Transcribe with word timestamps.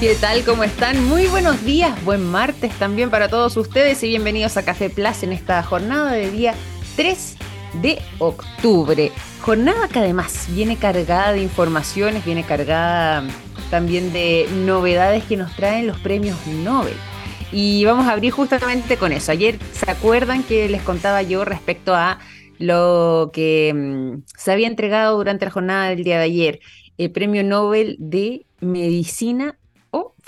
¿Qué 0.00 0.14
tal? 0.14 0.44
¿Cómo 0.44 0.62
están? 0.62 1.04
Muy 1.08 1.26
buenos 1.26 1.64
días, 1.64 2.04
buen 2.04 2.24
martes 2.24 2.72
también 2.78 3.10
para 3.10 3.28
todos 3.28 3.56
ustedes 3.56 4.00
y 4.04 4.10
bienvenidos 4.10 4.56
a 4.56 4.64
Café 4.64 4.90
Plus 4.90 5.24
en 5.24 5.32
esta 5.32 5.60
jornada 5.64 6.12
de 6.12 6.30
día 6.30 6.54
3 6.94 7.36
de 7.82 7.98
octubre. 8.20 9.10
Jornada 9.40 9.88
que 9.88 9.98
además 9.98 10.46
viene 10.50 10.76
cargada 10.76 11.32
de 11.32 11.42
informaciones, 11.42 12.24
viene 12.24 12.44
cargada 12.44 13.24
también 13.72 14.12
de 14.12 14.46
novedades 14.64 15.24
que 15.24 15.36
nos 15.36 15.56
traen 15.56 15.88
los 15.88 15.98
premios 15.98 16.36
Nobel. 16.46 16.94
Y 17.50 17.84
vamos 17.84 18.06
a 18.06 18.12
abrir 18.12 18.30
justamente 18.30 18.98
con 18.98 19.10
eso. 19.10 19.32
Ayer, 19.32 19.58
¿se 19.72 19.90
acuerdan 19.90 20.44
que 20.44 20.68
les 20.68 20.82
contaba 20.82 21.22
yo 21.22 21.44
respecto 21.44 21.92
a 21.96 22.20
lo 22.60 23.32
que 23.32 23.74
mm, 23.74 24.22
se 24.36 24.52
había 24.52 24.68
entregado 24.68 25.16
durante 25.16 25.46
la 25.46 25.50
jornada 25.50 25.88
del 25.88 26.04
día 26.04 26.18
de 26.18 26.24
ayer? 26.24 26.60
El 26.98 27.10
premio 27.10 27.42
Nobel 27.42 27.96
de 27.98 28.46
Medicina 28.60 29.58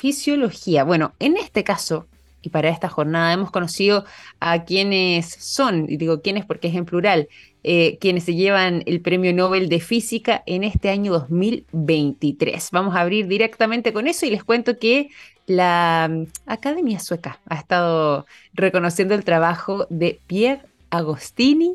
fisiología. 0.00 0.82
Bueno, 0.82 1.12
en 1.18 1.36
este 1.36 1.62
caso, 1.62 2.06
y 2.40 2.48
para 2.48 2.70
esta 2.70 2.88
jornada 2.88 3.34
hemos 3.34 3.50
conocido 3.50 4.06
a 4.40 4.64
quienes 4.64 5.26
son, 5.28 5.84
y 5.90 5.98
digo 5.98 6.22
quienes 6.22 6.46
porque 6.46 6.68
es 6.68 6.74
en 6.74 6.86
plural, 6.86 7.28
eh, 7.64 7.98
quienes 8.00 8.24
se 8.24 8.34
llevan 8.34 8.82
el 8.86 9.02
Premio 9.02 9.34
Nobel 9.34 9.68
de 9.68 9.78
Física 9.78 10.42
en 10.46 10.64
este 10.64 10.88
año 10.88 11.12
2023. 11.12 12.70
Vamos 12.72 12.96
a 12.96 13.00
abrir 13.02 13.26
directamente 13.26 13.92
con 13.92 14.06
eso 14.06 14.24
y 14.24 14.30
les 14.30 14.42
cuento 14.42 14.78
que 14.78 15.10
la 15.44 16.08
mm, 16.10 16.24
Academia 16.46 16.98
Sueca 16.98 17.38
ha 17.46 17.56
estado 17.56 18.24
reconociendo 18.54 19.14
el 19.14 19.22
trabajo 19.22 19.86
de 19.90 20.18
Pierre 20.26 20.62
Agostini, 20.88 21.74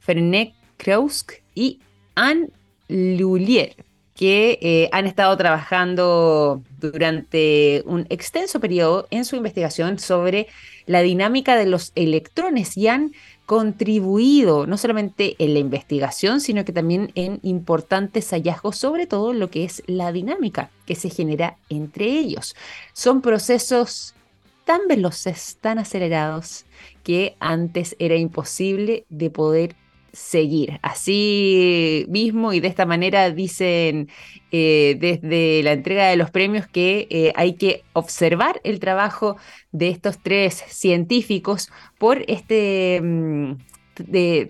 Fernet 0.00 0.52
Krausk 0.78 1.34
y 1.54 1.78
Anne 2.16 2.48
Lullier 2.88 3.76
que 4.22 4.60
eh, 4.62 4.88
han 4.92 5.08
estado 5.08 5.36
trabajando 5.36 6.62
durante 6.78 7.82
un 7.86 8.06
extenso 8.08 8.60
periodo 8.60 9.08
en 9.10 9.24
su 9.24 9.34
investigación 9.34 9.98
sobre 9.98 10.46
la 10.86 11.02
dinámica 11.02 11.56
de 11.56 11.66
los 11.66 11.90
electrones 11.96 12.76
y 12.76 12.86
han 12.86 13.10
contribuido 13.46 14.64
no 14.68 14.78
solamente 14.78 15.34
en 15.40 15.54
la 15.54 15.58
investigación, 15.58 16.40
sino 16.40 16.64
que 16.64 16.72
también 16.72 17.10
en 17.16 17.40
importantes 17.42 18.30
hallazgos 18.30 18.76
sobre 18.76 19.08
todo 19.08 19.32
lo 19.32 19.50
que 19.50 19.64
es 19.64 19.82
la 19.88 20.12
dinámica 20.12 20.70
que 20.86 20.94
se 20.94 21.10
genera 21.10 21.56
entre 21.68 22.06
ellos. 22.06 22.54
Son 22.92 23.22
procesos 23.22 24.14
tan 24.64 24.86
veloces, 24.86 25.58
tan 25.60 25.80
acelerados, 25.80 26.64
que 27.02 27.34
antes 27.40 27.96
era 27.98 28.14
imposible 28.14 29.04
de 29.08 29.30
poder 29.30 29.74
seguir. 30.12 30.78
Así 30.82 32.06
mismo 32.08 32.52
y 32.52 32.60
de 32.60 32.68
esta 32.68 32.86
manera 32.86 33.30
dicen 33.30 34.08
eh, 34.50 34.96
desde 35.00 35.62
la 35.62 35.72
entrega 35.72 36.08
de 36.08 36.16
los 36.16 36.30
premios 36.30 36.66
que 36.66 37.06
eh, 37.10 37.32
hay 37.36 37.54
que 37.54 37.84
observar 37.94 38.60
el 38.64 38.80
trabajo 38.80 39.36
de 39.72 39.88
estos 39.88 40.18
tres 40.22 40.62
científicos 40.68 41.70
por 41.98 42.22
este 42.28 43.00
mm, 43.02 43.52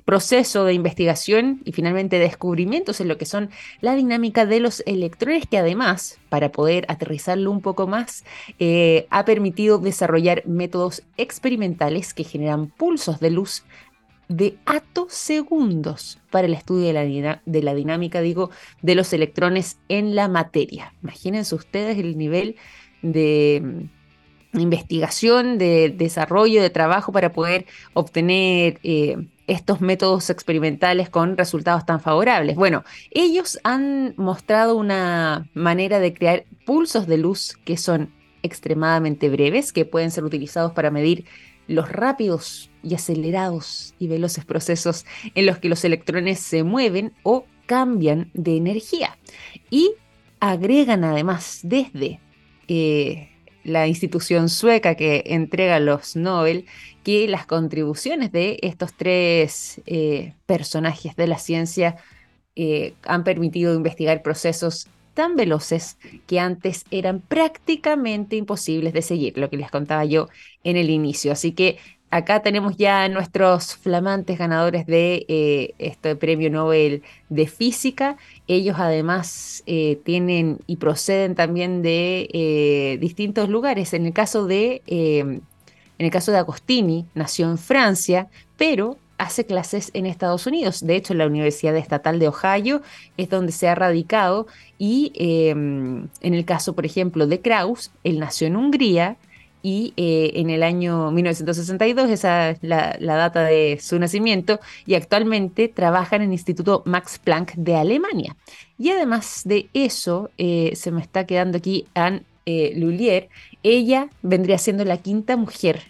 proceso 0.04 0.64
de 0.64 0.74
investigación 0.74 1.60
y 1.64 1.72
finalmente 1.72 2.18
descubrimientos 2.18 3.00
en 3.00 3.08
lo 3.08 3.18
que 3.18 3.26
son 3.26 3.50
la 3.80 3.94
dinámica 3.94 4.46
de 4.46 4.60
los 4.60 4.82
electrones 4.86 5.46
que 5.46 5.58
además, 5.58 6.18
para 6.28 6.52
poder 6.52 6.84
aterrizarlo 6.88 7.50
un 7.50 7.60
poco 7.60 7.86
más, 7.86 8.24
eh, 8.58 9.06
ha 9.10 9.24
permitido 9.24 9.78
desarrollar 9.78 10.46
métodos 10.46 11.02
experimentales 11.16 12.14
que 12.14 12.24
generan 12.24 12.68
pulsos 12.68 13.20
de 13.20 13.30
luz 13.30 13.64
de 14.36 14.56
atosegundos 14.66 16.18
para 16.30 16.46
el 16.46 16.54
estudio 16.54 16.86
de 16.86 17.62
la, 17.62 17.74
dinámica, 17.74 18.20
digo, 18.20 18.50
de 18.80 18.94
los 18.94 19.12
electrones 19.12 19.78
en 19.88 20.14
la 20.14 20.28
materia. 20.28 20.94
Imagínense 21.02 21.54
ustedes 21.54 21.98
el 21.98 22.16
nivel 22.16 22.56
de 23.02 23.88
mm, 24.52 24.60
investigación, 24.60 25.58
de 25.58 25.90
desarrollo, 25.90 26.62
de 26.62 26.70
trabajo 26.70 27.12
para 27.12 27.32
poder 27.32 27.66
obtener 27.92 28.78
eh, 28.82 29.16
estos 29.46 29.80
métodos 29.80 30.30
experimentales 30.30 31.10
con 31.10 31.36
resultados 31.36 31.84
tan 31.84 32.00
favorables. 32.00 32.56
Bueno, 32.56 32.84
ellos 33.10 33.58
han 33.64 34.14
mostrado 34.16 34.76
una 34.76 35.48
manera 35.52 35.98
de 35.98 36.14
crear 36.14 36.44
pulsos 36.64 37.06
de 37.06 37.18
luz 37.18 37.58
que 37.64 37.76
son 37.76 38.10
extremadamente 38.42 39.28
breves, 39.28 39.72
que 39.72 39.84
pueden 39.84 40.10
ser 40.10 40.24
utilizados 40.24 40.72
para 40.72 40.90
medir 40.90 41.24
los 41.68 41.90
rápidos 41.90 42.70
y 42.82 42.94
acelerados 42.94 43.94
y 43.98 44.08
veloces 44.08 44.44
procesos 44.44 45.04
en 45.34 45.46
los 45.46 45.58
que 45.58 45.68
los 45.68 45.84
electrones 45.84 46.40
se 46.40 46.64
mueven 46.64 47.12
o 47.22 47.46
cambian 47.66 48.30
de 48.34 48.56
energía. 48.56 49.18
Y 49.70 49.92
agregan 50.40 51.04
además 51.04 51.60
desde 51.62 52.20
eh, 52.68 53.28
la 53.64 53.86
institución 53.86 54.48
sueca 54.48 54.96
que 54.96 55.22
entrega 55.26 55.78
los 55.78 56.16
Nobel 56.16 56.66
que 57.04 57.28
las 57.28 57.46
contribuciones 57.46 58.32
de 58.32 58.58
estos 58.62 58.94
tres 58.94 59.80
eh, 59.86 60.34
personajes 60.46 61.16
de 61.16 61.26
la 61.26 61.38
ciencia 61.38 61.96
eh, 62.54 62.94
han 63.04 63.24
permitido 63.24 63.74
investigar 63.74 64.22
procesos 64.22 64.88
tan 65.14 65.36
veloces 65.36 65.98
que 66.26 66.40
antes 66.40 66.84
eran 66.90 67.20
prácticamente 67.20 68.36
imposibles 68.36 68.92
de 68.92 69.02
seguir, 69.02 69.38
lo 69.38 69.50
que 69.50 69.56
les 69.56 69.70
contaba 69.70 70.04
yo 70.04 70.28
en 70.64 70.76
el 70.76 70.90
inicio. 70.90 71.32
Así 71.32 71.52
que 71.52 71.78
acá 72.10 72.42
tenemos 72.42 72.76
ya 72.76 73.08
nuestros 73.08 73.74
flamantes 73.76 74.38
ganadores 74.38 74.86
de 74.86 75.24
eh, 75.28 75.74
este 75.78 76.14
premio 76.14 76.50
Nobel 76.50 77.02
de 77.30 77.46
Física. 77.46 78.16
Ellos 78.46 78.76
además 78.78 79.62
eh, 79.66 79.98
tienen 80.04 80.58
y 80.66 80.76
proceden 80.76 81.34
también 81.34 81.82
de 81.82 82.28
eh, 82.32 82.98
distintos 83.00 83.48
lugares. 83.48 83.94
En 83.94 84.04
el 84.06 84.12
caso 84.12 84.46
de, 84.46 84.82
en 84.86 85.42
el 85.98 86.10
caso 86.10 86.32
de 86.32 86.38
Agostini, 86.38 87.06
nació 87.14 87.50
en 87.50 87.58
Francia, 87.58 88.28
pero 88.56 88.98
hace 89.22 89.46
clases 89.46 89.90
en 89.94 90.06
Estados 90.06 90.46
Unidos. 90.46 90.84
De 90.84 90.96
hecho, 90.96 91.14
la 91.14 91.26
Universidad 91.26 91.76
Estatal 91.76 92.18
de 92.18 92.28
Ohio 92.28 92.82
es 93.16 93.28
donde 93.30 93.52
se 93.52 93.68
ha 93.68 93.74
radicado 93.74 94.46
y 94.78 95.12
em, 95.14 96.08
en 96.20 96.34
el 96.34 96.44
caso, 96.44 96.74
por 96.74 96.84
ejemplo, 96.84 97.26
de 97.26 97.40
Kraus, 97.40 97.92
él 98.04 98.18
nació 98.18 98.48
en 98.48 98.56
Hungría 98.56 99.16
y 99.62 99.94
eh, 99.96 100.32
en 100.34 100.50
el 100.50 100.64
año 100.64 101.12
1962, 101.12 102.10
esa 102.10 102.50
es 102.50 102.58
la, 102.62 102.96
data 102.98 103.44
de 103.44 103.78
su 103.80 103.96
nacimiento, 104.00 104.58
y 104.86 104.94
actualmente 104.94 105.68
trabaja 105.68 106.16
en 106.16 106.22
el 106.22 106.32
Instituto 106.32 106.82
Max 106.84 107.20
Planck 107.22 107.54
de 107.54 107.76
Alemania. 107.76 108.36
Y 108.76 108.90
además 108.90 109.42
de 109.44 109.68
eso, 109.72 110.30
eh, 110.36 110.72
se 110.74 110.90
me 110.90 111.00
está 111.00 111.26
quedando 111.26 111.58
aquí 111.58 111.86
Anne 111.94 112.24
eh, 112.44 112.72
Lullier, 112.76 113.28
ella 113.62 114.08
vendría 114.22 114.58
siendo 114.58 114.84
la 114.84 114.96
quinta 114.96 115.36
mujer 115.36 115.82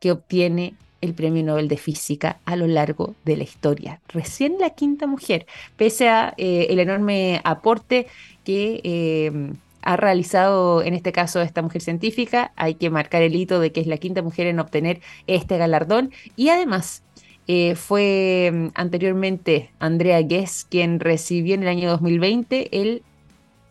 que 0.00 0.10
obtiene 0.10 0.74
el 1.00 1.14
Premio 1.14 1.42
Nobel 1.42 1.68
de 1.68 1.76
Física 1.76 2.38
a 2.44 2.56
lo 2.56 2.66
largo 2.66 3.14
de 3.24 3.36
la 3.36 3.44
historia. 3.44 4.00
Recién 4.08 4.56
la 4.58 4.70
quinta 4.70 5.06
mujer, 5.06 5.46
pese 5.76 6.08
a 6.08 6.34
eh, 6.36 6.66
el 6.70 6.78
enorme 6.78 7.40
aporte 7.44 8.06
que 8.44 8.80
eh, 8.84 9.52
ha 9.82 9.96
realizado 9.96 10.82
en 10.82 10.94
este 10.94 11.12
caso 11.12 11.40
esta 11.40 11.62
mujer 11.62 11.80
científica, 11.80 12.52
hay 12.56 12.74
que 12.74 12.90
marcar 12.90 13.22
el 13.22 13.36
hito 13.36 13.60
de 13.60 13.72
que 13.72 13.80
es 13.80 13.86
la 13.86 13.98
quinta 13.98 14.22
mujer 14.22 14.48
en 14.48 14.58
obtener 14.58 15.00
este 15.26 15.58
galardón 15.58 16.12
y 16.34 16.48
además 16.48 17.02
eh, 17.46 17.76
fue 17.76 18.50
mm, 18.52 18.66
anteriormente 18.74 19.70
Andrea 19.78 20.20
Guess 20.22 20.66
quien 20.68 20.98
recibió 20.98 21.54
en 21.54 21.62
el 21.62 21.68
año 21.68 21.90
2020 21.90 22.80
el 22.80 23.02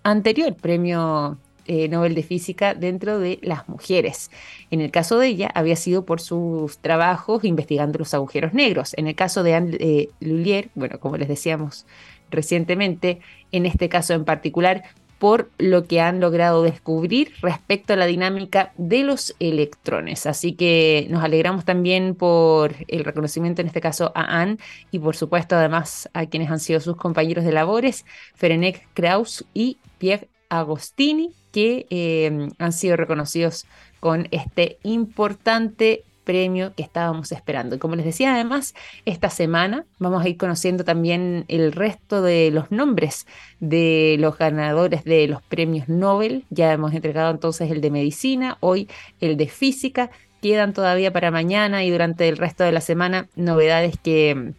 anterior 0.03 0.55
premio 0.55 1.37
eh, 1.65 1.87
Nobel 1.87 2.15
de 2.15 2.23
Física 2.23 2.73
dentro 2.73 3.19
de 3.19 3.39
las 3.41 3.67
mujeres. 3.67 4.31
En 4.71 4.81
el 4.81 4.91
caso 4.91 5.17
de 5.19 5.27
ella 5.27 5.51
había 5.53 5.75
sido 5.75 6.05
por 6.05 6.21
sus 6.21 6.77
trabajos 6.79 7.43
investigando 7.43 7.99
los 7.99 8.13
agujeros 8.13 8.53
negros. 8.53 8.93
En 8.97 9.07
el 9.07 9.15
caso 9.15 9.43
de 9.43 9.55
Anne 9.55 9.77
eh, 9.79 10.09
Lullier, 10.19 10.69
bueno, 10.75 10.99
como 10.99 11.17
les 11.17 11.27
decíamos 11.27 11.85
recientemente, 12.31 13.19
en 13.51 13.65
este 13.65 13.89
caso 13.89 14.13
en 14.13 14.25
particular, 14.25 14.83
por 15.19 15.49
lo 15.57 15.85
que 15.85 16.01
han 16.01 16.19
logrado 16.19 16.61
descubrir 16.61 17.31
respecto 17.41 17.93
a 17.93 17.95
la 17.95 18.05
dinámica 18.05 18.73
de 18.78 19.03
los 19.03 19.35
electrones. 19.40 20.25
Así 20.25 20.53
que 20.53 21.07
nos 21.09 21.23
alegramos 21.23 21.66
también 21.66 22.16
por 22.16 22.75
el 22.87 23.03
reconocimiento, 23.03 23.61
en 23.61 23.67
este 23.67 23.81
caso 23.81 24.11
a 24.16 24.41
Anne, 24.41 24.57
y 24.91 24.99
por 24.99 25.16
supuesto 25.16 25.55
además 25.55 26.09
a 26.13 26.25
quienes 26.25 26.51
han 26.51 26.59
sido 26.59 26.79
sus 26.79 26.97
compañeros 26.97 27.45
de 27.45 27.53
labores, 27.53 28.05
Ferenek 28.35 28.87
Kraus 28.93 29.45
y 29.53 29.78
Pierre 29.97 30.29
Agostini, 30.49 31.31
que 31.55 31.87
eh, 31.90 32.49
han 32.59 32.73
sido 32.73 32.97
reconocidos 32.97 33.66
con 34.02 34.28
este 34.31 34.78
importante 34.84 36.03
premio 36.25 36.73
que 36.75 36.84
estábamos 36.84 37.31
esperando. 37.31 37.78
Y 37.78 37.79
como 37.79 37.96
les 37.96 38.03
decía, 38.03 38.34
además, 38.34 38.75
esta 39.05 39.29
semana 39.29 39.85
vamos 39.97 40.25
a 40.25 40.28
ir 40.28 40.35
conociendo 40.35 40.84
también 40.84 41.46
el 41.47 41.72
resto 41.72 42.22
de 42.22 42.52
los 42.52 42.72
nombres 42.72 43.25
de 43.61 44.17
los 44.19 44.37
ganadores 44.37 45.05
de 45.05 45.29
los 45.29 45.41
premios 45.43 45.87
Nobel. 45.87 46.43
Ya 46.49 46.73
hemos 46.73 46.93
entregado 46.93 47.31
entonces 47.31 47.72
el 47.72 47.79
de 47.79 47.90
medicina, 47.90 48.57
hoy 48.59 48.90
el 49.22 49.37
de 49.37 49.47
física. 49.47 50.11
Quedan 50.41 50.73
todavía 50.73 51.13
para 51.13 51.31
mañana 51.31 51.85
y 51.85 51.90
durante 51.90 52.28
el 52.28 52.35
resto 52.35 52.66
de 52.66 52.73
la 52.73 52.81
semana 52.81 53.29
novedades 53.37 53.97
que 53.97 54.55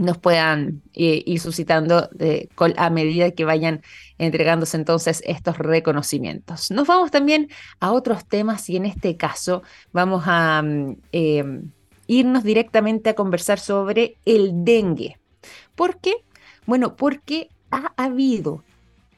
nos 0.00 0.18
puedan 0.18 0.82
eh, 0.94 1.22
ir 1.26 1.40
suscitando 1.40 2.08
a 2.76 2.90
medida 2.90 3.30
que 3.32 3.44
vayan 3.44 3.82
entregándose 4.18 4.76
entonces 4.76 5.22
estos 5.26 5.58
reconocimientos. 5.58 6.70
Nos 6.70 6.86
vamos 6.86 7.10
también 7.10 7.48
a 7.80 7.92
otros 7.92 8.26
temas 8.26 8.68
y 8.68 8.76
en 8.76 8.86
este 8.86 9.16
caso 9.16 9.62
vamos 9.92 10.24
a 10.26 10.62
mm, 10.62 10.96
em, 11.12 11.70
irnos 12.06 12.44
directamente 12.44 13.10
a 13.10 13.14
conversar 13.14 13.58
sobre 13.58 14.16
el 14.24 14.64
dengue. 14.64 15.18
¿Por 15.74 15.98
qué? 16.00 16.14
Bueno, 16.66 16.96
porque 16.96 17.50
ha 17.70 17.92
habido 17.96 18.62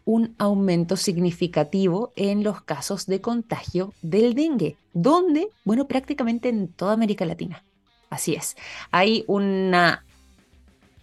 un 0.05 0.35
aumento 0.39 0.97
significativo 0.97 2.13
en 2.17 2.43
los 2.43 2.63
casos 2.63 3.07
de 3.07 3.21
contagio 3.21 3.93
del 4.03 4.35
dengue. 4.35 4.77
¿Dónde? 4.93 5.49
Bueno, 5.65 5.87
prácticamente 5.87 6.49
en 6.49 6.69
toda 6.69 6.93
América 6.93 7.25
Latina. 7.25 7.65
Así 8.11 8.35
es. 8.35 8.57
Hay 8.91 9.25
una 9.27 10.05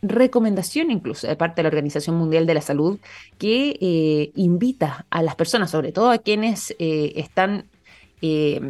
recomendación 0.01 0.91
incluso 0.91 1.27
de 1.27 1.35
parte 1.35 1.57
de 1.57 1.63
la 1.63 1.69
Organización 1.69 2.15
Mundial 2.15 2.45
de 2.45 2.53
la 2.53 2.61
Salud 2.61 2.99
que 3.37 3.77
eh, 3.81 4.31
invita 4.35 5.05
a 5.09 5.21
las 5.21 5.35
personas, 5.35 5.71
sobre 5.71 5.91
todo 5.91 6.09
a 6.09 6.19
quienes 6.19 6.73
eh, 6.79 7.13
están 7.15 7.65
eh, 8.21 8.61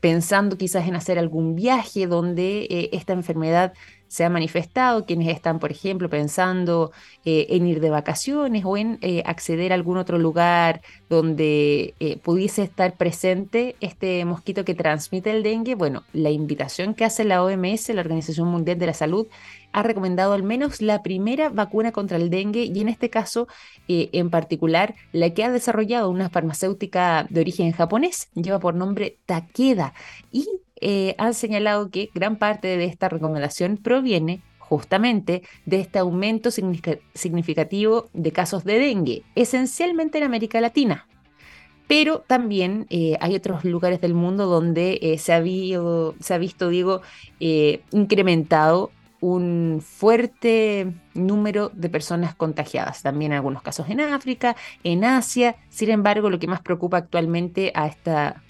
pensando 0.00 0.58
quizás 0.58 0.86
en 0.86 0.96
hacer 0.96 1.18
algún 1.18 1.54
viaje 1.54 2.06
donde 2.06 2.90
esta 2.92 3.14
enfermedad 3.14 3.72
se 4.06 4.22
ha 4.22 4.28
manifestado, 4.28 5.06
quienes 5.06 5.28
están, 5.28 5.58
por 5.58 5.72
ejemplo, 5.72 6.10
pensando 6.10 6.92
en 7.24 7.66
ir 7.66 7.80
de 7.80 7.88
vacaciones 7.88 8.64
o 8.66 8.76
en 8.76 9.00
acceder 9.24 9.72
a 9.72 9.76
algún 9.76 9.96
otro 9.96 10.18
lugar 10.18 10.82
donde 11.08 11.94
pudiese 12.22 12.62
estar 12.62 12.98
presente 12.98 13.76
este 13.80 14.22
mosquito 14.26 14.66
que 14.66 14.74
transmite 14.74 15.30
el 15.30 15.42
dengue. 15.42 15.74
Bueno, 15.74 16.04
la 16.12 16.30
invitación 16.30 16.92
que 16.92 17.06
hace 17.06 17.24
la 17.24 17.42
OMS, 17.42 17.88
la 17.88 18.02
Organización 18.02 18.48
Mundial 18.48 18.78
de 18.78 18.86
la 18.86 18.94
Salud, 18.94 19.26
ha 19.74 19.82
recomendado 19.82 20.32
al 20.32 20.44
menos 20.44 20.80
la 20.80 21.02
primera 21.02 21.50
vacuna 21.50 21.92
contra 21.92 22.16
el 22.16 22.30
dengue 22.30 22.64
y 22.64 22.80
en 22.80 22.88
este 22.88 23.10
caso 23.10 23.48
en 23.88 24.30
particular 24.30 24.94
la 25.12 25.30
que 25.30 25.44
ha 25.44 25.50
desarrollado 25.50 26.08
una 26.08 26.30
farmacéutica 26.30 27.26
de 27.28 27.40
origen 27.40 27.72
japonés, 27.72 28.28
lleva 28.34 28.60
por 28.60 28.74
nombre 28.74 29.18
Takeda 29.26 29.92
y 30.30 30.46
eh, 30.80 31.14
han 31.18 31.34
señalado 31.34 31.90
que 31.90 32.10
gran 32.14 32.36
parte 32.36 32.76
de 32.76 32.84
esta 32.84 33.08
recomendación 33.08 33.76
proviene 33.76 34.42
justamente 34.58 35.42
de 35.66 35.80
este 35.80 35.98
aumento 35.98 36.50
significativo 36.50 38.08
de 38.12 38.32
casos 38.32 38.64
de 38.64 38.78
dengue, 38.78 39.22
esencialmente 39.34 40.18
en 40.18 40.24
América 40.24 40.60
Latina. 40.60 41.06
Pero 41.86 42.20
también 42.26 42.86
eh, 42.88 43.16
hay 43.20 43.34
otros 43.34 43.64
lugares 43.64 44.00
del 44.00 44.14
mundo 44.14 44.46
donde 44.46 44.98
eh, 45.02 45.18
se, 45.18 45.32
ha 45.34 45.42
se, 45.42 46.34
ha 46.34 46.38
visto, 46.38 46.68
digo, 46.70 47.02
incrementado 47.90 48.90
un 49.24 49.80
fuerte 49.82 50.92
número 51.14 51.70
de 51.70 51.88
personas 51.88 52.34
contagiadas, 52.34 53.00
también 53.00 53.32
en 53.32 53.36
algunos 53.36 53.62
casos 53.62 53.88
en 53.88 54.02
África, 54.02 54.54
en 54.82 55.02
Asia. 55.02 55.56
Sin 55.70 55.88
embargo, 55.88 56.28
lo 56.28 56.38
que 56.38 56.46
más 56.46 56.60
preocupa 56.60 56.98
actualmente 56.98 57.72
a 57.74 57.86
esta 57.86 58.42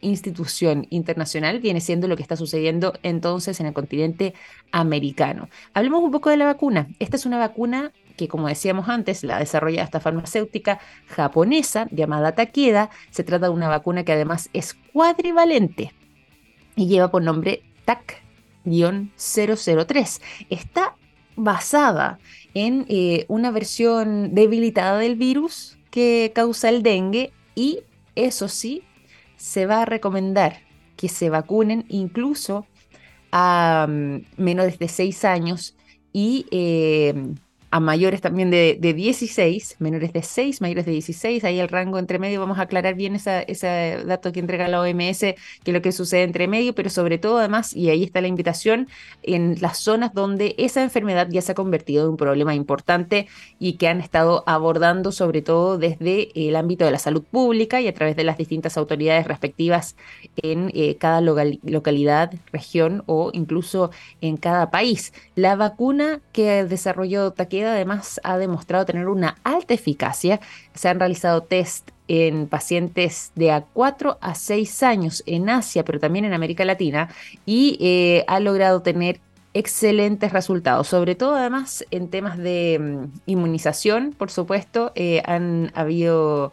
institución 0.00 0.86
internacional 0.88 1.60
viene 1.60 1.82
siendo 1.82 2.08
lo 2.08 2.16
que 2.16 2.22
está 2.22 2.36
sucediendo 2.36 2.94
entonces 3.02 3.60
en 3.60 3.66
el 3.66 3.74
continente 3.74 4.32
americano. 4.70 5.50
Hablemos 5.74 6.02
un 6.02 6.10
poco 6.10 6.30
de 6.30 6.38
la 6.38 6.46
vacuna. 6.46 6.88
Esta 6.98 7.16
es 7.16 7.26
una 7.26 7.36
vacuna 7.36 7.92
que, 8.16 8.26
como 8.26 8.48
decíamos 8.48 8.88
antes, 8.88 9.24
la 9.24 9.38
desarrolla 9.38 9.82
esta 9.82 10.00
farmacéutica 10.00 10.80
japonesa 11.08 11.88
llamada 11.90 12.32
Takeda. 12.32 12.88
Se 13.10 13.22
trata 13.22 13.46
de 13.46 13.52
una 13.52 13.68
vacuna 13.68 14.02
que 14.02 14.12
además 14.12 14.48
es 14.54 14.74
cuadrivalente 14.94 15.92
y 16.74 16.86
lleva 16.86 17.10
por 17.10 17.22
nombre 17.22 17.62
TAC-003. 18.64 20.20
Está 20.50 20.96
basada 21.36 22.18
en 22.54 22.84
eh, 22.88 23.24
una 23.28 23.50
versión 23.50 24.34
debilitada 24.34 24.98
del 24.98 25.16
virus 25.16 25.78
que 25.90 26.32
causa 26.34 26.68
el 26.68 26.82
dengue 26.82 27.32
y 27.54 27.80
eso 28.14 28.48
sí, 28.48 28.82
se 29.36 29.66
va 29.66 29.82
a 29.82 29.86
recomendar 29.86 30.60
que 30.96 31.08
se 31.08 31.30
vacunen 31.30 31.84
incluso 31.88 32.66
a 33.32 33.86
mm, 33.88 34.18
menores 34.36 34.78
de 34.78 34.88
6 34.88 35.24
años 35.24 35.74
y 36.12 36.46
eh, 36.50 37.14
a 37.72 37.80
mayores 37.80 38.20
también 38.20 38.50
de, 38.50 38.76
16, 38.78 39.76
menores 39.78 40.12
de 40.12 40.22
6, 40.22 40.60
mayores 40.60 40.84
de 40.84 40.92
16, 40.92 41.42
ahí 41.42 41.58
el 41.58 41.68
rango 41.68 41.98
entre 41.98 42.18
medio, 42.18 42.38
vamos 42.38 42.58
a 42.58 42.62
aclarar 42.62 42.94
bien 42.94 43.14
ese 43.14 43.98
dato 44.04 44.30
que 44.30 44.40
entrega 44.40 44.68
la 44.68 44.82
OMS, 44.82 45.20
que 45.20 45.36
es 45.64 45.72
lo 45.72 45.80
que 45.80 45.90
sucede 45.90 46.24
entre 46.24 46.48
medio, 46.48 46.74
pero 46.74 46.90
sobre 46.90 47.16
todo 47.16 47.38
además, 47.38 47.74
y 47.74 47.88
ahí 47.88 48.02
está 48.02 48.20
la 48.20 48.28
invitación, 48.28 48.88
en 49.22 49.56
las 49.62 49.78
zonas 49.78 50.12
donde 50.12 50.54
esa 50.58 50.82
enfermedad 50.82 51.28
ya 51.30 51.40
se 51.40 51.52
ha 51.52 51.54
convertido 51.54 52.04
en 52.04 52.10
un 52.10 52.16
problema 52.18 52.54
importante 52.54 53.26
y 53.58 53.78
que 53.78 53.88
han 53.88 54.00
estado 54.00 54.44
abordando 54.46 55.10
sobre 55.10 55.40
todo 55.40 55.78
desde 55.78 56.28
el 56.34 56.56
ámbito 56.56 56.84
de 56.84 56.90
la 56.90 56.98
salud 56.98 57.24
pública 57.24 57.80
y 57.80 57.88
a 57.88 57.94
través 57.94 58.16
de 58.16 58.24
las 58.24 58.36
distintas 58.36 58.76
autoridades 58.76 59.26
respectivas 59.26 59.96
en 60.36 60.70
eh, 60.74 60.96
cada 60.96 61.22
localidad, 61.22 62.34
región 62.52 63.02
o 63.06 63.30
incluso 63.32 63.90
en 64.20 64.36
cada 64.36 64.70
país. 64.70 65.14
La 65.36 65.56
vacuna 65.56 66.20
que 66.32 66.64
desarrolló 66.64 67.30
Taqueda 67.30 67.61
además 67.66 68.20
ha 68.24 68.38
demostrado 68.38 68.84
tener 68.84 69.08
una 69.08 69.36
alta 69.44 69.74
eficacia. 69.74 70.40
Se 70.74 70.88
han 70.88 70.98
realizado 70.98 71.42
test 71.42 71.90
en 72.08 72.46
pacientes 72.46 73.32
de 73.34 73.52
a 73.52 73.62
4 73.62 74.18
a 74.20 74.34
6 74.34 74.82
años 74.82 75.22
en 75.26 75.48
Asia, 75.48 75.84
pero 75.84 75.98
también 75.98 76.24
en 76.24 76.34
América 76.34 76.64
Latina, 76.64 77.08
y 77.46 77.78
eh, 77.80 78.24
ha 78.26 78.40
logrado 78.40 78.82
tener 78.82 79.20
excelentes 79.54 80.32
resultados, 80.32 80.88
sobre 80.88 81.14
todo 81.14 81.36
además 81.36 81.84
en 81.90 82.08
temas 82.08 82.38
de 82.38 82.78
mm, 82.80 83.20
inmunización, 83.26 84.14
por 84.16 84.30
supuesto, 84.30 84.92
eh, 84.94 85.22
han 85.26 85.70
habido, 85.74 86.52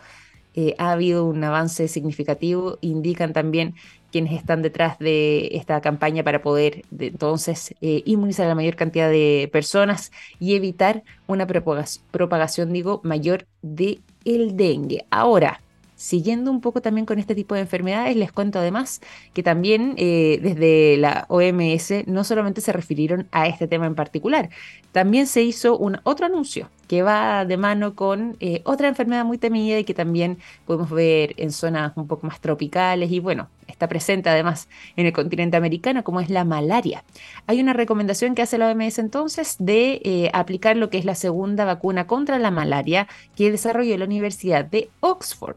eh, 0.53 0.75
ha 0.77 0.91
habido 0.91 1.25
un 1.25 1.43
avance 1.43 1.87
significativo, 1.87 2.77
indican 2.81 3.33
también 3.33 3.75
quienes 4.11 4.33
están 4.33 4.61
detrás 4.61 4.99
de 4.99 5.49
esta 5.53 5.81
campaña 5.81 6.23
para 6.23 6.41
poder 6.41 6.83
entonces 6.97 7.75
eh, 7.81 8.03
inmunizar 8.05 8.45
a 8.45 8.49
la 8.49 8.55
mayor 8.55 8.75
cantidad 8.75 9.09
de 9.09 9.49
personas 9.51 10.11
y 10.39 10.55
evitar 10.55 11.03
una 11.27 11.47
propagación, 11.47 12.73
digo, 12.73 13.01
mayor 13.03 13.45
de 13.61 13.99
el 14.25 14.57
dengue. 14.57 15.05
Ahora, 15.09 15.61
siguiendo 15.99 16.49
un 16.49 16.61
poco 16.61 16.81
también 16.81 17.05
con 17.05 17.19
este 17.19 17.35
tipo 17.35 17.55
de 17.55 17.61
enfermedades, 17.61 18.15
les 18.15 18.31
cuento 18.31 18.57
además 18.59 19.01
que 19.33 19.43
también 19.43 19.95
eh, 19.97 20.39
desde 20.41 20.95
la 20.97 21.25
OMS 21.27 22.07
no 22.07 22.23
solamente 22.23 22.61
se 22.61 22.71
refirieron 22.71 23.27
a 23.31 23.47
este 23.47 23.67
tema 23.67 23.85
en 23.85 23.95
particular, 23.95 24.49
también 24.93 25.27
se 25.27 25.41
hizo 25.41 25.77
un 25.77 25.99
otro 26.03 26.25
anuncio 26.25 26.69
que 26.87 27.03
va 27.03 27.43
de 27.43 27.57
mano 27.57 27.95
con 27.95 28.37
eh, 28.39 28.61
otra 28.63 28.87
enfermedad 28.87 29.25
muy 29.25 29.37
temida 29.37 29.77
y 29.77 29.83
que 29.83 29.93
también 29.93 30.37
podemos 30.65 30.89
ver 30.89 31.33
en 31.35 31.51
zonas 31.51 31.91
un 31.97 32.07
poco 32.07 32.25
más 32.27 32.39
tropicales 32.39 33.11
y 33.11 33.19
bueno, 33.19 33.49
está 33.71 33.87
presente 33.87 34.29
además 34.29 34.67
en 34.95 35.05
el 35.05 35.13
continente 35.13 35.57
americano 35.57 36.03
como 36.03 36.19
es 36.19 36.29
la 36.29 36.43
malaria. 36.43 37.03
Hay 37.47 37.59
una 37.59 37.73
recomendación 37.73 38.35
que 38.35 38.41
hace 38.41 38.57
la 38.57 38.69
OMS 38.69 38.99
entonces 38.99 39.55
de 39.59 40.01
eh, 40.03 40.29
aplicar 40.33 40.77
lo 40.77 40.89
que 40.89 40.97
es 40.97 41.05
la 41.05 41.15
segunda 41.15 41.65
vacuna 41.65 42.07
contra 42.07 42.39
la 42.39 42.51
malaria 42.51 43.07
que 43.35 43.51
desarrolló 43.51 43.97
la 43.97 44.05
Universidad 44.05 44.65
de 44.65 44.89
Oxford 44.99 45.55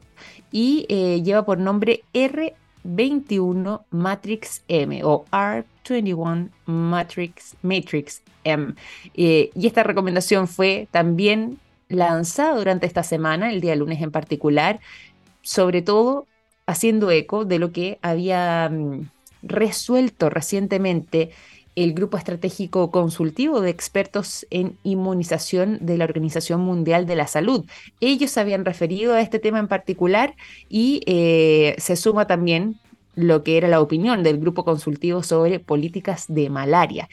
y 0.50 0.86
eh, 0.88 1.22
lleva 1.22 1.44
por 1.44 1.58
nombre 1.58 2.04
R21 2.12 3.82
Matrix 3.90 4.62
M 4.68 5.02
o 5.04 5.24
R21 5.30 6.50
Matrix, 6.66 7.56
Matrix 7.62 8.22
M. 8.44 8.74
Eh, 9.14 9.50
y 9.54 9.66
esta 9.66 9.82
recomendación 9.82 10.48
fue 10.48 10.88
también 10.90 11.58
lanzada 11.88 12.56
durante 12.56 12.86
esta 12.86 13.02
semana, 13.02 13.52
el 13.52 13.60
día 13.60 13.76
lunes 13.76 14.00
en 14.00 14.10
particular, 14.10 14.80
sobre 15.42 15.82
todo 15.82 16.26
haciendo 16.66 17.10
eco 17.10 17.44
de 17.44 17.58
lo 17.58 17.72
que 17.72 17.98
había 18.02 18.68
mm, 18.70 19.10
resuelto 19.42 20.30
recientemente 20.30 21.30
el 21.74 21.94
Grupo 21.94 22.18
Estratégico 22.18 22.90
Consultivo 22.90 23.60
de 23.60 23.70
Expertos 23.70 24.46
en 24.50 24.76
Inmunización 24.82 25.78
de 25.80 25.96
la 25.96 26.04
Organización 26.04 26.60
Mundial 26.60 27.06
de 27.06 27.16
la 27.16 27.26
Salud. 27.26 27.64
Ellos 28.00 28.36
habían 28.36 28.64
referido 28.64 29.14
a 29.14 29.20
este 29.22 29.38
tema 29.38 29.58
en 29.58 29.68
particular 29.68 30.34
y 30.68 31.02
eh, 31.06 31.74
se 31.78 31.96
suma 31.96 32.26
también 32.26 32.78
lo 33.14 33.42
que 33.42 33.56
era 33.56 33.68
la 33.68 33.80
opinión 33.80 34.22
del 34.22 34.38
Grupo 34.38 34.64
Consultivo 34.64 35.22
sobre 35.22 35.60
políticas 35.60 36.26
de 36.28 36.50
malaria 36.50 37.08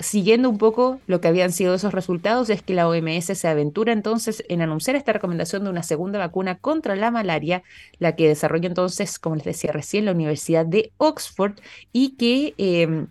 siguiendo 0.00 0.48
un 0.48 0.58
poco 0.58 1.00
lo 1.06 1.20
que 1.20 1.28
habían 1.28 1.52
sido 1.52 1.74
esos 1.74 1.92
resultados, 1.92 2.50
es 2.50 2.62
que 2.62 2.74
la 2.74 2.88
OMS 2.88 3.26
se 3.26 3.48
aventura 3.48 3.92
entonces 3.92 4.42
en 4.48 4.62
anunciar 4.62 4.96
esta 4.96 5.12
recomendación 5.12 5.64
de 5.64 5.70
una 5.70 5.82
segunda 5.82 6.18
vacuna 6.18 6.58
contra 6.58 6.96
la 6.96 7.10
malaria, 7.10 7.62
la 7.98 8.16
que 8.16 8.26
desarrolló 8.26 8.66
entonces, 8.66 9.18
como 9.18 9.36
les 9.36 9.44
decía 9.44 9.72
recién, 9.72 10.06
la 10.06 10.12
Universidad 10.12 10.66
de 10.66 10.90
Oxford 10.96 11.52
y 11.92 12.16
que 12.16 12.54
em, 12.56 13.08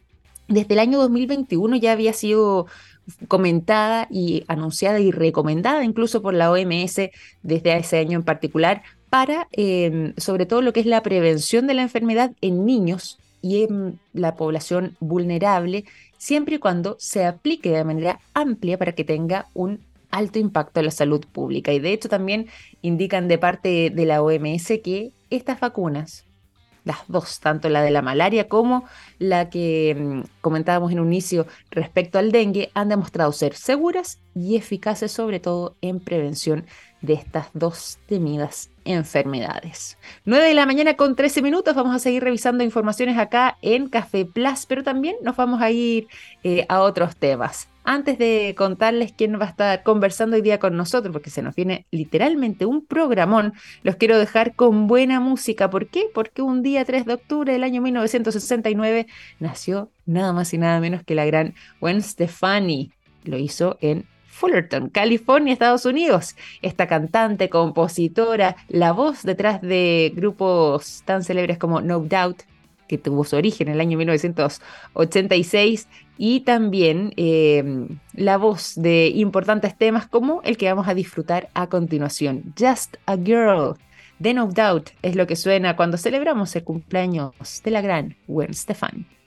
desde 0.47 0.73
el 0.73 0.79
año 0.79 0.99
2021 0.99 1.77
ya 1.77 1.91
había 1.91 2.13
sido 2.13 2.65
comentada 3.27 4.07
y 4.09 4.43
anunciada 4.47 4.99
y 4.99 5.11
recomendada 5.11 5.83
incluso 5.83 6.21
por 6.21 6.33
la 6.33 6.51
OMS 6.51 7.11
desde 7.43 7.77
ese 7.77 7.97
año 7.97 8.17
en 8.17 8.23
particular 8.23 8.83
para 9.09 9.47
em, 9.51 10.13
sobre 10.17 10.45
todo 10.45 10.61
lo 10.61 10.73
que 10.73 10.81
es 10.81 10.85
la 10.85 11.01
prevención 11.01 11.67
de 11.67 11.73
la 11.73 11.81
enfermedad 11.81 12.31
en 12.41 12.65
niños 12.65 13.19
y 13.41 13.63
en 13.63 13.99
la 14.13 14.35
población 14.35 14.95
vulnerable, 14.99 15.85
siempre 16.19 16.57
y 16.57 16.59
cuando 16.59 16.97
se 16.99 17.25
aplique 17.25 17.71
de 17.71 17.83
manera 17.83 18.19
amplia 18.35 18.77
para 18.77 18.91
que 18.91 19.03
tenga 19.03 19.47
un 19.55 19.79
alto 20.11 20.37
impacto 20.37 20.79
en 20.79 20.87
la 20.87 20.91
salud 20.91 21.25
pública. 21.31 21.73
Y 21.73 21.79
de 21.79 21.93
hecho 21.93 22.09
también 22.09 22.47
indican 22.83 23.27
de 23.27 23.39
parte 23.39 23.89
de 23.89 24.05
la 24.05 24.21
OMS 24.21 24.67
que 24.83 25.13
estas 25.31 25.59
vacunas 25.59 26.25
las 26.85 26.99
dos, 27.07 27.39
tanto 27.39 27.69
la 27.69 27.81
de 27.81 27.91
la 27.91 28.01
malaria 28.01 28.47
como 28.47 28.85
la 29.19 29.49
que 29.49 29.95
mm, 29.97 30.21
comentábamos 30.41 30.91
en 30.91 30.99
un 30.99 31.07
inicio 31.07 31.45
respecto 31.69 32.17
al 32.17 32.31
dengue, 32.31 32.71
han 32.73 32.89
demostrado 32.89 33.31
ser 33.31 33.53
seguras 33.55 34.19
y 34.33 34.55
eficaces, 34.55 35.11
sobre 35.11 35.39
todo 35.39 35.75
en 35.81 35.99
prevención 35.99 36.65
de 37.01 37.13
estas 37.13 37.47
dos 37.53 37.99
temidas 38.07 38.69
enfermedades. 38.89 39.97
9 40.25 40.47
de 40.47 40.53
la 40.53 40.65
mañana 40.65 40.95
con 40.95 41.15
13 41.15 41.41
minutos, 41.41 41.75
vamos 41.75 41.95
a 41.95 41.99
seguir 41.99 42.23
revisando 42.23 42.63
informaciones 42.63 43.17
acá 43.17 43.57
en 43.61 43.87
Café 43.87 44.25
Plus, 44.25 44.65
pero 44.67 44.83
también 44.83 45.15
nos 45.23 45.35
vamos 45.35 45.61
a 45.61 45.71
ir 45.71 46.07
eh, 46.43 46.65
a 46.67 46.81
otros 46.81 47.15
temas 47.15 47.69
antes 47.89 48.19
de 48.19 48.53
contarles 48.55 49.13
quién 49.13 49.39
va 49.39 49.45
a 49.45 49.49
estar 49.49 49.81
conversando 49.81 50.35
hoy 50.35 50.43
día 50.43 50.59
con 50.59 50.77
nosotros, 50.77 51.11
porque 51.11 51.31
se 51.31 51.41
nos 51.41 51.55
viene 51.55 51.87
literalmente 51.89 52.67
un 52.67 52.85
programón, 52.85 53.53
los 53.81 53.95
quiero 53.95 54.19
dejar 54.19 54.53
con 54.53 54.85
buena 54.85 55.19
música. 55.19 55.71
¿Por 55.71 55.87
qué? 55.87 56.05
Porque 56.13 56.43
un 56.43 56.61
día 56.61 56.85
3 56.85 57.07
de 57.07 57.13
octubre 57.13 57.51
del 57.51 57.63
año 57.63 57.81
1969 57.81 59.07
nació 59.39 59.89
nada 60.05 60.33
más 60.33 60.53
y 60.53 60.59
nada 60.59 60.79
menos 60.79 61.03
que 61.03 61.15
la 61.15 61.25
gran 61.25 61.55
Gwen 61.81 62.03
Stefani. 62.03 62.91
Lo 63.23 63.39
hizo 63.39 63.79
en 63.81 64.05
Fullerton, 64.39 64.89
California, 64.89 65.51
Estados 65.51 65.85
Unidos. 65.85 66.35
Esta 66.61 66.87
cantante, 66.87 67.49
compositora, 67.49 68.55
la 68.69 68.93
voz 68.93 69.23
detrás 69.23 69.61
de 69.61 70.13
grupos 70.15 71.03
tan 71.05 71.23
célebres 71.23 71.57
como 71.57 71.81
No 71.81 71.99
Doubt, 71.99 72.43
que 72.87 72.97
tuvo 72.97 73.25
su 73.25 73.35
origen 73.35 73.67
en 73.67 73.73
el 73.75 73.81
año 73.81 73.97
1986, 73.97 75.89
y 76.17 76.39
también 76.41 77.13
eh, 77.17 77.87
la 78.13 78.37
voz 78.37 78.73
de 78.75 79.07
importantes 79.07 79.77
temas 79.77 80.07
como 80.07 80.41
el 80.43 80.57
que 80.57 80.69
vamos 80.69 80.87
a 80.87 80.93
disfrutar 80.93 81.49
a 81.53 81.67
continuación, 81.67 82.53
Just 82.57 82.95
a 83.05 83.17
Girl. 83.17 83.75
de 84.19 84.33
No 84.33 84.47
Doubt 84.47 84.91
es 85.01 85.15
lo 85.15 85.27
que 85.27 85.35
suena 85.35 85.75
cuando 85.75 85.97
celebramos 85.97 86.55
el 86.55 86.63
cumpleaños 86.63 87.33
de 87.63 87.71
la 87.71 87.81
gran 87.81 88.15
Gwen 88.27 88.53
Stefani. 88.53 89.18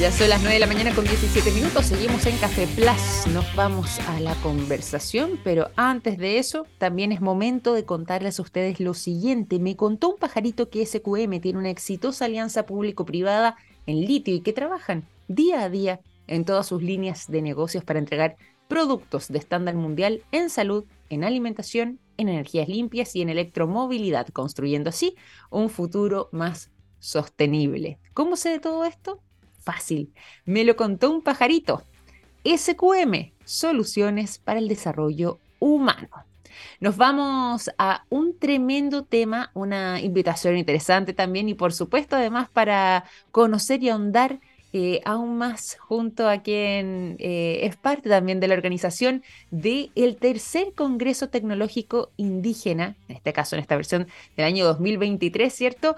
Ya 0.00 0.10
son 0.10 0.30
las 0.30 0.40
9 0.40 0.54
de 0.54 0.60
la 0.60 0.66
mañana 0.66 0.94
con 0.94 1.04
17 1.04 1.52
minutos, 1.52 1.86
seguimos 1.86 2.26
en 2.26 2.36
Café 2.38 2.66
Plus, 2.66 3.32
nos 3.32 3.54
vamos 3.54 4.00
a 4.00 4.18
la 4.20 4.34
conversación, 4.36 5.38
pero 5.44 5.70
antes 5.76 6.18
de 6.18 6.38
eso 6.38 6.66
también 6.78 7.12
es 7.12 7.20
momento 7.20 7.72
de 7.72 7.84
contarles 7.84 8.38
a 8.38 8.42
ustedes 8.42 8.80
lo 8.80 8.94
siguiente. 8.94 9.60
Me 9.60 9.76
contó 9.76 10.10
un 10.10 10.18
pajarito 10.18 10.70
que 10.70 10.84
SQM 10.84 11.40
tiene 11.40 11.58
una 11.58 11.70
exitosa 11.70 12.24
alianza 12.24 12.66
público-privada 12.66 13.56
en 13.86 14.00
litio 14.00 14.34
y 14.34 14.40
que 14.40 14.52
trabajan 14.52 15.04
día 15.28 15.62
a 15.62 15.68
día 15.68 16.00
en 16.26 16.44
todas 16.44 16.66
sus 16.66 16.82
líneas 16.82 17.30
de 17.30 17.42
negocios 17.42 17.84
para 17.84 18.00
entregar 18.00 18.36
productos 18.66 19.28
de 19.28 19.38
estándar 19.38 19.76
mundial 19.76 20.22
en 20.32 20.50
salud, 20.50 20.84
en 21.10 21.22
alimentación, 21.22 22.00
en 22.16 22.28
energías 22.28 22.68
limpias 22.68 23.14
y 23.14 23.22
en 23.22 23.28
electromovilidad, 23.28 24.26
construyendo 24.28 24.90
así 24.90 25.14
un 25.50 25.70
futuro 25.70 26.28
más 26.32 26.71
sostenible. 27.02 27.98
¿Cómo 28.14 28.36
sé 28.36 28.50
de 28.50 28.60
todo 28.60 28.84
esto? 28.84 29.20
Fácil. 29.58 30.14
Me 30.44 30.64
lo 30.64 30.76
contó 30.76 31.10
un 31.10 31.20
pajarito. 31.20 31.82
SQM, 32.44 33.32
soluciones 33.44 34.38
para 34.38 34.60
el 34.60 34.68
desarrollo 34.68 35.38
humano. 35.58 36.08
Nos 36.80 36.96
vamos 36.96 37.70
a 37.76 38.04
un 38.08 38.38
tremendo 38.38 39.04
tema, 39.04 39.50
una 39.54 40.00
invitación 40.00 40.56
interesante 40.56 41.12
también 41.12 41.48
y 41.48 41.54
por 41.54 41.72
supuesto 41.72 42.16
además 42.16 42.48
para 42.50 43.04
conocer 43.30 43.82
y 43.82 43.88
ahondar 43.88 44.40
eh, 44.72 45.00
aún 45.04 45.36
más 45.36 45.76
junto 45.80 46.28
a 46.28 46.38
quien 46.38 47.16
eh, 47.18 47.60
es 47.64 47.76
parte 47.76 48.08
también 48.08 48.40
de 48.40 48.48
la 48.48 48.54
organización 48.54 49.22
del 49.50 49.92
el 49.94 50.16
tercer 50.16 50.72
Congreso 50.74 51.28
Tecnológico 51.28 52.10
Indígena, 52.16 52.96
en 53.08 53.16
este 53.16 53.32
caso 53.32 53.54
en 53.54 53.60
esta 53.60 53.76
versión 53.76 54.06
del 54.36 54.46
año 54.46 54.64
2023, 54.64 55.52
¿cierto? 55.52 55.96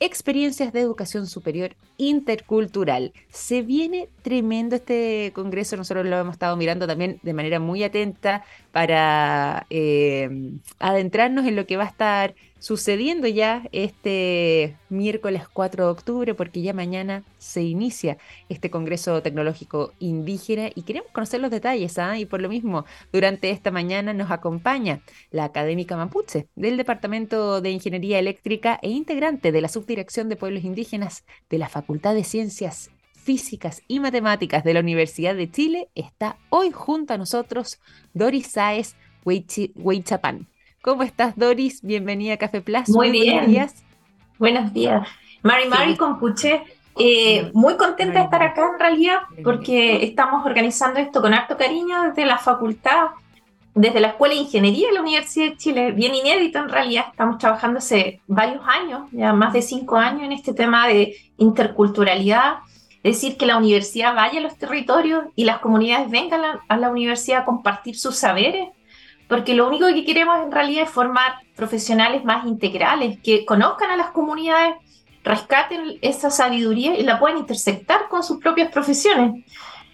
Experiencias 0.00 0.72
de 0.72 0.80
educación 0.80 1.26
superior 1.26 1.76
intercultural. 1.96 3.12
Se 3.28 3.62
viene 3.62 4.08
tremendo 4.22 4.76
este 4.76 5.32
congreso, 5.34 5.76
nosotros 5.76 6.06
lo 6.06 6.18
hemos 6.18 6.34
estado 6.34 6.56
mirando 6.56 6.86
también 6.86 7.20
de 7.22 7.32
manera 7.32 7.60
muy 7.60 7.82
atenta 7.84 8.44
para 8.72 9.66
eh, 9.70 10.28
adentrarnos 10.78 11.46
en 11.46 11.56
lo 11.56 11.66
que 11.66 11.76
va 11.76 11.84
a 11.84 11.88
estar 11.88 12.34
sucediendo 12.64 13.28
ya 13.28 13.68
este 13.72 14.78
miércoles 14.88 15.46
4 15.52 15.84
de 15.84 15.90
octubre, 15.90 16.34
porque 16.34 16.62
ya 16.62 16.72
mañana 16.72 17.22
se 17.36 17.62
inicia 17.62 18.16
este 18.48 18.70
Congreso 18.70 19.20
Tecnológico 19.20 19.92
Indígena 19.98 20.70
y 20.74 20.80
queremos 20.84 21.10
conocer 21.12 21.42
los 21.42 21.50
detalles, 21.50 21.98
¿ah? 21.98 22.16
y 22.16 22.24
por 22.24 22.40
lo 22.40 22.48
mismo, 22.48 22.86
durante 23.12 23.50
esta 23.50 23.70
mañana 23.70 24.14
nos 24.14 24.30
acompaña 24.30 25.02
la 25.30 25.44
académica 25.44 25.94
mapuche 25.94 26.48
del 26.56 26.78
Departamento 26.78 27.60
de 27.60 27.70
Ingeniería 27.70 28.18
Eléctrica 28.18 28.80
e 28.80 28.88
integrante 28.88 29.52
de 29.52 29.60
la 29.60 29.68
Subdirección 29.68 30.30
de 30.30 30.36
Pueblos 30.36 30.64
Indígenas 30.64 31.26
de 31.50 31.58
la 31.58 31.68
Facultad 31.68 32.14
de 32.14 32.24
Ciencias 32.24 32.90
Físicas 33.12 33.82
y 33.88 34.00
Matemáticas 34.00 34.64
de 34.64 34.72
la 34.72 34.80
Universidad 34.80 35.34
de 35.34 35.50
Chile, 35.50 35.90
está 35.94 36.38
hoy 36.48 36.70
junto 36.70 37.12
a 37.12 37.18
nosotros 37.18 37.78
Doris 38.14 38.46
Sáez 38.46 38.96
Huichapán. 39.22 40.48
¿Cómo 40.84 41.02
estás, 41.02 41.34
Doris? 41.34 41.80
Bienvenida 41.80 42.34
a 42.34 42.36
Café 42.36 42.60
Plus. 42.60 42.90
Muy, 42.90 43.10
bien. 43.10 43.36
Buenos 43.36 43.50
días. 43.50 43.84
Buenos 44.38 44.74
días. 44.74 45.08
Mari 45.42 45.66
Mari 45.66 45.96
Compuche, 45.96 46.62
eh, 46.98 47.50
muy 47.54 47.78
contenta 47.78 48.18
de 48.18 48.24
estar 48.26 48.42
acá 48.42 48.68
en 48.70 48.78
realidad 48.78 49.20
porque 49.42 50.04
estamos 50.04 50.44
organizando 50.44 51.00
esto 51.00 51.22
con 51.22 51.32
harto 51.32 51.56
cariño 51.56 52.02
desde 52.02 52.26
la 52.26 52.36
facultad, 52.36 53.12
desde 53.74 53.98
la 53.98 54.08
Escuela 54.08 54.34
de 54.34 54.42
Ingeniería 54.42 54.88
de 54.88 54.92
la 54.92 55.00
Universidad 55.00 55.52
de 55.52 55.56
Chile, 55.56 55.92
bien 55.92 56.14
inédito 56.14 56.58
en 56.58 56.68
realidad, 56.68 57.06
estamos 57.10 57.38
trabajando 57.38 57.78
hace 57.78 58.20
varios 58.26 58.60
años, 58.66 59.08
ya 59.10 59.32
más 59.32 59.54
de 59.54 59.62
cinco 59.62 59.96
años 59.96 60.24
en 60.24 60.32
este 60.32 60.52
tema 60.52 60.86
de 60.86 61.16
interculturalidad, 61.38 62.58
es 63.02 63.16
decir, 63.16 63.38
que 63.38 63.46
la 63.46 63.56
universidad 63.56 64.14
vaya 64.14 64.38
a 64.38 64.42
los 64.42 64.58
territorios 64.58 65.24
y 65.34 65.44
las 65.44 65.60
comunidades 65.60 66.10
vengan 66.10 66.42
a 66.68 66.76
la 66.76 66.90
universidad 66.90 67.40
a 67.40 67.44
compartir 67.46 67.96
sus 67.96 68.16
saberes 68.16 68.68
porque 69.28 69.54
lo 69.54 69.68
único 69.68 69.86
que 69.86 70.04
queremos 70.04 70.44
en 70.44 70.52
realidad 70.52 70.84
es 70.84 70.90
formar 70.90 71.34
profesionales 71.56 72.24
más 72.24 72.46
integrales, 72.46 73.18
que 73.22 73.44
conozcan 73.44 73.90
a 73.90 73.96
las 73.96 74.10
comunidades, 74.10 74.74
rescaten 75.22 75.98
esa 76.02 76.30
sabiduría 76.30 76.98
y 76.98 77.02
la 77.02 77.18
puedan 77.18 77.38
intersectar 77.38 78.08
con 78.08 78.22
sus 78.22 78.38
propias 78.38 78.70
profesiones. 78.70 79.44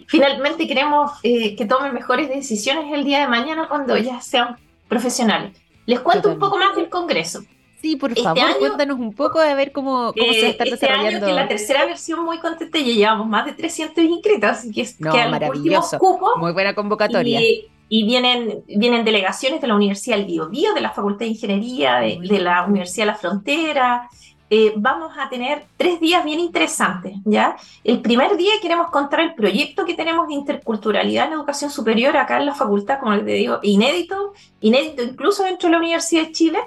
Finalmente 0.06 0.66
queremos 0.66 1.12
eh, 1.22 1.54
que 1.54 1.66
tomen 1.66 1.94
mejores 1.94 2.28
decisiones 2.28 2.92
el 2.92 3.04
día 3.04 3.20
de 3.20 3.28
mañana 3.28 3.68
cuando 3.68 3.96
ya 3.96 4.20
sean 4.20 4.56
profesionales. 4.88 5.56
Les 5.86 6.00
cuento 6.00 6.28
un 6.30 6.38
poco 6.38 6.58
más 6.58 6.74
del 6.74 6.88
Congreso. 6.88 7.42
Sí, 7.80 7.96
por 7.96 8.10
este 8.10 8.22
favor, 8.22 8.58
cuéntanos 8.58 8.98
un 8.98 9.14
poco 9.14 9.40
de 9.40 9.54
ver 9.54 9.72
cómo, 9.72 10.12
cómo 10.12 10.32
se 10.32 10.50
está 10.50 10.64
este 10.64 10.76
desarrollando. 10.76 11.26
Año, 11.26 11.26
que 11.26 11.32
la 11.32 11.48
tercera 11.48 11.86
versión 11.86 12.22
muy 12.24 12.38
contenta, 12.38 12.78
ya 12.78 12.84
llevamos 12.84 13.26
más 13.26 13.46
de 13.46 13.52
300 13.52 14.04
inscritos, 14.04 14.50
así 14.50 14.70
que, 14.70 14.86
no, 14.98 15.12
que 15.12 15.26
maravilloso. 15.28 15.98
Muy 16.36 16.52
buena 16.52 16.74
convocatoria. 16.74 17.40
Y, 17.40 17.70
y 17.92 18.04
vienen, 18.04 18.62
vienen 18.68 19.04
delegaciones 19.04 19.60
de 19.60 19.66
la 19.66 19.74
Universidad 19.74 20.16
del 20.16 20.26
Biobío, 20.26 20.72
de 20.74 20.80
la 20.80 20.90
Facultad 20.90 21.26
de 21.26 21.32
Ingeniería, 21.32 21.96
de, 21.96 22.38
la 22.38 22.64
Universidad 22.64 23.06
de 23.06 23.12
la 23.12 23.18
Frontera. 23.18 24.08
Eh, 24.48 24.74
vamos 24.76 25.12
a 25.18 25.28
tener 25.28 25.64
tres 25.76 25.98
días 25.98 26.24
bien 26.24 26.38
interesantes, 26.38 27.14
¿ya? 27.24 27.56
El 27.82 28.00
primer 28.00 28.36
día 28.36 28.52
queremos 28.62 28.92
contar 28.92 29.18
el 29.18 29.34
proyecto 29.34 29.84
que 29.84 29.94
tenemos 29.94 30.28
de 30.28 30.34
interculturalidad 30.34 31.26
en 31.26 31.32
educación 31.32 31.68
superior 31.72 32.16
acá 32.16 32.38
en 32.38 32.46
la 32.46 32.54
facultad, 32.54 33.00
como 33.00 33.12
les 33.12 33.26
digo, 33.26 33.58
inédito, 33.62 34.34
inédito 34.60 35.02
incluso 35.02 35.42
dentro 35.42 35.68
de 35.68 35.72
la 35.72 35.78
Universidad 35.78 36.26
de 36.26 36.32
Chile, 36.32 36.58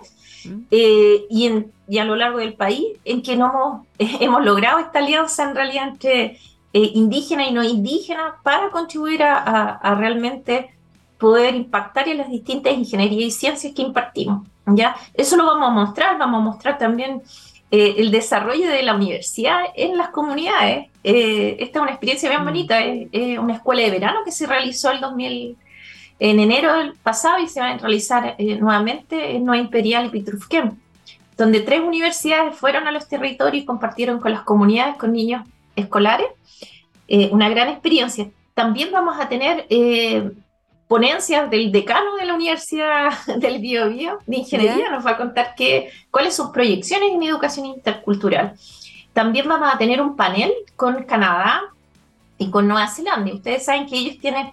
mm. 0.44 0.60
eh, 0.72 1.26
y, 1.30 1.48
en, 1.48 1.72
y 1.88 2.00
a 2.00 2.04
lo 2.04 2.18
largo 2.18 2.40
del 2.40 2.56
país, 2.56 2.84
en 3.06 3.22
que 3.22 3.38
no 3.38 3.86
hemos, 3.98 4.20
hemos 4.22 4.44
logrado 4.44 4.80
esta 4.80 5.00
alianza 5.00 5.44
en 5.44 5.56
realidad 5.56 5.88
entre 5.88 6.38
eh, 6.74 6.92
indígena 6.96 7.48
y 7.48 7.54
no 7.54 7.64
indígena 7.64 8.36
para 8.44 8.72
contribuir 8.72 9.24
a, 9.24 9.38
a 9.76 9.96
realmente 9.96 10.74
poder 11.24 11.56
impactar 11.56 12.10
en 12.10 12.18
las 12.18 12.30
distintas 12.30 12.74
ingenierías 12.74 13.24
y 13.24 13.32
ciencias 13.32 13.74
que 13.74 13.82
impartimos. 13.82 14.46
¿ya? 14.66 14.94
Eso 15.14 15.38
lo 15.38 15.46
vamos 15.46 15.70
a 15.70 15.72
mostrar, 15.72 16.18
vamos 16.18 16.42
a 16.42 16.44
mostrar 16.44 16.78
también 16.78 17.22
eh, 17.72 17.96
el 17.98 18.12
desarrollo 18.12 18.68
de 18.68 18.84
la 18.84 18.94
universidad 18.94 19.62
en 19.74 19.98
las 19.98 20.10
comunidades. 20.10 20.90
Eh, 21.02 21.56
esta 21.60 21.80
es 21.80 21.82
una 21.82 21.92
experiencia 21.92 22.28
bien 22.28 22.42
mm. 22.42 22.46
bonita, 22.46 22.82
es 22.84 23.40
una 23.40 23.54
escuela 23.54 23.84
de 23.84 23.92
verano 23.92 24.20
que 24.26 24.34
se 24.34 24.46
realizó 24.48 24.92
el 24.92 25.00
2000, 25.00 25.56
en 26.20 26.40
enero 26.42 26.76
del 26.76 26.94
pasado 26.96 27.40
y 27.40 27.48
se 27.48 27.62
va 27.62 27.70
a 27.70 27.78
realizar 27.78 28.36
eh, 28.38 28.58
nuevamente 28.58 29.38
en 29.38 29.46
Nueva 29.46 29.64
Imperial 29.64 30.08
y 30.08 30.10
Pitrufquén, 30.10 30.78
donde 31.38 31.62
tres 31.62 31.80
universidades 31.80 32.54
fueron 32.54 32.86
a 32.86 32.92
los 32.92 33.08
territorios 33.08 33.64
y 33.64 33.66
compartieron 33.66 34.20
con 34.20 34.34
las 34.34 34.42
comunidades, 34.42 34.98
con 34.98 35.14
niños 35.14 35.48
escolares, 35.78 36.28
una 37.32 37.48
gran 37.48 37.70
experiencia. 37.70 38.28
También 38.54 38.92
vamos 38.92 39.18
a 39.20 39.30
tener 39.30 39.66
ponencias 40.94 41.50
del 41.50 41.72
decano 41.72 42.18
de 42.18 42.26
la 42.26 42.36
Universidad 42.36 43.10
del 43.38 43.58
Biobío 43.58 44.20
de 44.28 44.38
Ingeniería, 44.38 44.92
nos 44.92 45.04
va 45.04 45.12
a 45.12 45.18
contar 45.18 45.56
qué, 45.58 45.90
cuáles 46.12 46.36
son 46.36 46.46
sus 46.46 46.54
proyecciones 46.54 47.10
en 47.12 47.24
educación 47.24 47.66
intercultural. 47.66 48.54
También 49.12 49.48
vamos 49.48 49.74
a 49.74 49.80
tener 49.80 50.00
un 50.00 50.16
panel 50.16 50.54
con 50.76 51.04
Canadá 51.06 51.64
y 52.38 52.52
con 52.52 52.68
Nueva 52.68 52.88
Zelanda. 52.88 53.34
Ustedes 53.34 53.66
saben 53.66 53.88
que 53.88 53.98
ellos 53.98 54.20
tienen 54.20 54.52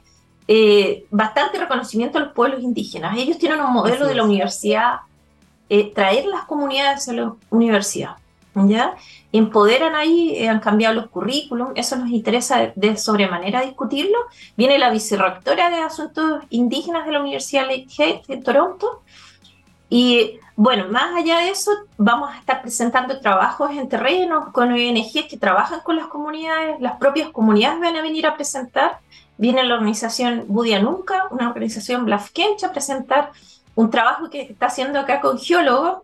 eh, 0.48 1.04
bastante 1.10 1.58
reconocimiento 1.58 2.16
a 2.16 2.22
los 2.22 2.32
pueblos 2.32 2.62
indígenas. 2.62 3.18
Ellos 3.18 3.36
tienen 3.36 3.60
un 3.60 3.74
modelo 3.74 4.06
de 4.06 4.14
la 4.14 4.24
universidad, 4.24 5.00
eh, 5.68 5.92
traer 5.94 6.24
las 6.24 6.44
comunidades 6.44 7.06
a 7.06 7.12
la 7.12 7.34
universidad. 7.50 8.16
¿Ya? 8.54 8.94
Empoderan 9.32 9.94
ahí, 9.94 10.34
eh, 10.36 10.48
han 10.48 10.60
cambiado 10.60 10.94
los 10.94 11.08
currículum, 11.08 11.72
eso 11.76 11.96
nos 11.96 12.10
interesa 12.10 12.72
de, 12.74 12.96
sobremanera 12.96 13.62
discutirlo. 13.62 14.18
Viene 14.56 14.78
la 14.78 14.90
vicerrectora 14.90 15.70
de 15.70 15.76
Asuntos 15.76 16.42
Indígenas 16.50 17.06
de 17.06 17.12
la 17.12 17.20
Universidad 17.20 17.66
Lakehead 17.66 18.22
de 18.26 18.36
Toronto. 18.38 19.02
Y 19.88 20.38
bueno, 20.56 20.88
más 20.88 21.16
allá 21.16 21.38
de 21.38 21.50
eso, 21.50 21.70
vamos 21.96 22.30
a 22.30 22.38
estar 22.38 22.62
presentando 22.62 23.20
trabajos 23.20 23.70
en 23.72 23.88
terreno 23.88 24.52
con 24.52 24.72
ONGs 24.72 25.26
que 25.28 25.38
trabajan 25.38 25.80
con 25.80 25.96
las 25.96 26.06
comunidades, 26.06 26.80
las 26.80 26.96
propias 26.98 27.30
comunidades 27.30 27.80
van 27.80 27.96
a 27.96 28.02
venir 28.02 28.26
a 28.26 28.34
presentar 28.34 28.98
Viene 29.40 29.64
la 29.64 29.76
organización 29.76 30.44
Budia 30.48 30.82
Nunca, 30.82 31.26
una 31.30 31.48
organización 31.48 32.04
Blafkench, 32.04 32.62
a 32.62 32.72
presentar 32.72 33.32
un 33.74 33.88
trabajo 33.88 34.28
que 34.28 34.42
está 34.42 34.66
haciendo 34.66 35.00
acá 35.00 35.22
con 35.22 35.38
geólogos 35.38 36.02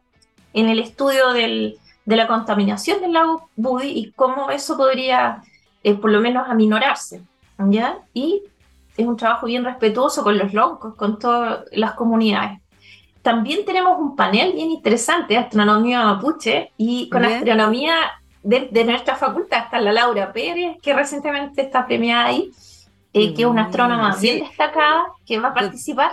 en 0.54 0.70
el 0.70 0.78
estudio 0.78 1.34
del, 1.34 1.78
de 2.06 2.16
la 2.16 2.26
contaminación 2.26 3.00
del 3.00 3.12
lago 3.12 3.50
Budi 3.56 3.88
y 3.88 4.12
cómo 4.12 4.50
eso 4.50 4.76
podría, 4.76 5.42
eh, 5.82 5.94
por 5.94 6.10
lo 6.10 6.20
menos, 6.20 6.48
aminorarse. 6.48 7.22
¿ya? 7.58 7.98
Y 8.14 8.42
es 8.96 9.06
un 9.06 9.16
trabajo 9.16 9.46
bien 9.46 9.64
respetuoso 9.64 10.22
con 10.22 10.38
los 10.38 10.54
loncos, 10.54 10.94
con 10.94 11.18
todas 11.18 11.64
las 11.72 11.92
comunidades. 11.92 12.60
También 13.22 13.64
tenemos 13.64 13.98
un 13.98 14.14
panel 14.14 14.52
bien 14.52 14.70
interesante, 14.70 15.36
Astronomía 15.36 16.04
Mapuche, 16.04 16.70
y 16.76 17.10
con 17.10 17.24
astronomía 17.24 17.96
de, 18.42 18.68
de, 18.70 18.84
nuestra 18.84 19.16
facultad 19.16 19.64
está 19.64 19.80
la 19.80 19.92
Laura 19.92 20.32
Pérez, 20.32 20.76
que 20.80 20.94
recientemente 20.94 21.62
está 21.62 21.84
premiada 21.86 22.26
ahí, 22.26 22.52
eh, 23.12 23.34
que 23.34 23.42
es 23.42 23.48
una 23.48 23.64
astrónoma 23.64 24.14
bien 24.20 24.44
destacada, 24.44 25.06
que 25.26 25.40
va 25.40 25.48
a 25.48 25.54
participar. 25.54 26.12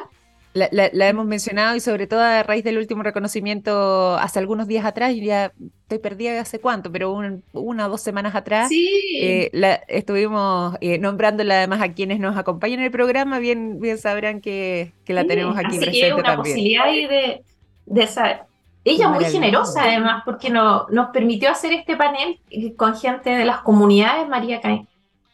La, 0.53 0.69
la, 0.71 1.07
hemos 1.07 1.25
mencionado 1.25 1.75
y 1.75 1.79
sobre 1.79 2.05
todo 2.05 2.21
a 2.21 2.43
raíz 2.43 2.63
del 2.63 2.77
último 2.77 3.01
reconocimiento 3.01 4.15
hace 4.17 4.37
algunos 4.37 4.67
días 4.67 4.85
atrás, 4.85 5.15
ya 5.15 5.51
estoy 5.81 5.97
perdida 5.97 6.39
hace 6.39 6.59
cuánto, 6.59 6.91
pero 6.91 7.11
una 7.53 7.87
o 7.87 7.89
dos 7.89 8.01
semanas 8.01 8.35
atrás, 8.35 8.69
eh, 8.71 9.49
la, 9.51 9.73
estuvimos 9.87 10.77
eh, 10.79 10.99
nombrándola 10.99 11.55
además 11.55 11.81
a 11.81 11.93
quienes 11.93 12.19
nos 12.19 12.37
acompañan 12.37 12.79
en 12.79 12.85
el 12.85 12.91
programa, 12.91 13.39
bien, 13.39 13.79
bien 13.79 13.97
sabrán 13.97 14.41
que, 14.41 14.93
que 15.05 15.13
la 15.13 15.25
tenemos 15.25 15.57
aquí 15.57 15.77
presente 15.79 15.91
que 15.91 16.07
es 16.07 16.13
una 16.13 16.35
posibilidad 16.35 16.85
de, 16.85 17.41
de 17.87 18.03
esa... 18.03 18.45
Ella 18.85 19.07
muy 19.07 19.23
generosa 19.25 19.85
además, 19.85 20.23
porque 20.25 20.49
no, 20.49 20.87
nos 20.89 21.09
permitió 21.09 21.49
hacer 21.49 21.71
este 21.71 21.95
panel 21.95 22.37
con 22.75 22.95
gente 22.95 23.29
de 23.29 23.45
las 23.45 23.61
comunidades, 23.61 24.27
María 24.27 24.59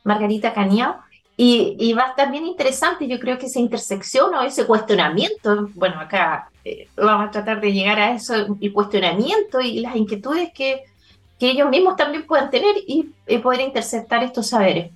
Margarita 0.03 0.53
Cañao, 0.53 0.97
y, 1.41 1.93
va 1.93 2.03
a 2.03 2.09
estar 2.09 2.29
bien 2.29 2.45
interesante, 2.45 3.07
yo 3.07 3.17
creo 3.17 3.37
que 3.37 3.45
esa 3.45 3.59
intersección 3.59 4.35
o 4.35 4.41
ese 4.41 4.65
cuestionamiento, 4.65 5.69
bueno, 5.73 5.97
acá 6.01 6.49
eh, 6.65 6.89
vamos 6.97 7.29
a 7.29 7.31
tratar 7.31 7.61
de 7.61 7.71
llegar 7.71 7.97
a 7.97 8.11
eso, 8.11 8.57
el 8.59 8.73
cuestionamiento 8.73 9.61
y 9.61 9.79
las 9.79 9.95
inquietudes 9.95 10.51
que, 10.53 10.83
que 11.39 11.51
ellos 11.51 11.69
mismos 11.69 11.95
también 11.95 12.27
puedan 12.27 12.49
tener 12.49 12.75
y, 12.85 13.03
poder 13.41 13.61
interceptar 13.61 14.21
estos 14.21 14.47
saberes. 14.47 14.91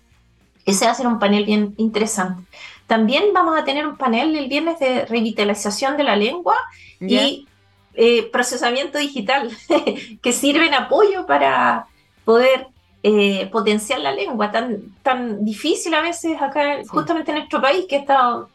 Ese 0.66 0.84
va 0.84 0.92
a 0.92 0.96
ser 0.96 1.08
un 1.08 1.18
panel 1.18 1.46
bien 1.46 1.76
interesante. 1.78 2.44
También 2.88 3.24
vamos 3.34 3.58
a 3.58 3.64
tener 3.64 3.88
un 3.88 3.96
panel 3.96 4.36
el 4.36 4.50
viernes 4.50 4.80
de 4.80 5.06
revitalización 5.06 5.96
de 5.96 6.04
la 6.04 6.18
lengua 6.18 6.58
y 7.00 7.48
eh, 7.94 8.30
procesamiento 8.34 8.98
digital, 8.98 9.50
que 10.22 10.34
sirve 10.34 10.68
en 10.68 10.74
apoyo 10.74 11.26
para 11.26 11.86
poder 12.26 12.68
eh, 13.06 13.50
potenciar 13.52 14.00
la 14.00 14.14
lengua, 14.14 14.50
tan, 14.50 14.96
tan 15.04 15.44
difícil 15.44 15.94
a 15.94 16.02
veces 16.02 16.42
acá, 16.42 16.78
justamente 16.88 17.32
en 17.32 17.40
nuestro 17.40 17.62
país, 17.62 17.86
que 17.88 17.98
está 17.98 18.46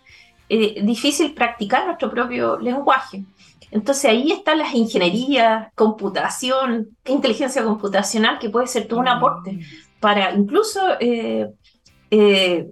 eh, 0.49 0.81
difícil 0.83 1.35
practicar 1.35 1.85
nuestro 1.85 2.11
propio 2.11 2.59
lenguaje. 2.59 3.25
Entonces 3.71 4.07
ahí 4.07 4.33
están 4.33 4.57
las 4.57 4.75
ingenierías, 4.75 5.71
computación, 5.75 6.97
inteligencia 7.05 7.63
computacional, 7.63 8.39
que 8.39 8.49
puede 8.49 8.67
ser 8.67 8.89
todo 8.89 9.01
un 9.01 9.09
aporte 9.09 9.53
mm. 9.53 9.61
para 10.01 10.33
incluso 10.33 10.81
eh, 10.99 11.51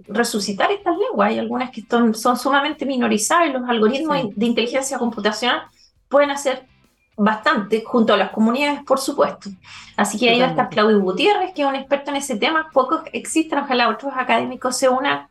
resucitar 0.07 0.71
estas 0.71 0.97
lenguas. 0.97 1.29
Hay 1.29 1.37
algunas 1.37 1.69
que 1.69 1.83
son, 1.87 2.15
son 2.15 2.37
sumamente 2.37 2.87
minorizadas 2.87 3.49
y 3.49 3.53
los 3.53 3.69
algoritmos 3.69 4.35
de 4.35 4.45
inteligencia 4.47 4.97
computacional 4.97 5.61
pueden 6.09 6.31
hacer 6.31 6.65
bastante, 7.17 7.83
junto 7.83 8.13
a 8.13 8.17
las 8.17 8.29
comunidades, 8.29 8.83
por 8.83 8.99
supuesto. 8.99 9.49
Así 9.97 10.19
que 10.19 10.29
ahí 10.29 10.39
va 10.39 10.45
a 10.45 10.49
estar 10.49 10.69
Claudio 10.69 10.99
Gutiérrez, 10.99 11.51
que 11.53 11.63
es 11.63 11.67
un 11.67 11.75
experto 11.75 12.11
en 12.11 12.17
ese 12.17 12.37
tema. 12.37 12.69
Pocos 12.71 13.01
existen, 13.11 13.59
ojalá 13.59 13.89
otros 13.89 14.13
académicos 14.15 14.77
se 14.77 14.87
unan 14.87 15.27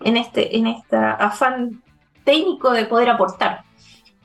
en 0.00 0.16
este, 0.16 0.56
en 0.56 0.68
este 0.68 0.96
afán 0.96 1.82
técnico 2.22 2.70
de 2.70 2.84
poder 2.84 3.10
aportar. 3.10 3.64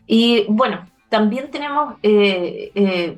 Y 0.06 0.46
bueno, 0.50 0.86
también 1.10 1.50
tenemos 1.50 1.96
eh, 2.04 2.72
eh, 2.76 3.18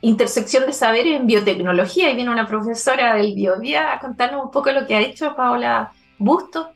intersección 0.00 0.64
de 0.64 0.72
saberes 0.72 1.20
en 1.20 1.26
biotecnología. 1.26 2.10
Y 2.10 2.16
viene 2.16 2.30
una 2.30 2.46
profesora 2.46 3.14
del 3.14 3.34
Biovía 3.34 3.92
a 3.92 4.00
contarnos 4.00 4.42
un 4.42 4.50
poco 4.50 4.72
lo 4.72 4.86
que 4.86 4.94
ha 4.94 5.00
hecho 5.00 5.36
Paola 5.36 5.92
Busto. 6.18 6.70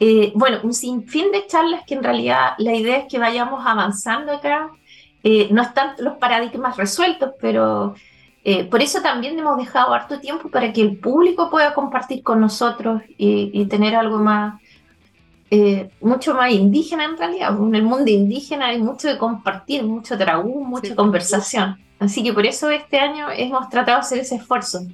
Eh, 0.00 0.32
bueno, 0.34 0.60
un 0.62 0.72
sinfín 0.72 1.30
de 1.30 1.46
charlas 1.46 1.82
que 1.86 1.94
en 1.94 2.04
realidad 2.04 2.52
la 2.56 2.72
idea 2.72 2.98
es 2.98 3.04
que 3.06 3.18
vayamos 3.18 3.66
avanzando 3.66 4.32
acá 4.32 4.70
eh, 5.22 5.48
no 5.50 5.62
están 5.62 5.94
los 5.98 6.16
paradigmas 6.18 6.76
resueltos, 6.76 7.32
pero 7.40 7.94
eh, 8.44 8.64
por 8.64 8.80
eso 8.80 9.02
también 9.02 9.38
hemos 9.38 9.58
dejado 9.58 9.92
harto 9.92 10.20
tiempo 10.20 10.48
para 10.48 10.72
que 10.72 10.80
el 10.80 10.96
público 10.96 11.50
pueda 11.50 11.74
compartir 11.74 12.22
con 12.22 12.40
nosotros 12.40 13.02
y, 13.16 13.64
tener 13.66 13.94
algo 13.94 14.18
más, 14.18 14.60
eh, 15.50 15.90
mucho 16.00 16.34
más 16.34 16.52
indígena 16.52 17.04
en 17.04 17.16
realidad. 17.16 17.56
En 17.58 17.74
el 17.74 17.82
mundo 17.82 18.10
indígena 18.10 18.68
hay 18.68 18.78
mucho 18.78 19.08
de 19.08 19.18
compartir, 19.18 19.82
mucho 19.82 20.16
tragú, 20.16 20.64
mucha 20.64 20.94
conversación. 20.94 21.76
Así 21.98 22.22
que 22.22 22.32
por 22.32 22.46
eso 22.46 22.70
este 22.70 22.98
año 22.98 23.26
hemos 23.30 23.68
tratado 23.68 23.98
de 23.98 24.02
hacer 24.02 24.18
ese 24.20 24.36
esfuerzo. 24.36 24.86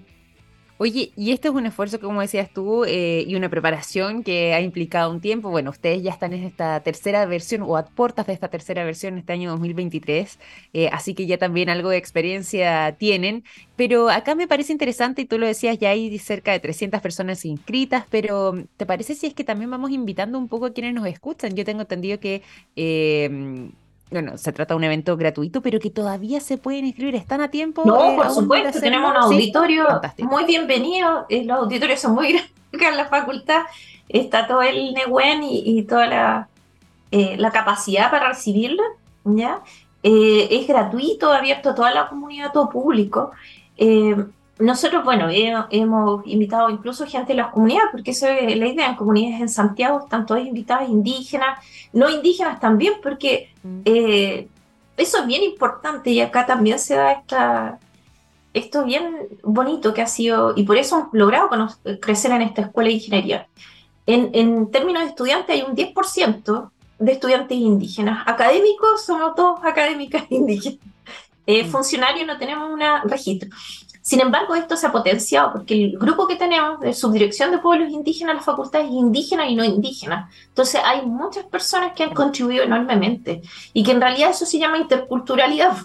Oye, 0.76 1.12
y 1.16 1.30
esto 1.30 1.48
es 1.48 1.54
un 1.54 1.66
esfuerzo, 1.66 2.00
como 2.00 2.20
decías 2.20 2.50
tú, 2.52 2.84
eh, 2.84 3.24
y 3.28 3.37
una 3.37 3.48
preparación 3.48 4.24
que 4.24 4.54
ha 4.54 4.60
implicado 4.60 5.08
un 5.12 5.20
tiempo. 5.20 5.50
Bueno, 5.50 5.70
ustedes 5.70 6.02
ya 6.02 6.10
están 6.10 6.32
en 6.32 6.42
esta 6.42 6.80
tercera 6.80 7.24
versión 7.26 7.62
o 7.62 7.76
a 7.76 7.84
puertas 7.87 8.26
de 8.26 8.32
esta 8.32 8.48
tercera 8.48 8.84
versión 8.84 9.16
este 9.16 9.32
año 9.32 9.50
2023, 9.52 10.38
eh, 10.72 10.88
así 10.92 11.14
que 11.14 11.26
ya 11.26 11.38
también 11.38 11.68
algo 11.70 11.90
de 11.90 11.96
experiencia 11.98 12.96
tienen. 12.98 13.44
Pero 13.76 14.10
acá 14.10 14.34
me 14.34 14.48
parece 14.48 14.72
interesante, 14.72 15.22
y 15.22 15.26
tú 15.26 15.38
lo 15.38 15.46
decías, 15.46 15.78
ya 15.78 15.90
hay 15.90 16.18
cerca 16.18 16.50
de 16.50 16.58
300 16.58 17.00
personas 17.00 17.44
inscritas, 17.44 18.06
pero 18.10 18.54
¿te 18.76 18.84
parece 18.84 19.14
si 19.14 19.28
es 19.28 19.34
que 19.34 19.44
también 19.44 19.70
vamos 19.70 19.92
invitando 19.92 20.38
un 20.38 20.48
poco 20.48 20.66
a 20.66 20.72
quienes 20.72 20.94
nos 20.94 21.06
escuchan? 21.06 21.54
Yo 21.54 21.64
tengo 21.64 21.82
entendido 21.82 22.18
que... 22.18 22.42
Eh, 22.76 23.70
bueno, 24.11 24.38
se 24.38 24.53
trata 24.53 24.75
de 24.75 24.79
un 24.79 24.85
evento 24.85 25.17
gratuito, 25.17 25.61
pero 25.61 25.81
que 25.81 25.90
todavía 25.90 26.40
se 26.40 26.59
pueden 26.59 26.85
inscribir. 26.85 27.14
¿Están 27.14 27.40
a 27.40 27.51
tiempo? 27.51 27.83
No, 27.85 28.17
por 28.17 28.31
supuesto, 28.31 28.81
tenemos 28.81 29.11
un 29.11 29.17
auditorio 29.17 29.87
muy 30.19 30.45
bienvenido. 30.45 31.27
Eh, 31.29 31.45
los 31.45 31.59
auditorios 31.59 32.01
son 32.01 32.14
muy 32.14 32.33
grandes 32.73 32.90
en 32.90 32.97
la 32.97 33.07
facultad. 33.07 33.62
Está 34.09 34.47
todo 34.47 34.62
el 34.62 34.95
NEWEN 34.95 35.43
y, 35.43 35.83
toda 35.85 36.07
la, 36.07 36.49
eh, 37.11 37.37
la, 37.38 37.51
capacidad 37.51 38.11
para 38.11 38.29
recibirlo. 38.29 38.83
¿ya? 39.25 39.62
Eh, 40.03 40.49
es 40.51 40.69
gratuito, 40.69 41.33
abierto 41.33 41.71
a 41.71 41.75
toda 41.75 41.93
la 41.93 42.09
comunidad, 42.09 42.49
a 42.49 42.53
todo 42.53 42.69
público. 42.69 43.33
Nosotros, 44.64 45.05
bueno, 45.05 45.29
hemos 45.31 46.27
invitado 46.27 46.70
incluso 46.70 47.07
gente 47.07 47.35
de 47.35 47.42
las 47.42 47.53
comunidades, 47.53 47.90
porque 47.92 48.12
eso 48.12 48.27
es 48.27 48.57
la 48.57 48.66
idea, 48.66 48.88
en 48.88 48.96
comunidades 48.96 49.42
en 49.42 49.48
Santiago 49.50 50.00
están 50.05 50.24
todas 50.24 50.46
invitadas 50.46 50.88
indígenas, 50.88 51.59
no 51.92 52.09
indígenas 52.09 52.61
también, 52.61 52.94
porque 53.03 53.53
mm. 53.62 53.81
eh, 53.85 54.48
eso 54.96 55.18
es 55.18 55.27
bien 55.27 55.42
importante 55.42 56.11
y 56.11 56.20
acá 56.20 56.46
también 56.46 56.79
se 56.79 56.94
da 56.94 57.12
esta, 57.12 57.79
esto 58.55 58.85
bien 58.85 59.29
bonito 59.42 59.92
que 59.92 60.00
ha 60.00 60.07
sido, 60.07 60.55
y 60.57 60.62
por 60.62 60.79
eso 60.79 60.96
hemos 60.96 61.09
logrado 61.12 61.50
crecer 62.00 62.31
en 62.33 62.40
esta 62.40 62.62
escuela 62.62 62.88
de 62.88 62.94
ingeniería. 62.94 63.46
En, 64.07 64.31
en 64.33 64.70
términos 64.70 65.03
de 65.03 65.11
estudiantes 65.11 65.55
hay 65.55 65.62
un 65.62 65.77
10% 65.77 66.70
de 66.98 67.12
estudiantes 67.12 67.59
indígenas. 67.59 68.27
Académicos 68.27 69.05
somos 69.05 69.35
todos 69.35 69.61
académicas 69.62 70.24
indígenas. 70.31 70.81
Eh, 71.46 71.64
mm. 71.64 71.70
funcionarios 71.70 72.27
no 72.27 72.38
tenemos 72.38 72.70
un 72.70 72.81
registro. 73.11 73.50
Sin 74.05 74.21
embargo, 74.21 74.55
esto 74.55 74.77
se 74.77 74.87
ha 74.87 74.93
potenciado 74.93 75.51
porque 75.51 75.73
el 75.83 75.99
grupo 75.99 76.27
que 76.27 76.37
tenemos 76.37 76.79
de 76.79 76.93
subdirección 76.93 77.51
de 77.51 77.57
pueblos 77.57 77.90
indígenas, 77.90 78.37
la 78.37 78.43
facultad 78.43 78.83
es 78.83 78.90
indígena 78.90 79.49
y 79.49 79.57
no 79.57 79.64
indígena. 79.64 80.29
Entonces 80.47 80.83
hay 80.85 81.07
muchas 81.07 81.47
personas 81.47 81.95
que 81.95 82.03
han 82.03 82.12
contribuido 82.12 82.64
enormemente 82.64 83.40
y 83.73 83.83
que 83.83 83.93
en 83.93 84.03
realidad 84.03 84.29
eso 84.29 84.45
se 84.45 84.59
llama 84.59 84.77
interculturalidad, 84.77 85.79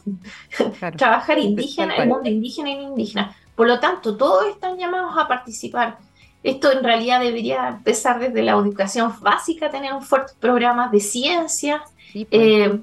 trabajar 0.98 1.40
indígena, 1.40 1.96
el 1.96 2.10
mundo 2.10 2.28
indígena 2.28 2.72
y 2.72 2.76
no 2.76 2.82
indígena. 2.90 3.38
Por 3.56 3.68
lo 3.68 3.80
tanto, 3.80 4.18
todos 4.18 4.48
están 4.48 4.78
llamados 4.78 5.14
a 5.18 5.26
participar. 5.26 5.98
Esto 6.44 6.74
en 6.74 6.84
realidad 6.84 7.22
debería 7.22 7.70
empezar 7.70 8.20
desde 8.20 8.44
la 8.44 8.52
educación 8.52 9.14
básica, 9.22 9.70
tener 9.70 9.94
un 9.94 10.02
fuerte 10.02 10.34
programa 10.42 10.90
de 10.90 11.00
ciencia, 11.00 11.84
pues. 12.12 12.28
eh, 12.32 12.80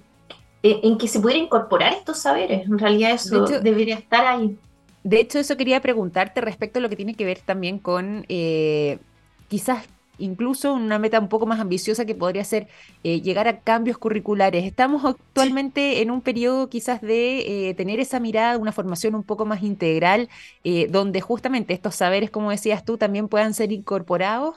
eh, 0.62 0.81
en 0.83 0.96
que 0.96 1.09
se 1.09 1.20
pudiera 1.20 1.42
incorporar 1.42 1.92
estos 1.92 2.20
saberes. 2.20 2.66
En 2.66 2.79
realidad 2.79 3.11
eso 3.11 3.44
debería 3.44 3.96
estar 3.96 4.27
ahí. 4.27 4.57
De 5.06 5.20
hecho, 5.20 5.38
eso 5.38 5.56
quería 5.56 5.80
preguntarte 5.80 6.40
respecto 6.40 6.80
a 6.80 6.82
lo 6.82 6.88
que 6.88 6.96
tiene 6.96 7.14
que 7.14 7.24
ver 7.24 7.38
también 7.38 7.78
con 7.78 8.26
eh, 8.28 8.98
quizás 9.46 9.86
incluso 10.18 10.72
una 10.72 10.98
meta 10.98 11.20
un 11.20 11.28
poco 11.28 11.46
más 11.46 11.60
ambiciosa 11.60 12.04
que 12.04 12.16
podría 12.16 12.42
ser 12.42 12.66
eh, 13.04 13.20
llegar 13.20 13.46
a 13.46 13.60
cambios 13.60 13.98
curriculares. 13.98 14.64
Estamos 14.64 15.04
actualmente 15.04 16.02
en 16.02 16.10
un 16.10 16.22
periodo 16.22 16.68
quizás 16.68 17.00
de 17.02 17.68
eh, 17.68 17.74
tener 17.74 18.00
esa 18.00 18.18
mirada, 18.18 18.58
una 18.58 18.72
formación 18.72 19.14
un 19.14 19.22
poco 19.22 19.46
más 19.46 19.62
integral, 19.62 20.28
eh, 20.64 20.88
donde 20.90 21.20
justamente 21.20 21.72
estos 21.72 21.94
saberes, 21.94 22.32
como 22.32 22.50
decías 22.50 22.84
tú, 22.84 22.98
también 22.98 23.28
puedan 23.28 23.54
ser 23.54 23.70
incorporados. 23.70 24.56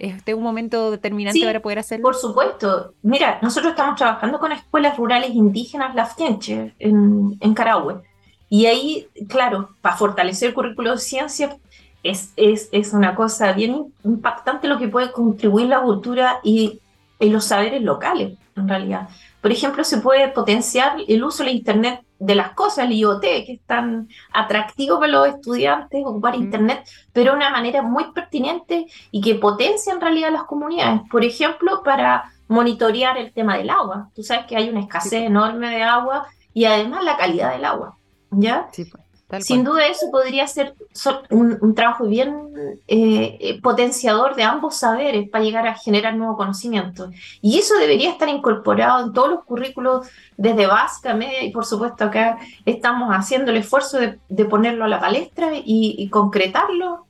¿Este 0.00 0.32
es 0.32 0.36
un 0.36 0.42
momento 0.42 0.90
determinante 0.90 1.44
para 1.44 1.62
poder 1.62 1.78
hacerlo? 1.78 2.02
Por 2.02 2.16
supuesto. 2.16 2.94
Mira, 3.02 3.38
nosotros 3.42 3.72
estamos 3.72 3.94
trabajando 3.94 4.40
con 4.40 4.50
escuelas 4.50 4.96
rurales 4.96 5.30
indígenas 5.36 5.94
laftienche 5.94 6.74
en, 6.80 7.36
en 7.38 7.54
Carahue. 7.54 8.02
Y 8.50 8.66
ahí, 8.66 9.08
claro, 9.28 9.70
para 9.80 9.96
fortalecer 9.96 10.48
el 10.48 10.54
currículo 10.54 10.90
de 10.90 10.98
ciencia, 10.98 11.56
es, 12.02 12.32
es, 12.36 12.68
es, 12.72 12.92
una 12.92 13.14
cosa 13.14 13.52
bien 13.52 13.94
impactante 14.04 14.68
lo 14.68 14.78
que 14.78 14.88
puede 14.88 15.12
contribuir 15.12 15.68
la 15.68 15.80
cultura 15.80 16.40
y, 16.42 16.80
y, 17.18 17.28
los 17.30 17.44
saberes 17.44 17.80
locales, 17.80 18.38
en 18.56 18.68
realidad. 18.68 19.08
Por 19.40 19.52
ejemplo, 19.52 19.84
se 19.84 19.98
puede 19.98 20.28
potenciar 20.28 20.96
el 21.06 21.22
uso 21.22 21.44
del 21.44 21.54
Internet 21.54 22.00
de 22.18 22.34
las 22.34 22.50
cosas, 22.52 22.86
el 22.86 22.92
IoT, 22.92 23.20
que 23.20 23.52
es 23.52 23.60
tan 23.66 24.08
atractivo 24.32 24.98
para 24.98 25.12
los 25.12 25.28
estudiantes, 25.28 26.02
ocupar 26.04 26.34
Internet, 26.34 26.86
pero 27.12 27.32
de 27.32 27.36
una 27.36 27.50
manera 27.50 27.82
muy 27.82 28.12
pertinente 28.12 28.86
y 29.12 29.20
que 29.20 29.36
potencia 29.36 29.92
en 29.92 30.00
realidad 30.00 30.32
las 30.32 30.44
comunidades. 30.44 31.02
Por 31.10 31.24
ejemplo, 31.24 31.82
para 31.82 32.32
monitorear 32.48 33.16
el 33.16 33.32
tema 33.32 33.56
del 33.56 33.70
agua. 33.70 34.10
Tú 34.12 34.24
sabes 34.24 34.46
que 34.46 34.56
hay 34.56 34.68
una 34.68 34.80
escasez 34.80 35.22
enorme 35.22 35.70
de 35.70 35.82
agua 35.84 36.26
y 36.52 36.64
además 36.64 37.04
la 37.04 37.16
calidad 37.16 37.52
del 37.52 37.64
agua. 37.64 37.96
¿Ya? 38.30 38.68
Sí, 38.72 38.84
pues. 38.84 39.04
Sin 39.38 39.62
duda 39.62 39.86
eso 39.86 40.10
podría 40.10 40.46
ser 40.48 40.74
un, 41.30 41.74
trabajo 41.74 42.06
bien 42.06 42.48
eh, 42.88 43.38
eh, 43.40 43.60
potenciador 43.62 44.34
de 44.34 44.42
ambos 44.42 44.76
saberes 44.76 45.28
para 45.28 45.44
llegar 45.44 45.68
a 45.68 45.76
generar 45.76 46.16
nuevo 46.16 46.36
conocimiento. 46.36 47.10
Y 47.40 47.58
eso 47.58 47.76
debería 47.76 48.10
estar 48.10 48.28
incorporado 48.28 49.06
en 49.06 49.12
todos 49.12 49.30
los 49.30 49.44
currículos, 49.44 50.08
desde 50.36 50.66
básica, 50.66 51.14
media, 51.14 51.44
y 51.44 51.52
por 51.52 51.64
supuesto 51.64 52.04
acá 52.04 52.38
estamos 52.66 53.10
haciendo 53.12 53.52
el 53.52 53.58
esfuerzo 53.58 53.98
de, 54.00 54.44
ponerlo 54.46 54.84
a 54.84 54.88
la 54.88 54.98
palestra 54.98 55.52
y, 55.54 56.08
concretarlo 56.08 57.06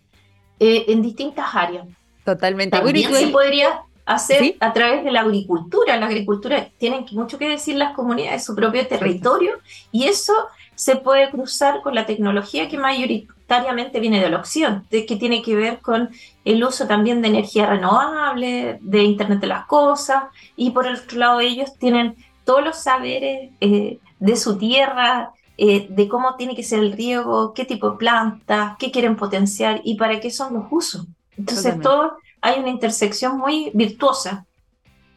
eh, 0.58 0.84
en 0.88 1.00
distintas 1.00 1.54
áreas. 1.54 1.86
Totalmente. 2.24 2.76
También 2.76 3.14
se 3.14 3.28
podría 3.28 3.80
hacer 4.06 4.56
a 4.60 4.72
través 4.72 5.04
de 5.04 5.10
la 5.10 5.20
agricultura. 5.20 5.96
La 5.96 6.06
agricultura 6.06 6.68
tienen 6.78 7.06
mucho 7.12 7.38
que 7.38 7.48
decir 7.48 7.76
las 7.76 7.94
comunidades, 7.94 8.44
su 8.44 8.54
propio 8.54 8.86
territorio, 8.86 9.58
y 9.92 10.04
eso 10.04 10.32
se 10.74 10.96
puede 10.96 11.30
cruzar 11.30 11.82
con 11.82 11.94
la 11.94 12.06
tecnología 12.06 12.68
que 12.68 12.78
mayoritariamente 12.78 14.00
viene 14.00 14.20
de 14.20 14.30
la 14.30 14.38
opción, 14.38 14.86
de, 14.90 15.04
que 15.04 15.16
tiene 15.16 15.42
que 15.42 15.54
ver 15.54 15.80
con 15.80 16.10
el 16.44 16.64
uso 16.64 16.86
también 16.86 17.20
de 17.20 17.28
energía 17.28 17.66
renovable, 17.66 18.78
de 18.80 19.02
Internet 19.02 19.40
de 19.40 19.46
las 19.46 19.66
Cosas, 19.66 20.24
y 20.56 20.70
por 20.70 20.86
el 20.86 20.96
otro 20.96 21.18
lado 21.18 21.40
ellos 21.40 21.76
tienen 21.78 22.16
todos 22.44 22.64
los 22.64 22.78
saberes 22.78 23.50
eh, 23.60 23.98
de 24.18 24.36
su 24.36 24.56
tierra, 24.56 25.32
eh, 25.58 25.86
de 25.90 26.08
cómo 26.08 26.36
tiene 26.36 26.56
que 26.56 26.62
ser 26.62 26.78
el 26.78 26.92
riego, 26.92 27.52
qué 27.52 27.66
tipo 27.66 27.90
de 27.90 27.98
plantas, 27.98 28.76
qué 28.78 28.90
quieren 28.90 29.16
potenciar 29.16 29.82
y 29.84 29.96
para 29.96 30.18
qué 30.18 30.30
son 30.30 30.54
los 30.54 30.64
usos. 30.70 31.06
Entonces, 31.36 31.78
todo 31.82 32.16
hay 32.40 32.60
una 32.60 32.70
intersección 32.70 33.38
muy 33.38 33.70
virtuosa 33.74 34.46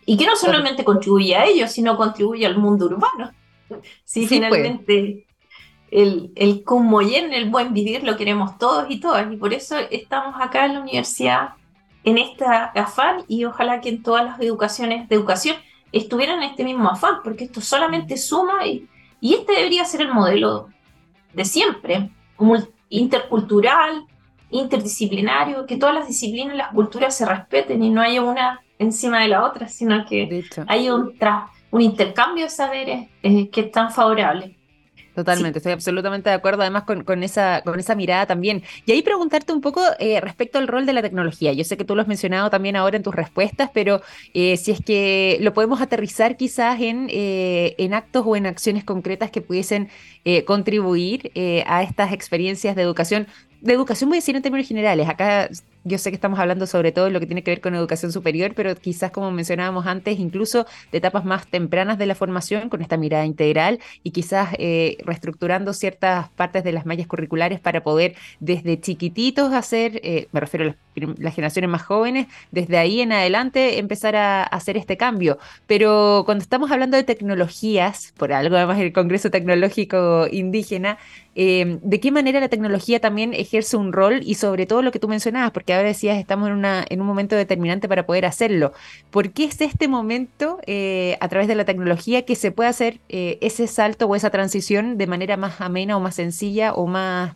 y 0.06 0.18
que 0.18 0.26
no 0.26 0.36
solamente 0.36 0.84
contribuye 0.84 1.36
a 1.36 1.46
ellos, 1.46 1.72
sino 1.72 1.96
contribuye 1.96 2.46
al 2.46 2.58
mundo 2.58 2.86
urbano. 2.86 3.32
Si 4.04 4.28
sí, 4.28 4.28
pues. 4.28 4.30
finalmente 4.30 5.26
el, 5.90 6.32
el 6.36 6.64
como 6.64 7.02
y 7.02 7.16
en 7.16 7.34
el 7.34 7.50
buen 7.50 7.74
vivir 7.74 8.04
lo 8.04 8.18
queremos 8.18 8.58
todos 8.58 8.86
y 8.90 9.00
todas, 9.00 9.32
y 9.32 9.38
por 9.38 9.54
eso 9.54 9.78
estamos 9.92 10.36
acá 10.40 10.66
en 10.66 10.74
la 10.74 10.82
universidad 10.82 11.54
en 12.04 12.18
esta 12.18 12.66
afán 12.66 13.24
y 13.28 13.46
ojalá 13.46 13.80
que 13.80 13.90
en 13.90 14.04
todas 14.04 14.26
las 14.26 14.40
educaciones 14.42 15.08
de 15.08 15.16
educación 15.16 15.56
estuvieran 15.92 16.42
en 16.44 16.50
este 16.50 16.64
mismo 16.64 16.90
afán, 16.90 17.18
porque 17.24 17.46
esto 17.46 17.62
solamente 17.62 18.18
suma 18.18 18.66
y, 18.66 18.88
y 19.22 19.36
este 19.36 19.54
debería 19.54 19.86
ser 19.86 20.02
el 20.02 20.14
modelo 20.14 20.70
de 21.34 21.46
siempre, 21.46 22.10
intercultural, 22.90 24.06
interdisciplinario, 24.54 25.66
que 25.66 25.78
todas 25.78 25.96
las 25.96 26.08
disciplinas 26.08 26.54
y 26.56 26.58
las 26.58 26.70
culturas 26.70 27.16
se 27.16 27.26
respeten 27.26 27.84
y 27.84 27.90
no 27.90 28.02
haya 28.02 28.22
una 28.22 28.62
encima 28.80 29.22
de 29.22 29.28
la 29.28 29.46
otra, 29.46 29.68
sino 29.68 30.06
que 30.06 30.46
haya 30.68 30.96
un, 30.96 31.14
un 31.72 31.82
intercambio 31.82 32.46
de 32.46 32.50
saberes 32.50 33.08
eh, 33.22 33.50
que 33.50 33.62
es 33.62 33.72
tan 33.72 33.92
favorable. 33.92 34.58
Totalmente, 35.16 35.60
estoy 35.60 35.74
absolutamente 35.74 36.30
de 36.30 36.36
acuerdo, 36.36 36.64
además 36.64 36.84
con, 36.84 37.04
con, 37.04 37.22
esa, 37.22 37.62
con 37.64 37.80
esa 37.80 37.94
mirada 37.94 38.26
también. 38.26 38.64
Y 38.86 38.94
ahí 38.94 39.04
preguntarte 39.04 39.54
un 39.54 39.62
poco 39.62 39.82
eh, 40.00 40.20
respecto 40.20 40.58
al 40.58 40.68
rol 40.68 40.88
de 40.88 40.94
la 40.94 41.04
tecnología. 41.04 41.54
Yo 41.54 41.64
sé 41.64 41.78
que 41.78 41.86
tú 41.86 41.96
lo 41.96 42.02
has 42.02 42.08
mencionado 42.08 42.50
también 42.50 42.76
ahora 42.76 42.98
en 42.98 43.04
tus 43.04 43.14
respuestas, 43.14 43.70
pero 43.72 44.02
eh, 44.34 44.58
si 44.58 44.72
es 44.72 44.82
que 44.84 45.38
lo 45.40 45.54
podemos 45.54 45.82
aterrizar 45.82 46.36
quizás 46.36 46.82
en, 46.82 47.10
eh, 47.12 47.76
en 47.78 47.94
actos 47.94 48.24
o 48.26 48.36
en 48.36 48.48
acciones 48.48 48.84
concretas 48.84 49.30
que 49.30 49.42
pudiesen 49.42 49.90
contribuir 50.46 51.34
a 51.68 51.84
estas 51.84 52.14
experiencias 52.14 52.78
de 52.78 52.82
educación, 52.82 53.28
de 53.64 53.74
educación 53.74 54.10
voy 54.10 54.18
a 54.18 54.20
decir 54.20 54.36
en 54.36 54.42
términos 54.42 54.68
generales. 54.68 55.08
Acá 55.08 55.50
yo 55.86 55.98
sé 55.98 56.12
que 56.12 56.16
estamos 56.16 56.38
hablando 56.38 56.68
sobre 56.68 56.92
todo 56.92 57.06
de 57.06 57.12
lo 57.12 57.20
que 57.22 57.26
tiene 57.26 57.44
que 57.44 57.52
ver 57.52 57.62
con 57.62 57.76
educación 57.76 58.12
superior, 58.12 58.54
pero 58.56 58.76
quizás 58.76 59.12
como 59.12 59.32
mencionábamos 59.32 59.86
antes, 59.86 60.20
incluso 60.20 60.66
de 60.92 60.98
etapas 60.98 61.24
más 61.24 61.48
tempranas 61.48 61.98
de 61.98 62.06
la 62.06 62.16
formación, 62.16 62.68
con 62.70 62.82
esta 62.82 62.98
mirada 62.98 63.26
integral 63.26 63.80
y 64.04 64.12
quizás 64.12 64.50
eh, 64.60 64.98
reestructurando 65.06 65.74
ciertas 65.74 66.30
partes 66.30 66.66
de 66.66 66.74
las 66.74 66.86
mallas 66.86 67.08
curriculares 67.08 67.62
para 67.62 67.84
poder 67.84 68.16
desde 68.42 68.80
chiquititos 68.80 69.54
hacer, 69.54 70.02
eh, 70.04 70.28
me 70.34 70.42
refiero 70.42 70.66
a 70.66 70.68
las, 70.68 70.76
generaciones 70.94 71.70
más 71.70 71.84
jóvenes, 71.84 72.28
desde 72.52 72.78
ahí 72.78 73.02
en 73.02 73.12
adelante 73.12 73.80
empezar 73.80 74.16
a, 74.16 74.44
hacer 74.44 74.78
este 74.78 74.98
cambio. 74.98 75.38
Pero 75.68 76.24
cuando 76.26 76.42
estamos 76.44 76.72
hablando 76.72 76.98
de 76.98 77.04
tecnologías, 77.04 78.14
por 78.18 78.34
algo 78.34 78.56
además 78.56 78.80
el 78.80 78.94
Congreso 78.94 79.32
Tecnológico 79.32 80.28
Indígena, 80.32 80.98
eh, 81.36 81.80
¿de 81.82 82.00
qué 82.00 82.12
manera 82.12 82.40
la 82.40 82.50
tecnología 82.50 83.00
también 83.00 83.34
ejerce 83.34 83.76
un 83.76 83.92
rol 83.92 84.22
y 84.24 84.36
sobre 84.36 84.68
todo 84.68 84.82
lo 84.82 84.92
que 84.92 85.00
tú 85.00 85.08
mencionabas, 85.08 85.52
porque 85.52 85.74
ahora 85.74 85.88
decías, 85.88 86.18
estamos 86.20 86.48
en, 86.50 86.54
una, 86.54 86.86
en 86.88 87.02
un 87.02 87.08
momento 87.08 87.36
determinante 87.36 87.88
para 87.88 88.06
poder 88.06 88.26
hacerlo. 88.26 88.74
¿Por 89.10 89.32
qué 89.32 89.46
es 89.46 89.60
este 89.62 89.88
momento, 89.88 90.60
eh, 90.68 91.18
a 91.20 91.28
través 91.30 91.48
de 91.48 91.56
la 91.56 91.66
tecnología, 91.66 92.24
que 92.24 92.36
se 92.36 92.52
puede 92.52 92.70
hacer 92.70 93.00
eh, 93.10 93.38
ese 93.42 93.68
salto 93.68 94.06
o 94.06 94.16
esa 94.16 94.30
transición 94.30 94.98
de 94.98 95.08
manera 95.08 95.38
más 95.38 95.62
amena 95.62 95.98
o 95.98 96.00
más 96.00 96.16
sencilla 96.16 96.74
o 96.74 96.86
más, 96.86 97.34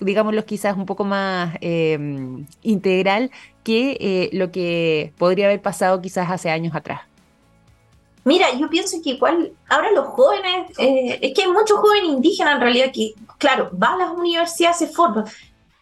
digámoslo 0.00 0.44
quizás 0.44 0.76
un 0.76 0.86
poco 0.86 1.04
más 1.04 1.56
em, 1.60 2.46
integral 2.62 3.30
que 3.62 4.30
lo 4.32 4.50
que 4.50 5.12
podría 5.18 5.46
haber 5.46 5.62
pasado 5.62 6.00
quizás 6.02 6.30
hace 6.30 6.50
años 6.50 6.74
atrás? 6.74 7.02
Mira, 8.24 8.46
yo 8.54 8.70
pienso 8.70 8.96
que 9.02 9.10
igual 9.10 9.52
ahora 9.68 9.92
los 9.92 10.06
jóvenes, 10.06 10.70
eh, 10.78 11.18
es 11.20 11.34
que 11.34 11.42
hay 11.42 11.48
muchos 11.48 11.78
jóvenes 11.78 12.08
indígenas 12.08 12.54
en 12.54 12.60
realidad 12.62 12.86
que, 12.92 13.14
claro, 13.38 13.68
van 13.72 14.00
a 14.00 14.06
las 14.06 14.16
universidades, 14.16 14.78
se 14.78 14.86
forman, 14.86 15.26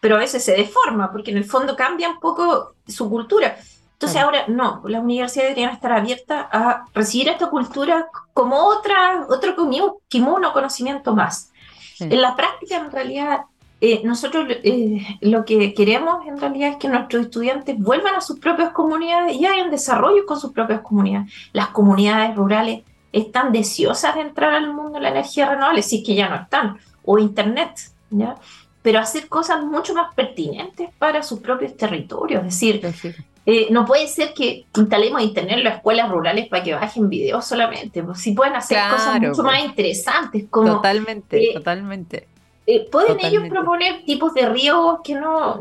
pero 0.01 0.17
a 0.17 0.19
veces 0.19 0.43
se 0.43 0.51
deforma, 0.51 1.11
porque 1.11 1.31
en 1.31 1.37
el 1.37 1.45
fondo 1.45 1.75
cambia 1.77 2.09
un 2.09 2.19
poco 2.19 2.73
su 2.85 3.09
cultura. 3.09 3.57
Entonces 3.93 4.21
ahora 4.21 4.43
no, 4.49 4.81
las 4.85 5.01
universidades 5.01 5.51
deberían 5.51 5.73
estar 5.73 5.93
abiertas 5.93 6.47
a 6.51 6.83
recibir 6.93 7.29
esta 7.29 7.49
cultura 7.49 8.07
como 8.33 8.57
otra, 8.57 9.25
otro 9.29 9.55
kimono 10.09 10.51
conocimiento 10.51 11.15
más. 11.15 11.53
En 12.01 12.21
la 12.21 12.35
práctica, 12.35 12.75
en 12.75 12.91
realidad, 12.91 13.45
eh, 13.85 13.99
nosotros 14.05 14.47
eh, 14.49 15.05
lo 15.19 15.43
que 15.43 15.73
queremos 15.73 16.25
en 16.25 16.39
realidad 16.39 16.69
es 16.69 16.77
que 16.77 16.87
nuestros 16.87 17.23
estudiantes 17.23 17.77
vuelvan 17.77 18.15
a 18.15 18.21
sus 18.21 18.39
propias 18.39 18.71
comunidades 18.71 19.35
y 19.35 19.45
hayan 19.45 19.71
desarrollo 19.71 20.25
con 20.25 20.39
sus 20.39 20.53
propias 20.53 20.79
comunidades. 20.79 21.33
Las 21.51 21.67
comunidades 21.67 22.33
rurales 22.33 22.83
están 23.11 23.51
deseosas 23.51 24.15
de 24.15 24.21
entrar 24.21 24.53
al 24.53 24.73
mundo 24.73 24.93
de 24.93 25.01
la 25.01 25.09
energía 25.09 25.49
renovable, 25.49 25.81
si 25.81 25.97
es 25.97 26.05
que 26.05 26.15
ya 26.15 26.29
no 26.29 26.37
están, 26.37 26.77
o 27.03 27.19
Internet, 27.19 27.71
¿ya? 28.09 28.37
pero 28.81 28.99
hacer 28.99 29.27
cosas 29.27 29.61
mucho 29.65 29.93
más 29.93 30.15
pertinentes 30.15 30.89
para 30.97 31.21
sus 31.21 31.41
propios 31.41 31.75
territorios. 31.75 32.39
Es 32.39 32.53
decir, 32.53 33.15
eh, 33.45 33.67
no 33.69 33.85
puede 33.85 34.07
ser 34.07 34.33
que 34.33 34.65
instalemos 34.77 35.21
internet 35.21 35.57
en 35.57 35.63
las 35.65 35.75
escuelas 35.75 36.09
rurales 36.09 36.47
para 36.47 36.63
que 36.63 36.73
bajen 36.73 37.09
videos 37.09 37.43
solamente. 37.43 38.01
Pues, 38.01 38.21
si 38.21 38.31
pueden 38.31 38.55
hacer 38.55 38.77
cosas 38.89 39.19
mucho 39.19 39.43
pues. 39.43 39.45
más 39.45 39.65
interesantes. 39.65 40.45
Como, 40.49 40.75
totalmente, 40.75 41.49
eh, 41.49 41.53
totalmente. 41.53 42.29
Eh, 42.65 42.87
pueden 42.89 43.19
ellos 43.19 43.43
proponer 43.49 44.05
tipos 44.05 44.33
de 44.33 44.47
riegos 44.47 45.01
que 45.03 45.15
no, 45.15 45.59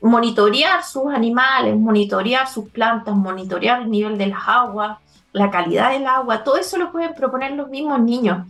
monitorear 0.00 0.82
sus 0.82 1.12
animales, 1.12 1.76
monitorear 1.76 2.48
sus 2.48 2.68
plantas, 2.70 3.14
monitorear 3.14 3.82
el 3.82 3.90
nivel 3.90 4.18
de 4.18 4.26
las 4.26 4.42
aguas, 4.46 4.98
la 5.32 5.50
calidad 5.50 5.92
del 5.92 6.06
agua, 6.06 6.42
todo 6.42 6.56
eso 6.56 6.76
lo 6.78 6.90
pueden 6.90 7.14
proponer 7.14 7.52
los 7.52 7.68
mismos 7.68 8.00
niños 8.00 8.46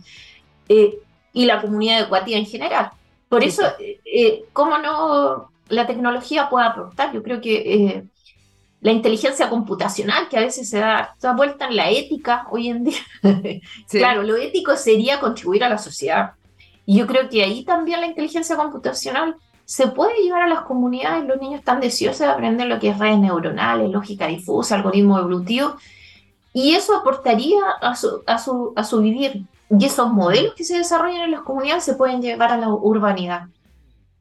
y 0.67 1.45
la 1.45 1.61
comunidad 1.61 1.99
educativa 1.99 2.37
en 2.37 2.45
general. 2.45 2.91
Por 3.27 3.43
eso, 3.43 3.63
eh, 3.79 3.99
eh, 4.05 4.45
¿cómo 4.53 4.77
no 4.77 5.49
la 5.69 5.87
tecnología 5.87 6.49
puede 6.49 6.67
aportar? 6.67 7.11
Yo 7.11 7.23
creo 7.23 7.41
que 7.41 7.55
eh, 7.55 8.03
la 8.79 8.91
inteligencia 8.91 9.49
computacional, 9.49 10.29
que 10.29 10.37
a 10.37 10.41
veces 10.41 10.69
se 10.69 10.77
da, 10.77 11.15
da 11.19 11.33
vuelta 11.33 11.67
en 11.67 11.75
la 11.75 11.89
ética 11.89 12.45
hoy 12.51 12.67
en 12.67 12.83
día, 12.83 12.99
claro, 13.89 14.21
lo 14.21 14.35
ético 14.35 14.75
sería 14.75 15.19
contribuir 15.19 15.63
a 15.63 15.69
la 15.69 15.79
sociedad. 15.79 16.33
Y 16.85 16.97
yo 16.97 17.07
creo 17.07 17.29
que 17.29 17.43
ahí 17.43 17.63
también 17.63 18.01
la 18.01 18.07
inteligencia 18.07 18.55
computacional 18.55 19.37
se 19.65 19.87
puede 19.87 20.21
llevar 20.21 20.43
a 20.43 20.47
las 20.47 20.61
comunidades. 20.61 21.25
Los 21.25 21.39
niños 21.39 21.59
están 21.59 21.79
deseosos 21.79 22.19
de 22.19 22.25
aprender 22.27 22.67
lo 22.67 22.79
que 22.79 22.89
es 22.89 22.99
redes 22.99 23.19
neuronales, 23.19 23.89
lógica 23.89 24.27
difusa, 24.27 24.75
algoritmo 24.75 25.17
evolutivo. 25.17 25.77
Y 26.53 26.75
eso 26.75 26.95
aportaría 26.95 27.61
a 27.81 27.95
su, 27.95 28.21
a 28.27 28.37
su, 28.37 28.73
a 28.75 28.83
su 28.83 29.01
vivir. 29.01 29.45
Y 29.69 29.85
esos 29.85 30.11
modelos 30.11 30.53
que 30.55 30.63
se 30.63 30.77
desarrollan 30.77 31.21
en 31.21 31.31
las 31.31 31.41
comunidades 31.41 31.83
se 31.83 31.95
pueden 31.95 32.21
llevar 32.21 32.51
a 32.51 32.57
la 32.57 32.69
urbanidad. 32.69 33.47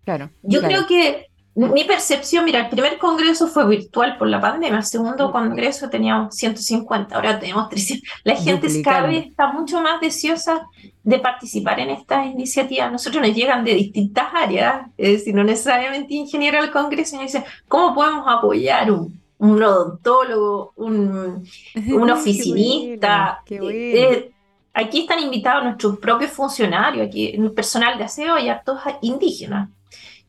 Claro. 0.05 0.31
Yo 0.42 0.62
creo 0.62 0.87
que 0.87 1.29
mi 1.54 1.84
percepción, 1.84 2.46
mira, 2.46 2.60
el 2.60 2.70
primer 2.70 2.96
congreso 2.96 3.46
fue 3.46 3.68
virtual 3.68 4.16
por 4.16 4.26
la 4.26 4.40
pandemia, 4.40 4.78
el 4.78 4.84
segundo 4.84 5.30
congreso 5.30 5.90
teníamos 5.90 6.34
150, 6.34 7.14
ahora 7.14 7.38
tenemos 7.38 7.68
300. 7.68 8.08
La 8.24 8.36
gente 8.36 8.82
cada 8.82 9.06
vez 9.06 9.26
está 9.26 9.52
mucho 9.52 9.80
más 9.82 10.00
deseosa 10.00 10.66
de 11.02 11.18
participar 11.18 11.78
en 11.80 11.90
estas 11.90 12.26
iniciativas. 12.26 12.90
Nosotros 12.90 13.26
nos 13.26 13.36
llegan 13.36 13.64
de 13.64 13.74
distintas 13.74 14.28
áreas, 14.32 14.86
es 14.96 15.18
decir, 15.18 15.34
no 15.34 15.44
necesariamente 15.44 16.14
ingeniero 16.14 16.58
al 16.58 16.70
congreso, 16.70 17.16
y 17.16 17.18
nos 17.18 17.32
dicen, 17.32 17.44
¿cómo 17.68 17.94
podemos 17.94 18.24
apoyar 18.26 18.90
un, 18.90 19.20
un 19.36 19.62
odontólogo, 19.62 20.72
un, 20.76 21.46
un 21.74 22.10
oficinista? 22.10 23.42
Qué 23.44 23.60
bueno, 23.60 23.78
qué 23.78 24.06
bueno. 24.06 24.16
Eh, 24.16 24.32
aquí 24.72 25.00
están 25.00 25.20
invitados 25.20 25.64
nuestros 25.64 25.98
propios 25.98 26.30
funcionarios, 26.30 27.06
aquí 27.06 27.28
el 27.28 27.52
personal 27.52 27.98
de 27.98 28.04
aseo 28.04 28.38
y 28.38 28.48
hartos 28.48 28.78
indígenas. 29.02 29.68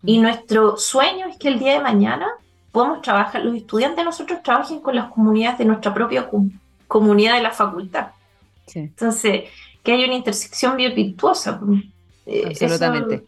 Y 0.05 0.19
nuestro 0.19 0.77
sueño 0.77 1.27
es 1.27 1.37
que 1.37 1.47
el 1.47 1.59
día 1.59 1.73
de 1.73 1.79
mañana 1.79 2.27
podamos 2.73 3.01
trabajar, 3.01 3.45
los 3.45 3.55
estudiantes 3.55 4.03
nosotros 4.03 4.41
trabajen 4.43 4.79
con 4.79 4.95
las 4.95 5.11
comunidades 5.11 5.59
de 5.59 5.65
nuestra 5.65 5.93
propia 5.93 6.29
comunidad 6.87 7.35
de 7.35 7.41
la 7.43 7.51
facultad. 7.51 8.07
Entonces, 8.73 9.43
que 9.83 9.91
haya 9.91 10.05
una 10.05 10.15
intersección 10.15 10.75
bien 10.75 10.95
virtuosa. 10.95 11.61
Eh, 12.25 12.43
Absolutamente. 12.47 13.23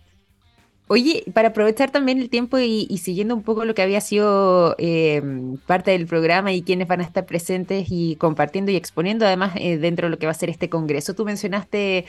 Oye, 0.88 1.24
para 1.34 1.50
aprovechar 1.50 1.90
también 1.90 2.20
el 2.20 2.30
tiempo 2.30 2.60
y, 2.60 2.86
siguiendo 2.98 3.36
un 3.36 3.42
poco 3.42 3.66
lo 3.66 3.74
que 3.74 3.82
había 3.82 4.02
sido 4.02 4.76
eh, 4.78 5.22
parte 5.66 5.92
del 5.92 6.06
programa 6.06 6.52
y 6.52 6.62
quienes 6.62 6.88
van 6.88 7.02
a 7.02 7.04
estar 7.04 7.26
presentes 7.26 7.88
y 7.90 8.16
compartiendo 8.18 8.72
y 8.72 8.76
exponiendo 8.76 9.26
además 9.26 9.54
eh, 9.58 9.78
dentro 9.78 10.08
de 10.08 10.12
lo 10.12 10.20
que 10.20 10.28
va 10.28 10.32
a 10.32 10.36
ser 10.36 10.50
este 10.50 10.70
congreso, 10.70 11.16
tú 11.16 11.26
mencionaste 11.26 12.06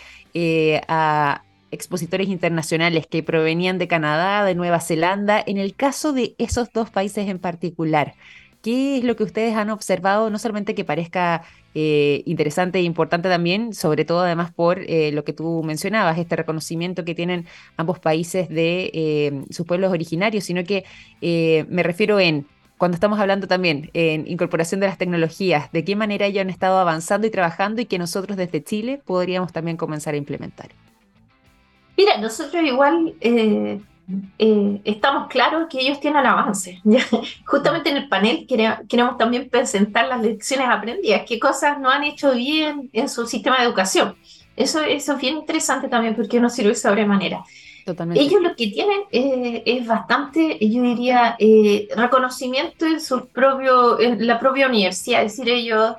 a, 0.88 1.42
expositores 1.70 2.28
internacionales 2.28 3.06
que 3.06 3.22
provenían 3.22 3.78
de 3.78 3.88
Canadá, 3.88 4.44
de 4.44 4.54
Nueva 4.54 4.80
Zelanda. 4.80 5.42
En 5.46 5.58
el 5.58 5.74
caso 5.74 6.12
de 6.12 6.34
esos 6.38 6.72
dos 6.72 6.90
países 6.90 7.28
en 7.28 7.38
particular, 7.38 8.14
¿qué 8.62 8.98
es 8.98 9.04
lo 9.04 9.16
que 9.16 9.24
ustedes 9.24 9.54
han 9.54 9.70
observado? 9.70 10.30
No 10.30 10.38
solamente 10.38 10.74
que 10.74 10.84
parezca 10.84 11.42
eh, 11.74 12.22
interesante 12.26 12.78
e 12.78 12.82
importante 12.82 13.28
también, 13.28 13.74
sobre 13.74 14.04
todo 14.04 14.20
además 14.20 14.52
por 14.52 14.78
eh, 14.78 15.12
lo 15.12 15.24
que 15.24 15.32
tú 15.32 15.62
mencionabas, 15.62 16.18
este 16.18 16.36
reconocimiento 16.36 17.04
que 17.04 17.14
tienen 17.14 17.46
ambos 17.76 17.98
países 17.98 18.48
de 18.48 18.90
eh, 18.94 19.44
sus 19.50 19.66
pueblos 19.66 19.92
originarios, 19.92 20.44
sino 20.44 20.64
que 20.64 20.84
me 21.68 21.82
refiero 21.82 22.18
en 22.18 22.46
cuando 22.78 22.94
estamos 22.94 23.18
hablando 23.18 23.48
también 23.48 23.90
en 23.94 24.26
incorporación 24.26 24.80
de 24.80 24.86
las 24.86 24.98
tecnologías, 24.98 25.72
de 25.72 25.84
qué 25.84 25.96
manera 25.96 26.26
ellos 26.26 26.42
han 26.42 26.50
estado 26.50 26.78
avanzando 26.78 27.26
y 27.26 27.30
trabajando 27.30 27.80
y 27.80 27.86
que 27.86 27.98
nosotros 27.98 28.36
desde 28.36 28.62
Chile 28.62 29.00
podríamos 29.04 29.52
también 29.52 29.76
comenzar 29.76 30.14
a 30.14 30.18
implementar. 30.18 30.68
Mira, 32.06 32.18
nosotros 32.18 32.62
igual 32.62 33.14
eh, 33.20 33.80
eh, 34.38 34.80
estamos 34.84 35.26
claros 35.26 35.66
que 35.68 35.80
ellos 35.80 35.98
tienen 35.98 36.24
avance. 36.24 36.80
Justamente 37.44 37.90
en 37.90 37.96
el 37.96 38.08
panel 38.08 38.46
queremos, 38.46 39.18
también 39.18 39.48
presentar 39.48 40.06
las 40.06 40.22
lecciones 40.22 40.68
aprendidas, 40.68 41.22
qué 41.26 41.40
cosas 41.40 41.80
no 41.80 41.90
han 41.90 42.04
hecho 42.04 42.32
bien 42.32 42.90
en 42.92 43.08
su 43.08 43.26
sistema 43.26 43.58
de 43.58 43.64
educación. 43.64 44.14
Eso, 44.54 44.80
eso 44.82 45.14
es 45.14 45.20
bien 45.20 45.38
interesante 45.38 45.88
también 45.88 46.14
porque 46.14 46.38
nos 46.38 46.54
sirve 46.54 46.70
de 46.70 46.74
sobremanera. 46.76 47.44
Totalmente. 47.84 48.22
Ellos 48.22 48.40
lo 48.40 48.54
que 48.54 48.68
tienen 48.68 49.00
eh, 49.10 49.64
es 49.66 49.84
bastante, 49.84 50.58
yo 50.60 50.82
diría, 50.82 51.36
reconocimiento 51.96 52.86
en, 52.86 53.00
su 53.00 53.26
propio, 53.30 53.98
en 53.98 54.24
la 54.24 54.38
propia 54.38 54.68
universidad. 54.68 55.24
Es 55.24 55.36
decir, 55.36 55.52
ellos 55.52 55.96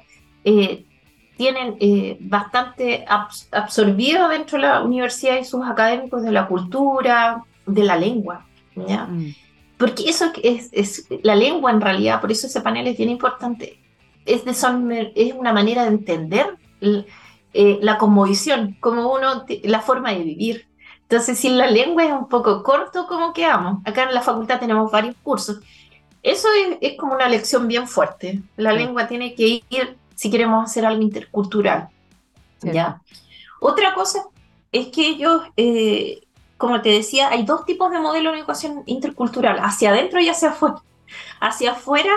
tienen 1.37 1.77
eh, 1.79 2.17
bastante 2.19 3.05
absorbido 3.51 4.27
dentro 4.27 4.57
de 4.57 4.67
la 4.67 4.81
universidad 4.81 5.37
y 5.37 5.45
sus 5.45 5.65
académicos 5.65 6.23
de 6.23 6.31
la 6.31 6.47
cultura, 6.47 7.43
de 7.65 7.83
la 7.83 7.95
lengua, 7.95 8.45
¿ya? 8.75 9.05
Mm. 9.05 9.35
Porque 9.77 10.09
eso 10.09 10.31
es, 10.41 10.69
es, 10.71 11.07
la 11.21 11.35
lengua 11.35 11.69
en 11.69 11.81
realidad, 11.81 12.19
por 12.19 12.31
eso 12.31 12.47
ese 12.47 12.61
panel 12.61 12.87
es 12.87 12.97
bien 12.97 13.11
importante. 13.11 13.79
Es, 14.25 14.43
de 14.43 14.55
son, 14.55 14.91
es 14.91 15.33
una 15.35 15.53
manera 15.53 15.83
de 15.83 15.89
entender 15.89 16.57
eh, 16.81 17.77
la 17.81 17.99
conmovisión, 17.99 18.75
como 18.79 19.13
uno, 19.13 19.45
la 19.63 19.81
forma 19.81 20.11
de 20.13 20.23
vivir. 20.23 20.67
Entonces, 21.03 21.37
si 21.37 21.49
la 21.49 21.69
lengua 21.69 22.03
es 22.03 22.11
un 22.11 22.27
poco 22.27 22.63
corto, 22.63 23.05
¿cómo 23.07 23.31
quedamos? 23.31 23.81
Acá 23.85 24.03
en 24.03 24.15
la 24.15 24.21
facultad 24.21 24.59
tenemos 24.59 24.91
varios 24.91 25.15
cursos. 25.21 25.59
Eso 26.23 26.47
es, 26.59 26.77
es 26.81 26.97
como 26.97 27.13
una 27.13 27.29
lección 27.29 27.67
bien 27.67 27.87
fuerte. 27.87 28.41
La 28.57 28.73
lengua 28.73 29.07
tiene 29.07 29.35
que 29.35 29.61
ir 29.69 29.95
si 30.17 30.31
queremos 30.31 30.65
hacer 30.65 30.85
algo 30.85 31.01
intercultural. 31.01 31.89
¿ya? 32.61 33.01
Otra 33.61 33.93
cosa 33.93 34.23
es 34.71 34.87
que 34.87 35.07
ellos, 35.07 35.43
eh, 35.55 36.21
como 36.57 36.81
te 36.81 36.89
decía, 36.89 37.29
hay 37.29 37.45
dos 37.45 37.65
tipos 37.65 37.91
de 37.91 37.99
modelo 37.99 38.31
de 38.31 38.39
educación 38.39 38.81
intercultural, 38.87 39.59
hacia 39.59 39.91
adentro 39.91 40.19
y 40.19 40.27
hacia 40.27 40.49
afuera. 40.49 40.81
Hacia 41.39 41.71
afuera 41.71 42.11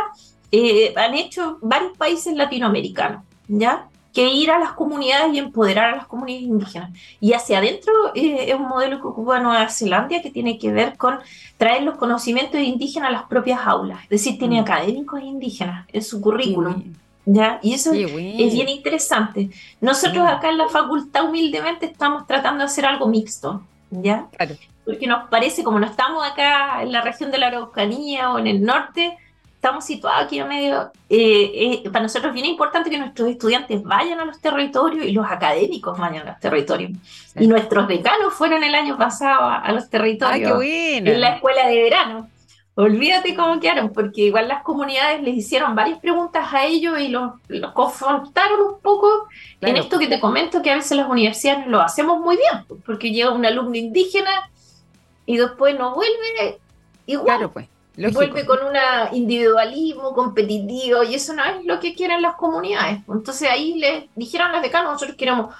eh, 0.50 0.94
han 0.96 1.14
hecho 1.14 1.58
varios 1.60 1.96
países 1.96 2.34
latinoamericanos, 2.34 3.22
¿ya? 3.46 3.86
que 4.14 4.28
ir 4.28 4.50
a 4.50 4.58
las 4.58 4.72
comunidades 4.72 5.34
y 5.34 5.38
empoderar 5.38 5.92
a 5.92 5.96
las 5.96 6.06
comunidades 6.06 6.46
indígenas. 6.48 6.90
Y 7.20 7.34
hacia 7.34 7.58
adentro 7.58 7.92
eh, 8.14 8.46
es 8.48 8.54
un 8.54 8.66
modelo 8.66 9.00
que 9.00 9.06
ocupa 9.06 9.38
Nueva 9.38 9.68
Zelanda 9.68 10.20
que 10.20 10.30
tiene 10.30 10.58
que 10.58 10.72
ver 10.72 10.96
con 10.96 11.20
traer 11.58 11.82
los 11.82 11.96
conocimientos 11.96 12.60
indígenas 12.60 13.10
a 13.10 13.12
las 13.12 13.22
propias 13.24 13.60
aulas. 13.64 14.02
Es 14.04 14.10
decir, 14.10 14.38
tiene 14.38 14.58
mm. 14.60 14.64
académicos 14.64 15.22
indígenas 15.22 15.86
en 15.92 16.02
su 16.02 16.20
currículum. 16.20 16.94
¿Ya? 17.24 17.59
Y 17.62 17.74
eso 17.74 17.92
es 17.92 18.12
bien 18.12 18.68
interesante. 18.68 19.50
Nosotros 19.80 20.26
acá 20.26 20.50
en 20.50 20.59
la 20.59 20.68
facultad 20.68 21.24
humildemente 21.24 21.87
estamos 21.87 22.26
tratando 22.26 22.59
de 22.59 22.64
hacer 22.64 22.87
algo 22.87 23.06
mixto, 23.09 23.62
¿ya? 23.90 24.26
Porque 24.85 25.06
nos 25.06 25.28
parece, 25.28 25.62
como 25.62 25.78
no 25.78 25.87
estamos 25.87 26.24
acá 26.24 26.83
en 26.83 26.92
la 26.92 27.02
región 27.02 27.30
de 27.30 27.38
la 27.38 27.48
Araucanía 27.48 28.33
o 28.33 28.38
en 28.38 28.46
el 28.46 28.62
norte, 28.62 29.16
estamos 29.61 29.85
situados 29.85 30.24
aquí 30.24 30.38
en 30.38 30.48
medio, 30.48 30.90
eh, 31.11 31.83
eh, 31.85 31.90
para 31.90 32.04
nosotros 32.04 32.30
es 32.30 32.35
bien 32.35 32.46
importante 32.46 32.88
que 32.88 32.96
nuestros 32.96 33.28
estudiantes 33.28 33.83
vayan 33.83 34.18
a 34.18 34.24
los 34.24 34.40
territorios 34.40 35.04
y 35.04 35.12
los 35.12 35.26
académicos 35.30 35.98
vayan 35.98 36.26
a 36.26 36.30
los 36.30 36.40
territorios. 36.40 36.92
Y 37.38 37.46
nuestros 37.46 37.87
decanos 37.87 38.33
fueron 38.33 38.64
el 38.64 38.74
año 38.74 38.96
pasado 38.96 39.42
a, 39.42 39.70
los 39.72 39.90
territorios 39.90 40.62
en 40.62 41.20
la 41.20 41.35
escuela 41.35 41.66
de 41.68 41.83
verano. 41.83 42.28
Olvídate 42.76 43.35
cómo 43.35 43.61
quedaron, 43.61 43.92
porque 43.92 44.22
igual 44.22 44.48
las 44.48 44.62
comunidades 44.62 45.22
les 45.22 45.37
hicieron 45.37 45.74
varias 45.74 45.98
preguntas 45.98 46.52
a 46.52 46.64
ellos 46.64 46.98
y 47.00 47.09
los, 47.09 47.33
los 47.48 47.72
confrontaron 47.72 48.61
un 48.61 48.80
poco 48.80 49.28
en 49.61 49.76
esto 49.76 49.98
que 49.98 50.06
te 50.06 50.20
comento, 50.20 50.62
que 50.62 50.70
a 50.70 50.76
veces 50.76 50.96
las 50.96 51.09
universidades 51.09 51.66
lo 51.66 51.80
hacemos 51.80 52.20
muy 52.20 52.37
bien, 52.37 52.80
porque 52.87 53.11
llega 53.11 53.33
un 53.33 53.44
alumno 53.44 53.76
indígena 53.76 54.50
y 55.26 55.37
después 55.37 55.78
no 55.78 55.94
vuelve 55.94 56.59
igual. 57.06 57.26
Claro, 57.26 57.52
pues. 57.52 57.66
Vuelve 58.12 58.46
con 58.46 58.61
un 58.64 58.76
individualismo 59.12 60.14
competitivo 60.14 61.02
y 61.02 61.14
eso 61.16 61.35
no 61.35 61.44
es 61.44 61.64
lo 61.66 61.80
que 61.80 61.94
quieren 61.94 62.22
las 62.22 62.37
comunidades. 62.37 63.00
Entonces 63.09 63.50
ahí 63.50 63.74
les 63.74 64.04
dijeron 64.14 64.52
las 64.52 64.62
decanas, 64.62 64.92
nosotros 64.92 65.18
queremos 65.18 65.54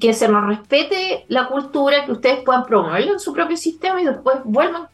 que 0.00 0.14
se 0.14 0.26
nos 0.26 0.46
respete 0.46 1.26
la 1.28 1.46
cultura, 1.46 2.06
que 2.06 2.12
ustedes 2.12 2.42
puedan 2.42 2.64
promoverlo 2.64 3.12
en 3.12 3.20
su 3.20 3.32
propio 3.32 3.56
sistema 3.56 4.00
y 4.00 4.06
después 4.06 4.38
vuelvan 4.44 4.88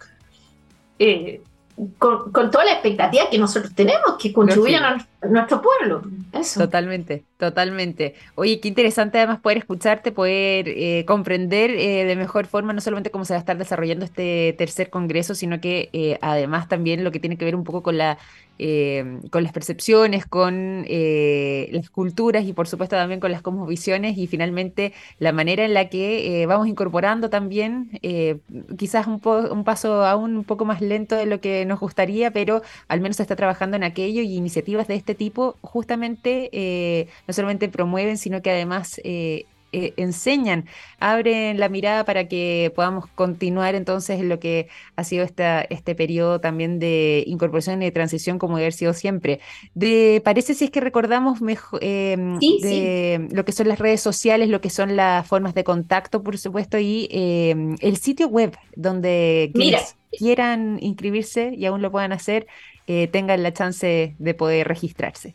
eh, 0.98 1.40
con, 1.98 2.32
toda 2.50 2.64
la 2.64 2.72
expectativa 2.72 3.28
que 3.30 3.38
nosotros 3.38 3.74
tenemos, 3.74 4.16
que 4.18 4.32
contribuyan 4.32 4.84
a, 4.84 5.06
nuestro 5.22 5.62
pueblo. 5.62 6.02
Totalmente, 6.54 7.24
totalmente. 7.38 8.14
Oye, 8.34 8.60
qué 8.60 8.68
interesante 8.68 9.18
además 9.18 9.40
poder 9.40 9.58
escucharte, 9.58 10.12
poder 10.12 10.68
eh, 10.68 11.04
comprender 11.06 11.70
eh, 11.70 12.04
de 12.04 12.16
mejor 12.16 12.46
forma 12.46 12.72
no 12.72 12.80
solamente 12.80 13.10
cómo 13.10 13.24
se 13.24 13.32
va 13.32 13.38
a 13.38 13.40
estar 13.40 13.58
desarrollando 13.58 14.04
este 14.04 14.54
tercer 14.58 14.90
congreso, 14.90 15.34
sino 15.34 15.60
que 15.60 16.18
además 16.20 16.68
también 16.68 17.04
lo 17.04 17.12
que 17.12 17.20
tiene 17.20 17.36
que 17.36 17.44
ver 17.44 17.56
un 17.56 17.64
poco 17.64 17.82
con 17.82 17.98
la 17.98 18.18
eh, 18.58 19.20
con 19.30 19.42
las 19.42 19.52
percepciones, 19.52 20.24
con 20.24 20.86
eh, 20.88 21.68
las 21.72 21.90
culturas 21.90 22.46
y 22.46 22.54
por 22.54 22.66
supuesto 22.66 22.96
también 22.96 23.20
con 23.20 23.30
las 23.30 23.42
cosmovisiones 23.42 24.16
y 24.16 24.26
finalmente 24.28 24.94
la 25.18 25.32
manera 25.32 25.66
en 25.66 25.74
la 25.74 25.90
que 25.90 26.40
eh, 26.42 26.46
vamos 26.46 26.66
incorporando 26.66 27.28
también 27.28 27.90
quizás 28.78 29.06
un, 29.08 29.20
un, 29.22 29.64
paso 29.64 30.06
aún 30.06 30.36
un 30.38 30.44
poco 30.44 30.64
más 30.64 30.80
lento 30.80 31.16
de 31.16 31.26
lo 31.26 31.38
que 31.38 31.66
nos 31.66 31.80
gustaría, 31.80 32.30
pero 32.30 32.62
al 32.88 33.02
menos 33.02 33.16
se 33.16 33.24
está 33.24 33.36
trabajando 33.36 33.76
en 33.76 33.84
aquello 33.84 34.22
y 34.22 34.36
iniciativas 34.36 34.88
de 34.88 34.94
este 34.94 35.05
tipo 35.14 35.56
justamente 35.60 37.08
no 37.26 37.34
solamente 37.34 37.68
promueven, 37.68 38.18
sino 38.18 38.42
que 38.42 38.50
además 38.50 39.00
eh, 39.72 39.92
enseñan, 39.98 40.64
abren 41.00 41.60
la 41.60 41.68
mirada 41.68 42.04
para 42.04 42.28
que 42.28 42.72
podamos 42.74 43.08
continuar 43.08 43.74
entonces 43.74 44.20
en 44.20 44.30
lo 44.30 44.38
que 44.38 44.68
ha 44.94 45.04
sido 45.04 45.22
esta, 45.22 45.60
este 45.60 45.94
periodo 45.94 46.40
también 46.40 46.78
de 46.78 47.24
incorporación 47.26 47.82
y 47.82 47.84
de 47.84 47.90
transición 47.90 48.38
como 48.38 48.56
debe 48.56 48.66
haber 48.66 48.72
sido 48.72 48.94
siempre. 48.94 49.40
De, 49.74 50.22
parece 50.24 50.54
si 50.54 50.64
es 50.64 50.70
que 50.70 50.80
recordamos 50.80 51.42
mejor, 51.42 51.80
em, 51.82 52.38
de 52.38 53.28
lo 53.32 53.44
que 53.44 53.52
son 53.52 53.68
las 53.68 53.78
redes 53.78 54.00
sociales, 54.00 54.48
lo 54.48 54.62
que 54.62 54.70
son 54.70 54.96
las 54.96 55.26
formas 55.26 55.52
de 55.52 55.64
contacto, 55.64 56.22
por 56.22 56.38
supuesto, 56.38 56.78
y 56.78 57.08
em, 57.10 57.76
el 57.80 57.98
sitio 57.98 58.28
web 58.28 58.56
donde 58.76 59.50
quienes 59.52 59.96
quieran 60.16 60.78
inscribirse 60.80 61.52
y 61.54 61.66
aún 61.66 61.82
lo 61.82 61.90
puedan 61.90 62.12
hacer, 62.12 62.46
eh, 62.86 63.08
tengan 63.08 63.42
la 63.42 63.52
chance 63.52 64.14
de 64.18 64.34
poder 64.34 64.68
registrarse. 64.68 65.34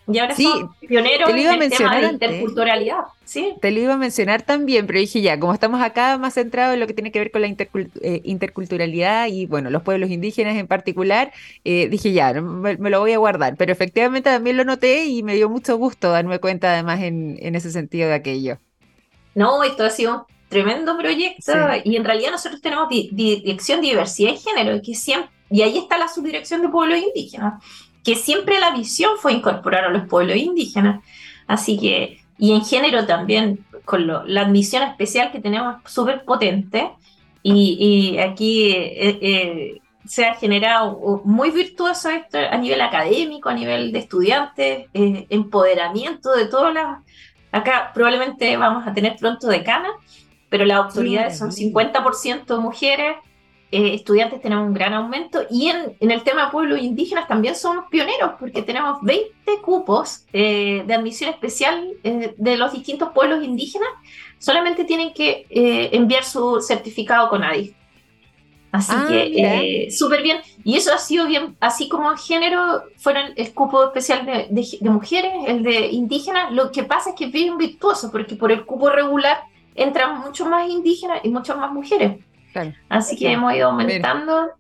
Y 0.09 0.19
ahora 0.19 0.35
sí, 0.35 0.51
pioneros 0.81 1.31
en 1.31 1.63
el 1.63 1.71
tema 1.71 2.01
de 2.01 2.07
interculturalidad. 2.09 3.05
¿sí? 3.25 3.55
Te 3.61 3.71
lo 3.71 3.79
iba 3.79 3.95
a 3.95 3.99
mencionar 3.99 4.43
también, 4.43 4.89
pero 4.89 4.99
dije 4.99 5.21
ya, 5.21 5.39
como 5.39 5.55
estamos 5.55 5.81
acá 5.81 6.19
más 6.19 6.35
centrados 6.35 6.75
en 6.75 6.81
lo 6.81 6.89
que 6.89 6.95
tiene 6.95 7.13
que 7.13 7.21
ver 7.21 7.31
con 7.31 7.43
la 7.43 7.47
eh, 7.47 8.21
interculturalidad 8.25 9.29
y 9.29 9.47
bueno, 9.47 9.71
los 9.71 9.83
pueblos 9.83 10.11
indígenas 10.11 10.57
en 10.57 10.67
particular, 10.67 11.33
eh, 11.65 11.87
dije 11.89 12.13
ya, 12.13 12.33
me, 12.33 12.75
lo 12.75 12.99
voy 12.99 13.13
a 13.13 13.19
guardar. 13.19 13.55
Pero 13.57 13.71
efectivamente 13.71 14.29
también 14.29 14.57
lo 14.57 14.65
noté 14.65 15.05
y 15.05 15.23
me 15.23 15.37
dio 15.37 15.49
mucho 15.49 15.77
gusto 15.77 16.11
darme 16.11 16.41
cuenta 16.41 16.73
además 16.73 17.01
en, 17.01 17.39
en 17.41 17.55
ese 17.55 17.71
sentido 17.71 18.09
de 18.09 18.15
aquello. 18.15 18.59
No, 19.37 19.63
esto 19.63 19.85
ha 19.85 19.91
sido 19.91 20.27
un 20.29 20.32
tremendo 20.53 20.97
proyecto 20.99 21.53
y 21.85 21.97
en 21.97 22.05
realidad 22.05 22.31
nosotros 22.31 22.61
tenemos 22.61 22.89
dirección 22.91 23.81
de 23.81 23.89
diversidad 23.89 24.33
y 24.35 24.37
género 24.37 24.81
que 24.83 24.95
siempre, 24.95 25.31
y 25.51 25.63
ahí 25.63 25.79
está 25.79 25.99
la 25.99 26.09
subdirección 26.09 26.63
de 26.63 26.69
pueblos 26.69 26.99
indígenas 26.99 27.55
que 28.05 28.17
siempre 28.17 28.59
la 28.59 28.73
visión 28.73 29.13
fue 29.19 29.33
incorporar 29.33 29.85
a 29.85 29.91
los 29.91 30.09
pueblos 30.09 30.37
indígenas. 30.37 31.05
Así 31.47 31.79
que, 31.79 32.21
y 32.39 32.53
en 32.53 32.65
género 32.65 33.07
también, 33.07 33.65
con 33.85 34.07
la 34.07 34.41
admisión 34.41 34.83
especial 34.83 35.31
que 35.33 35.41
tenemos 35.41 35.77
súper 35.87 36.25
potente, 36.25 36.91
y, 37.45 38.19
aquí 38.19 38.71
eh, 38.71 39.19
eh, 39.21 39.81
se 40.07 40.27
ha 40.27 40.35
generado 40.35 41.23
muy 41.25 41.51
virtuoso 41.51 42.09
esto 42.11 42.39
a 42.39 42.57
nivel 42.57 42.81
académico, 42.81 43.49
a 43.49 43.55
nivel 43.55 43.93
de 43.93 43.99
estudiantes, 43.99 44.87
eh, 44.95 45.27
empoderamiento 45.31 46.33
de 46.35 46.47
todas 46.47 46.75
las... 46.75 46.99
Acá 47.51 47.91
probablemente 47.93 48.57
vamos 48.57 48.87
a 48.87 48.95
tener 48.95 49.17
pronto 49.17 49.47
decanas, 49.49 49.93
pero 50.53 50.67
las 50.67 50.85
autoridades 50.85 51.39
son 51.39 51.51
50% 51.51 52.61
mujeres, 52.61 53.17
eh, 53.71 53.95
estudiantes 53.95 54.43
tenemos 54.43 54.67
un 54.67 54.75
gran 54.75 54.93
aumento 54.93 55.45
y 55.51 55.71
en, 55.71 55.97
en, 55.99 56.11
el 56.11 56.23
tema 56.25 56.45
de 56.45 56.51
pueblos 56.51 56.79
indígenas 56.79 57.27
también 57.27 57.57
somos 57.57 57.87
pioneros 57.91 58.33
porque 58.39 58.61
tenemos 58.61 58.99
20 59.01 59.33
cupos 59.63 60.27
eh, 60.35 60.85
de 60.87 60.93
admisión 60.93 61.31
especial 61.31 61.89
eh, 62.05 62.35
de 62.37 62.57
los 62.59 62.71
distintos 62.75 63.13
pueblos 63.15 63.43
indígenas, 63.43 63.89
solamente 64.39 64.85
tienen 64.85 65.15
que 65.15 65.47
enviar 65.91 66.23
su 66.23 66.61
certificado 66.61 67.31
con 67.31 67.43
ADI. 67.43 67.75
Así 68.73 68.93
ah, 68.95 69.07
que 69.09 69.89
súper 69.91 70.23
bien. 70.23 70.39
Y 70.65 70.77
eso 70.77 70.93
ha 70.93 70.99
sido 70.99 71.27
bien, 71.27 71.57
así 71.61 71.89
como 71.89 72.11
en 72.11 72.19
género 72.19 72.83
fueron 72.99 73.33
el 73.37 73.55
cupo 73.55 73.85
especial 73.85 74.27
de, 74.27 74.49
de, 74.51 74.91
mujeres, 74.91 75.33
el 75.47 75.63
de 75.63 75.87
indígenas, 75.87 76.53
lo 76.53 76.71
que 76.73 76.83
pasa 76.83 77.11
es 77.11 77.17
que 77.17 77.25
es 77.25 77.33
bien 77.33 77.57
virtuoso 77.57 78.11
porque 78.13 78.35
por 78.35 78.53
el 78.53 78.67
cupo 78.67 78.91
regular 78.91 79.51
entran 79.75 80.21
mucho 80.21 80.47
más 80.47 80.69
indígenas 80.69 81.21
y 81.23 81.31
muchas 81.31 81.57
más 81.57 81.73
mujeres. 81.73 82.21
Así 82.89 83.17
que 83.17 83.33
hemos 83.33 83.55
ido 83.55 83.69
aumentando 83.69 84.51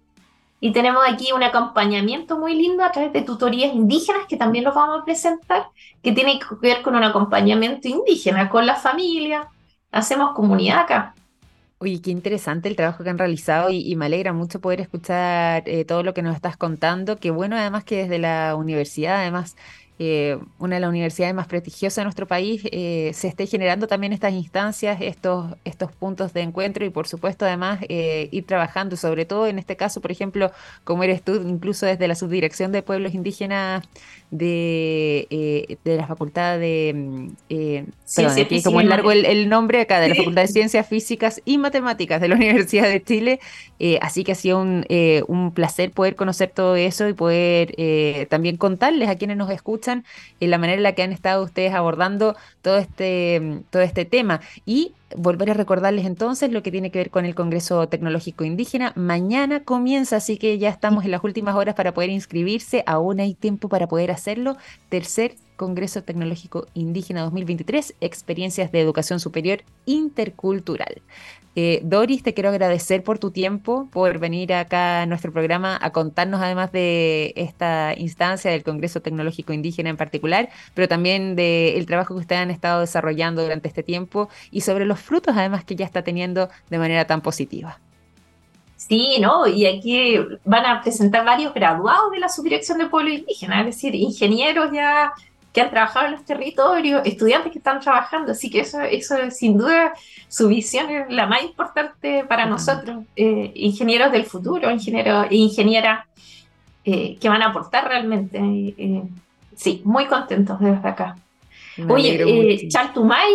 y 0.61 0.73
tenemos 0.73 1.03
aquí 1.09 1.33
un 1.33 1.43
acompañamiento 1.43 2.39
muy 2.39 2.55
lindo 2.55 2.85
a 2.85 2.93
través 2.93 3.13
de 3.13 3.23
tutorías 3.23 3.75
indígenas 3.75 4.27
que 4.29 4.37
también 4.37 4.65
los 4.65 4.75
vamos 4.75 5.03
a 5.03 5.05
presentar, 5.05 5.67
que 6.03 6.13
tiene 6.13 6.39
que 6.39 6.47
ver 6.61 6.83
con 6.83 6.95
un 6.95 7.03
acompañamiento 7.03 7.89
indígena, 7.89 8.49
con 8.49 8.65
la 8.65 8.77
familia. 8.77 9.49
Hacemos 9.91 10.35
comunidad 10.35 10.79
acá. 10.79 11.15
Oye, 11.79 12.01
qué 12.01 12.13
interesante 12.13 12.69
el 12.69 12.77
trabajo 12.77 13.03
que 13.03 13.11
han 13.11 13.19
realizado 13.19 13.71
y, 13.71 13.97
me 13.97 14.07
alegra 14.07 14.33
mucho 14.33 14.61
poder 14.61 14.81
escuchar 14.81 15.65
eh, 15.67 15.85
todo 15.85 16.05
lo 16.05 16.15
que 16.15 16.23
nos 16.23 16.37
estás 16.37 16.57
contando. 16.57 17.17
Qué 17.17 17.33
bueno 17.33 17.57
además 17.57 17.83
que 17.83 17.97
desde 17.97 18.21
la 18.21 18.55
universidad, 18.55 19.17
además, 19.17 19.57
eh, 19.99 20.39
una 20.59 20.77
de 20.77 20.81
las 20.81 20.89
universidades 20.89 21.35
más 21.35 21.47
prestigiosas 21.47 21.97
de 21.97 22.05
nuestro 22.05 22.27
país, 22.27 22.63
eh, 22.73 23.11
se 23.15 23.29
esté 23.29 23.47
generando 23.47 23.87
también 23.87 24.13
estas 24.15 24.33
instancias, 24.33 24.99
estos, 25.01 25.55
estos 25.65 25.93
puntos 25.93 26.33
de 26.33 26.41
encuentro 26.41 26.85
y 26.85 26.91
por 26.91 27.07
supuesto 27.07 27.45
además 27.45 27.81
eh, 27.89 28.29
ir 28.33 28.47
trabajando, 28.47 28.97
sobre 28.97 29.27
todo 29.27 29.47
en 29.47 29.59
este 29.59 29.77
caso, 29.77 30.01
por 30.01 30.11
ejemplo, 30.11 30.51
como 30.85 31.05
eres 31.05 31.23
tú, 31.23 31.35
incluso 31.47 31.85
desde 31.85 32.09
la 32.09 32.15
subdirección 32.15 32.73
de 32.73 32.83
pueblos 32.83 33.15
indígenas 33.15 33.85
de, 34.31 35.79
de 35.85 35.97
la 35.97 36.07
Facultad 36.07 36.59
de... 36.59 36.93
Mm, 36.95 37.29
perdón, 38.17 38.39
aquí 38.41 38.63
como 38.63 38.81
es 38.81 38.87
largo 38.87 39.13
el, 39.13 39.49
nombre 39.51 39.83
acá, 39.83 40.01
de 40.01 40.09
la 40.09 40.15
Facultad 40.15 40.43
de 40.43 40.49
Ciencias 40.53 40.89
Físicas 40.89 41.43
y 41.45 41.59
Matemáticas 41.59 42.21
de 42.21 42.29
la 42.29 42.35
Universidad 42.35 42.89
de 42.89 43.03
Chile, 43.03 43.41
así 44.01 44.25
que 44.25 44.33
ha 44.33 44.37
sido 44.37 44.61
un, 44.61 44.87
un 45.29 45.53
placer 45.53 45.91
poder 45.91 46.17
conocer 46.17 46.51
todo 46.51 46.77
eso 46.77 47.09
y 47.09 47.13
poder 47.13 48.27
también 48.29 48.57
contarles 48.57 49.09
a 49.11 49.17
quienes 49.17 49.37
nos 49.37 49.51
escuchan 49.51 49.82
en 49.89 50.51
la 50.51 50.59
manera 50.59 50.77
en 50.77 50.83
la 50.83 50.95
que 50.95 51.03
han 51.03 51.13
estado 51.13 51.43
ustedes 51.43 51.75
abordando 51.75 52.37
todo 52.63 52.79
este, 52.79 53.63
todo 53.71 53.83
este 53.83 54.05
tema. 54.05 54.41
Y 54.65 54.95
volver 55.17 55.51
a 55.51 55.55
recordarles 55.55 56.07
entonces 56.07 56.51
lo 56.53 56.63
que 56.63 56.71
tiene 56.71 56.91
que 56.91 56.99
ver 56.99 57.11
con 57.11 57.25
el 57.25 57.35
Congreso 57.35 57.89
Tecnológico 57.89 58.45
Indígena. 58.45 58.93
Mañana 58.97 59.65
comienza, 59.65 60.17
así 60.17 60.39
que 60.39 60.59
ya 60.59 60.69
estamos 60.69 61.05
en 61.05 61.11
las 61.11 61.25
últimas 61.25 61.55
horas 61.55 61.75
para 61.75 61.95
poder 61.95 62.11
inscribirse. 62.11 62.83
Aún 62.87 63.21
hay 63.21 63.35
tiempo 63.35 63.69
para 63.69 63.89
poder 63.89 64.11
hacerlo. 64.11 64.57
Tercer 64.89 65.35
Congreso 65.57 66.03
Tecnológico 66.03 66.67
Indígena 66.75 67.23
2023, 67.23 67.95
experiencias 68.01 68.73
de 68.73 68.81
educación 68.81 69.21
superior 69.21 69.63
intercultural. 69.87 71.03
Eh, 71.55 71.81
Doris, 71.85 72.23
te 72.23 72.33
quiero 72.33 72.49
agradecer 72.49 73.03
por 73.03 73.19
tu 73.19 73.31
tiempo, 73.31 73.87
por 73.93 74.19
venir 74.19 74.55
acá 74.55 75.03
a 75.03 75.07
nuestro 75.07 75.33
programa 75.33 75.79
a 75.83 75.93
contarnos 75.93 76.41
además 76.41 76.73
de 76.73 77.35
esta 77.37 77.93
instancia 77.95 78.51
del 78.51 78.63
Congreso 78.63 79.03
Tecnológico 79.03 79.53
Indígena 79.53 79.91
en 79.91 79.99
particular, 79.99 80.49
pero 80.73 80.89
también 80.89 81.37
del 81.37 81.85
trabajo 81.85 82.15
que 82.15 82.21
ustedes 82.21 82.41
han 82.41 82.51
estado 82.51 82.81
desarrollando 82.81 83.43
durante 83.43 83.69
este 83.69 83.83
tiempo 83.83 84.31
y 84.51 84.63
sobre 84.63 84.87
los 84.87 85.01
frutos 85.03 85.37
además 85.37 85.65
que 85.65 85.77
ya 85.77 85.85
está 85.85 86.03
teniendo 86.03 86.49
de 86.71 86.79
manera 86.79 87.07
tan 87.07 87.21
positiva. 87.21 87.79
Sí, 88.77 89.19
¿no? 89.21 89.47
Y 89.47 89.67
aquí 89.67 90.19
van 90.45 90.67
a 90.67 90.83
presentar 90.83 91.25
varios 91.25 91.55
graduados 91.55 92.11
de 92.11 92.19
la 92.19 92.29
subdirección 92.29 92.79
de 92.79 92.87
pueblo 92.87 93.11
indígena, 93.11 93.61
es 93.61 93.67
decir, 93.67 93.95
ingenieros 93.95 94.73
ya 94.73 95.13
que 95.53 95.61
han 95.61 95.71
trabajado 95.71 96.07
en 96.07 96.13
los 96.13 96.25
territorios, 96.25 97.03
estudiantes 97.05 97.53
que 97.53 97.59
están 97.59 97.81
trabajando, 97.81 98.33
así 98.33 98.51
que 98.51 98.61
eso, 98.61 98.81
eso 98.81 99.17
sin 99.31 99.59
duda, 99.59 99.93
su 100.29 100.49
visión 100.49 100.91
es 100.91 101.11
la 101.11 101.27
más 101.27 101.43
importante 101.43 102.25
para 102.25 102.47
nosotros, 102.47 103.05
eh, 103.17 103.53
ingenieros 103.55 104.11
del 104.11 104.25
futuro, 104.25 104.71
ingenieros 104.71 105.27
e 105.31 105.37
ingenieras 105.37 106.07
eh, 106.85 107.17
que 107.21 107.29
van 107.29 107.43
a 107.43 107.49
aportar 107.49 107.87
realmente. 107.87 108.39
Eh, 108.39 109.03
sí, 109.55 109.83
muy 109.85 110.07
contentos 110.07 110.59
desde 110.59 110.89
acá. 110.89 111.17
Oye, 111.89 112.69
Chartumay, 112.69 113.33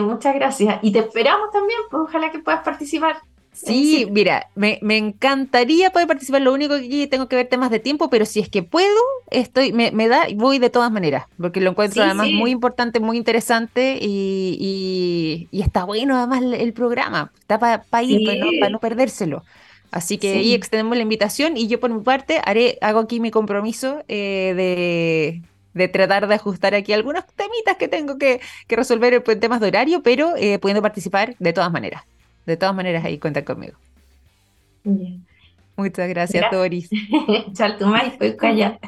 muchas 0.00 0.34
gracias. 0.34 0.78
Y 0.82 0.92
te 0.92 1.00
esperamos 1.00 1.50
también, 1.52 1.78
pues 1.90 2.02
ojalá 2.04 2.30
que 2.30 2.38
puedas 2.38 2.62
participar. 2.62 3.16
Sí, 3.52 4.08
mira, 4.10 4.48
me, 4.54 4.78
encantaría 4.82 5.90
poder 5.90 6.08
participar. 6.08 6.40
Lo 6.40 6.54
único 6.54 6.74
que 6.76 7.06
tengo 7.06 7.28
que 7.28 7.36
ver 7.36 7.48
temas 7.48 7.70
de 7.70 7.80
tiempo, 7.80 8.08
pero 8.08 8.24
si 8.24 8.40
es 8.40 8.48
que 8.48 8.62
puedo, 8.62 8.98
estoy, 9.30 9.72
me, 9.72 9.92
me 9.92 10.08
da, 10.08 10.26
voy 10.34 10.58
de 10.58 10.70
todas 10.70 10.90
maneras, 10.90 11.26
porque 11.38 11.60
lo 11.60 11.70
encuentro 11.70 12.02
además 12.02 12.28
muy 12.30 12.50
importante, 12.50 12.98
muy 12.98 13.18
interesante 13.18 13.98
y, 14.00 15.48
y, 15.50 15.60
está 15.60 15.84
bueno 15.84 16.16
además 16.16 16.42
el, 16.42 16.72
programa. 16.72 17.30
Está 17.40 17.58
para 17.58 18.02
ir, 18.02 18.26
para 18.26 18.38
no, 18.38 18.70
no, 18.70 18.80
perdérselo. 18.80 19.44
Así 19.90 20.16
que 20.16 20.32
ahí 20.32 20.54
extendemos 20.54 20.96
la 20.96 21.02
invitación 21.02 21.58
y 21.58 21.66
yo 21.66 21.78
por 21.78 21.92
mi 21.92 22.02
parte 22.02 22.40
haré, 22.42 22.78
hago 22.80 23.00
aquí 23.00 23.20
mi 23.20 23.30
compromiso 23.30 24.02
eh, 24.08 24.54
de, 24.56 25.42
de 25.74 25.88
tratar 25.88 26.26
de 26.28 26.34
ajustar 26.34 26.74
aquí 26.74 26.92
algunos 26.92 27.24
temitas 27.26 27.76
que 27.76 27.88
tengo 27.88 28.18
que, 28.18 28.40
que 28.66 28.76
resolver 28.76 29.22
en 29.26 29.40
temas 29.40 29.60
de 29.60 29.68
horario, 29.68 30.02
pero 30.02 30.34
eh, 30.36 30.58
pudiendo 30.58 30.82
participar 30.82 31.34
de 31.38 31.52
todas 31.52 31.72
maneras. 31.72 32.02
De 32.46 32.56
todas 32.56 32.74
maneras, 32.74 33.04
ahí 33.04 33.18
cuenta 33.18 33.44
conmigo. 33.44 33.78
Muchas 35.76 36.08
gracias, 36.08 36.50
Doris. 36.50 36.90
Chaltumay, 37.52 38.18
pues 38.18 38.34
calla. 38.36 38.78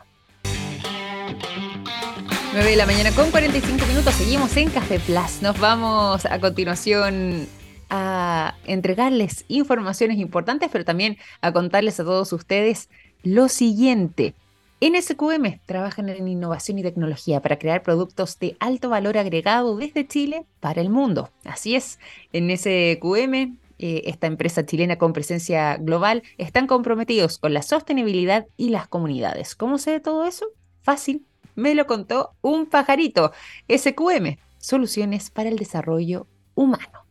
9 2.53 2.69
de 2.69 2.75
la 2.75 2.85
mañana 2.85 3.11
con 3.13 3.31
45 3.31 3.85
minutos, 3.85 4.13
seguimos 4.13 4.57
en 4.57 4.69
Café 4.69 4.99
Plus. 4.99 5.41
Nos 5.41 5.57
vamos 5.57 6.25
a 6.25 6.37
continuación 6.41 7.47
a 7.89 8.55
entregarles 8.65 9.45
informaciones 9.47 10.17
importantes, 10.17 10.67
pero 10.69 10.83
también 10.83 11.17
a 11.39 11.53
contarles 11.53 12.01
a 12.01 12.03
todos 12.03 12.33
ustedes 12.33 12.89
lo 13.23 13.47
siguiente. 13.47 14.35
NSQM 14.81 15.61
trabaja 15.65 16.01
en 16.01 16.27
innovación 16.27 16.77
y 16.77 16.83
tecnología 16.83 17.39
para 17.39 17.57
crear 17.57 17.83
productos 17.83 18.37
de 18.37 18.57
alto 18.59 18.89
valor 18.89 19.17
agregado 19.17 19.77
desde 19.77 20.05
Chile 20.05 20.45
para 20.59 20.81
el 20.81 20.89
mundo. 20.89 21.29
Así 21.45 21.75
es, 21.77 21.99
NSQM, 22.33 23.55
eh, 23.79 24.01
esta 24.07 24.27
empresa 24.27 24.65
chilena 24.65 24.97
con 24.97 25.13
presencia 25.13 25.77
global, 25.77 26.21
están 26.37 26.67
comprometidos 26.67 27.37
con 27.37 27.53
la 27.53 27.61
sostenibilidad 27.61 28.45
y 28.57 28.71
las 28.71 28.89
comunidades. 28.89 29.55
¿Cómo 29.55 29.77
sé 29.77 30.01
todo 30.01 30.25
eso? 30.25 30.47
Fácil, 30.81 31.25
me 31.55 31.75
lo 31.75 31.85
contó 31.87 32.31
un 32.41 32.65
pajarito. 32.65 33.31
SQM, 33.69 34.37
soluciones 34.57 35.29
para 35.29 35.49
el 35.49 35.57
desarrollo 35.57 36.27
humano. 36.55 37.05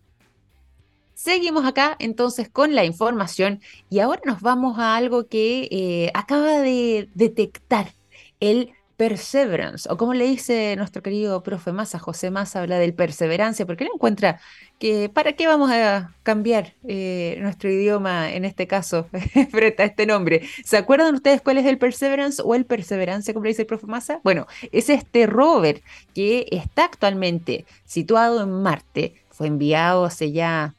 Seguimos 1.15 1.67
acá 1.67 1.97
entonces 1.99 2.49
con 2.49 2.75
la 2.75 2.85
información 2.85 3.61
y 3.91 3.99
ahora 3.99 4.23
nos 4.25 4.41
vamos 4.41 4.79
a 4.79 4.97
algo 4.97 5.27
que 5.29 5.69
eh, 5.71 6.11
acaba 6.15 6.61
de 6.61 7.11
detectar 7.15 7.93
el 8.41 8.73
Perseverance, 9.01 9.89
o 9.91 9.97
como 9.97 10.13
le 10.13 10.27
dice 10.27 10.77
nuestro 10.77 11.03
querido 11.03 11.43
profe 11.43 11.73
Massa, 11.73 11.99
José 11.99 12.31
Massa 12.31 12.61
habla 12.61 12.79
del 12.79 12.93
perseverancia, 12.93 13.65
porque 13.65 13.85
él 13.85 13.91
encuentra 13.95 14.39
que 14.79 15.09
para 15.09 15.33
qué 15.33 15.47
vamos 15.47 15.71
a 15.71 16.15
cambiar 16.23 16.75
eh, 16.87 17.39
nuestro 17.41 17.71
idioma 17.71 18.31
en 18.31 18.45
este 18.45 18.67
caso 18.67 19.09
frente 19.51 19.83
a 19.83 19.87
este 19.87 20.05
nombre. 20.05 20.43
¿Se 20.67 20.77
acuerdan 20.77 21.15
ustedes 21.15 21.41
cuál 21.41 21.57
es 21.57 21.65
el 21.65 21.79
Perseverance 21.79 22.43
o 22.45 22.55
el 22.55 22.67
Perseverancia, 22.67 23.33
como 23.33 23.45
le 23.45 23.53
dice 23.53 23.63
el 23.63 23.69
profe 23.69 23.87
Massa? 23.87 24.21
Bueno, 24.23 24.47
es 24.71 24.91
este 24.91 25.27
rover 25.27 25.81
que 26.15 26.45
está 26.51 26.85
actualmente 26.85 27.65
situado 27.87 28.43
en 28.43 28.51
Marte, 28.51 29.15
fue 29.31 29.47
enviado 29.47 30.05
hace 30.05 30.31
ya 30.31 30.75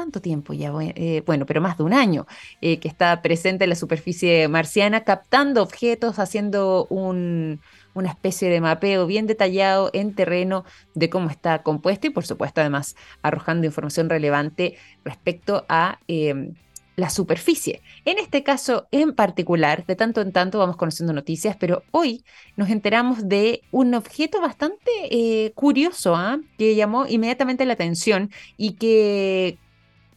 ¿cuánto 0.00 0.22
tiempo 0.22 0.54
ya? 0.54 0.72
Eh, 0.80 1.22
bueno, 1.26 1.44
pero 1.44 1.60
más 1.60 1.76
de 1.76 1.82
un 1.84 1.92
año, 1.92 2.26
eh, 2.62 2.78
que 2.78 2.88
está 2.88 3.20
presente 3.20 3.64
en 3.64 3.68
la 3.68 3.76
superficie 3.76 4.48
marciana, 4.48 5.04
captando 5.04 5.62
objetos, 5.62 6.18
haciendo 6.18 6.86
una 6.88 8.08
especie 8.08 8.48
de 8.48 8.62
mapeo 8.62 9.06
bien 9.06 9.26
detallado 9.26 9.90
en 9.92 10.14
terreno 10.14 10.64
de 10.94 11.10
cómo 11.10 11.28
está 11.28 11.62
compuesto 11.62 12.06
y 12.06 12.10
por 12.10 12.24
supuesto 12.24 12.62
además 12.62 12.96
arrojando 13.20 13.66
información 13.66 14.08
relevante 14.08 14.78
respecto 15.04 15.66
a 15.68 15.98
em, 16.08 16.54
la 16.96 17.10
superficie. 17.10 17.82
En 18.06 18.18
este 18.18 18.42
caso 18.42 18.86
en 18.92 19.14
particular, 19.14 19.84
de 19.84 19.96
tanto 19.96 20.22
en 20.22 20.32
tanto 20.32 20.58
vamos 20.58 20.76
conociendo 20.76 21.12
noticias, 21.12 21.58
pero 21.60 21.82
hoy 21.90 22.24
nos 22.56 22.70
enteramos 22.70 23.28
de 23.28 23.60
un 23.70 23.92
objeto 23.94 24.40
bastante 24.40 24.90
eh, 25.10 25.52
curioso 25.54 26.16
¿ah? 26.16 26.38
que 26.56 26.74
llamó 26.74 27.06
inmediatamente 27.06 27.66
la 27.66 27.74
atención 27.74 28.30
y 28.56 28.72
que 28.72 29.58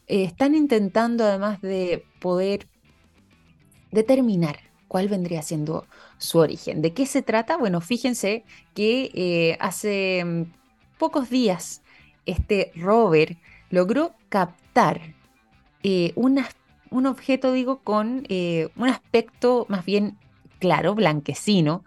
eh, 0.08 0.24
están 0.24 0.56
intentando 0.56 1.24
además 1.24 1.62
de 1.62 2.06
poder 2.20 2.68
determinar 3.92 4.60
cuál 4.88 5.08
vendría 5.08 5.42
siendo 5.42 5.88
su 6.18 6.40
origen. 6.40 6.82
¿De 6.82 6.94
qué 6.94 7.06
se 7.06 7.22
trata? 7.22 7.58
Bueno, 7.58 7.82
fíjense 7.82 8.44
que 8.74 9.12
eh, 9.14 9.58
hace 9.60 10.24
mm, 10.26 10.44
pocos 10.98 11.30
días 11.30 11.82
este 12.26 12.72
rover 12.76 13.38
logró 13.70 14.14
captar 14.30 15.02
eh, 15.84 16.14
un 16.16 17.06
objeto, 17.06 17.52
digo, 17.52 17.80
con 17.80 18.26
un 18.30 18.90
aspecto 18.90 19.66
más 19.68 19.84
bien 19.84 20.18
claro, 20.60 20.96
blanquecino, 20.96 21.84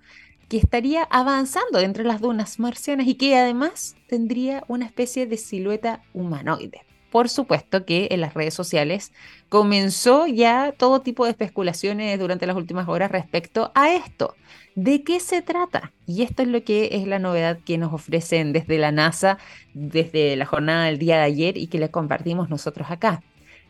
que 0.49 0.59
estaría 0.59 1.05
avanzando 1.05 1.81
entre 1.81 2.05
las 2.05 2.21
dunas 2.21 2.59
marcianas 2.59 3.07
y 3.07 3.15
que 3.15 3.37
además 3.37 3.97
tendría 4.09 4.65
una 4.69 4.87
especie 4.87 5.27
de 5.27 5.39
silueta 5.39 6.03
humanoide 6.13 6.86
por 7.11 7.29
supuesto 7.29 7.85
que 7.85 8.09
en 8.11 8.21
las 8.21 8.35
redes 8.35 8.55
sociales 8.55 9.13
comenzó 9.49 10.27
ya 10.27 10.73
todo 10.77 11.01
tipo 11.01 11.25
de 11.25 11.31
especulaciones 11.31 12.19
durante 12.19 12.47
las 12.47 12.57
últimas 12.57 12.89
horas 12.89 13.11
respecto 13.11 13.73
a 13.75 13.93
esto. 13.93 14.35
¿De 14.75 15.03
qué 15.03 15.21
se 15.21 15.41
trata? 15.41 15.93
Y 16.07 16.23
esto 16.23 16.43
es 16.43 16.49
lo 16.49 16.63
que 16.63 16.91
es 16.93 17.07
la 17.07 17.19
novedad 17.19 17.59
que 17.65 17.79
nos 17.79 17.93
ofrecen 17.93 18.53
desde 18.53 18.79
la 18.79 18.93
NASA, 18.93 19.39
desde 19.73 20.37
la 20.37 20.45
jornada 20.45 20.85
del 20.85 20.99
día 20.99 21.17
de 21.17 21.23
ayer 21.23 21.57
y 21.57 21.69
que 21.69 21.79
le 21.79 21.91
compartimos 21.91 22.51
nosotros 22.51 22.91
acá. 22.91 23.23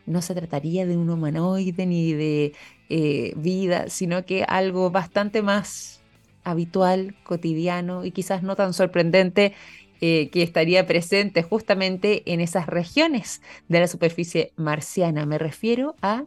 No 0.05 0.21
se 0.21 0.35
trataría 0.35 0.85
de 0.85 0.97
un 0.97 1.09
humanoide 1.09 1.85
ni 1.85 2.13
de 2.13 2.53
eh, 2.89 3.33
vida, 3.35 3.89
sino 3.89 4.25
que 4.25 4.43
algo 4.43 4.89
bastante 4.91 5.41
más 5.41 6.01
habitual, 6.43 7.15
cotidiano 7.23 8.05
y 8.05 8.11
quizás 8.11 8.41
no 8.41 8.55
tan 8.55 8.73
sorprendente 8.73 9.53
eh, 10.01 10.29
que 10.29 10.43
estaría 10.43 10.85
presente 10.85 11.43
justamente 11.43 12.23
en 12.25 12.39
esas 12.41 12.67
regiones 12.67 13.41
de 13.67 13.79
la 13.79 13.87
superficie 13.87 14.51
marciana. 14.55 15.25
Me 15.25 15.37
refiero 15.37 15.95
a 16.01 16.25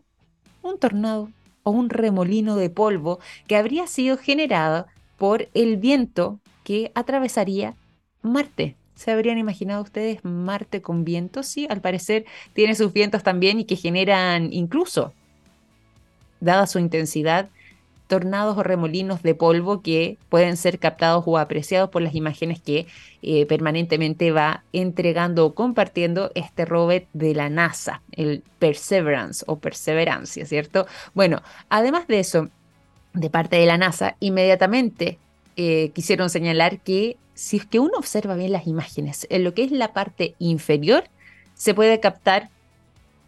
un 0.63 0.79
tornado 0.79 1.31
o 1.63 1.71
un 1.71 1.91
remolino 1.91 2.57
de 2.57 2.71
polvo 2.71 3.21
que 3.47 3.57
habría 3.57 3.87
sido 3.87 4.17
generado 4.17 4.87
por 5.19 5.49
el 5.55 5.77
viento 5.77 6.41
que 6.65 6.93
atravesaría 6.95 7.75
Marte. 8.23 8.77
¿Se 8.95 9.11
habrían 9.11 9.39
imaginado 9.39 9.83
ustedes 9.83 10.25
Marte 10.25 10.83
con 10.83 11.05
vientos? 11.05 11.47
Sí, 11.47 11.67
al 11.71 11.81
parecer 11.81 12.27
tiene 12.53 12.75
sus 12.75 12.93
vientos 12.93 13.23
también 13.23 13.61
y 13.61 13.65
que 13.65 13.77
generan 13.77 14.53
incluso, 14.53 15.15
dada 16.41 16.67
su 16.67 16.79
intensidad, 16.79 17.49
tornados 18.11 18.59
o 18.59 18.65
remolinos 18.65 19.23
de 19.23 19.37
polvo 19.37 19.83
que 19.83 20.19
pueden 20.29 20.57
ser 20.57 20.81
captados 20.81 21.23
o 21.29 21.39
apreciados 21.39 21.91
por 21.91 22.03
las 22.03 22.17
imágenes 22.17 22.61
que 22.61 22.89
eh, 23.23 23.47
permanentemente 23.47 24.33
va 24.33 24.65
entregando 24.73 25.47
o 25.47 25.55
compartiendo 25.55 26.33
este 26.35 26.65
rover 26.65 27.07
de 27.13 27.37
la 27.37 27.49
NASA, 27.49 28.03
el 28.11 28.43
Perseverance 28.59 29.45
o 29.47 29.61
Perseverancia, 29.61 30.45
¿cierto? 30.45 30.89
Bueno, 31.15 31.41
además 31.69 32.09
de 32.09 32.19
eso, 32.19 32.49
de 33.15 33.31
parte 33.31 33.55
de 33.55 33.67
la 33.67 33.79
NASA, 33.79 34.17
inmediatamente 34.19 35.19
eh, 35.55 35.93
quisieron 35.95 36.31
señalar 36.31 36.81
que 36.81 37.17
si 37.35 37.59
es 37.59 37.65
que 37.65 37.79
uno 37.79 37.93
observa 37.97 38.35
bien 38.35 38.51
las 38.51 38.67
imágenes, 38.67 39.25
en 39.31 39.45
lo 39.45 39.55
que 39.55 39.63
es 39.63 39.71
la 39.71 39.93
parte 39.93 40.35
inferior, 40.41 41.05
se 41.55 41.75
puede 41.75 42.01
captar 42.01 42.51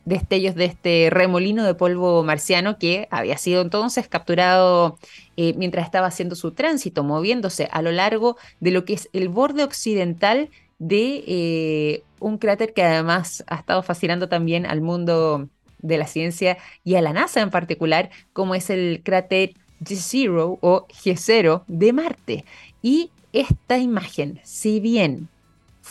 destellos 0.05 0.55
de 0.55 0.65
este 0.65 1.09
remolino 1.11 1.65
de 1.65 1.75
polvo 1.75 2.23
marciano 2.25 2.79
que 2.79 3.09
había 3.11 3.39
sido 3.39 3.63
entonces 3.63 4.09
capturado 4.09 4.99
eh, 5.37 5.55
mientras 5.57 5.85
estaba 5.85 6.09
haciendo 6.09 6.35
su 6.35 6.53
tránsito, 6.53 7.05
moviéndose 7.05 7.69
a 7.71 7.83
lo 7.83 7.93
largo 7.93 8.37
de 8.61 8.71
lo 8.73 8.85
que 8.85 8.95
es 8.95 9.09
el 9.13 9.29
borde 9.29 9.65
occidental 9.65 10.51
de 10.79 11.25
eh, 11.27 12.03
un 12.19 12.39
cráter 12.39 12.75
que 12.75 12.83
además 12.83 13.45
ha 13.47 13.57
estado 13.57 13.83
fascinando 13.83 14.29
también 14.29 14.67
al 14.67 14.81
mundo 14.81 15.49
de 15.81 15.99
la 15.99 16.07
ciencia 16.07 16.59
y 16.85 16.95
a 16.97 17.03
la 17.03 17.13
NASA 17.13 17.41
en 17.41 17.51
particular, 17.51 18.11
como 18.33 18.55
es 18.55 18.71
el 18.71 19.03
cráter 19.05 19.55
G0 19.81 20.59
o 20.61 20.87
G0 20.89 21.63
de 21.67 21.93
Marte. 21.93 22.45
Y 22.83 23.11
esta 23.33 23.79
imagen, 23.79 24.41
si 24.45 24.81
bien 24.81 25.29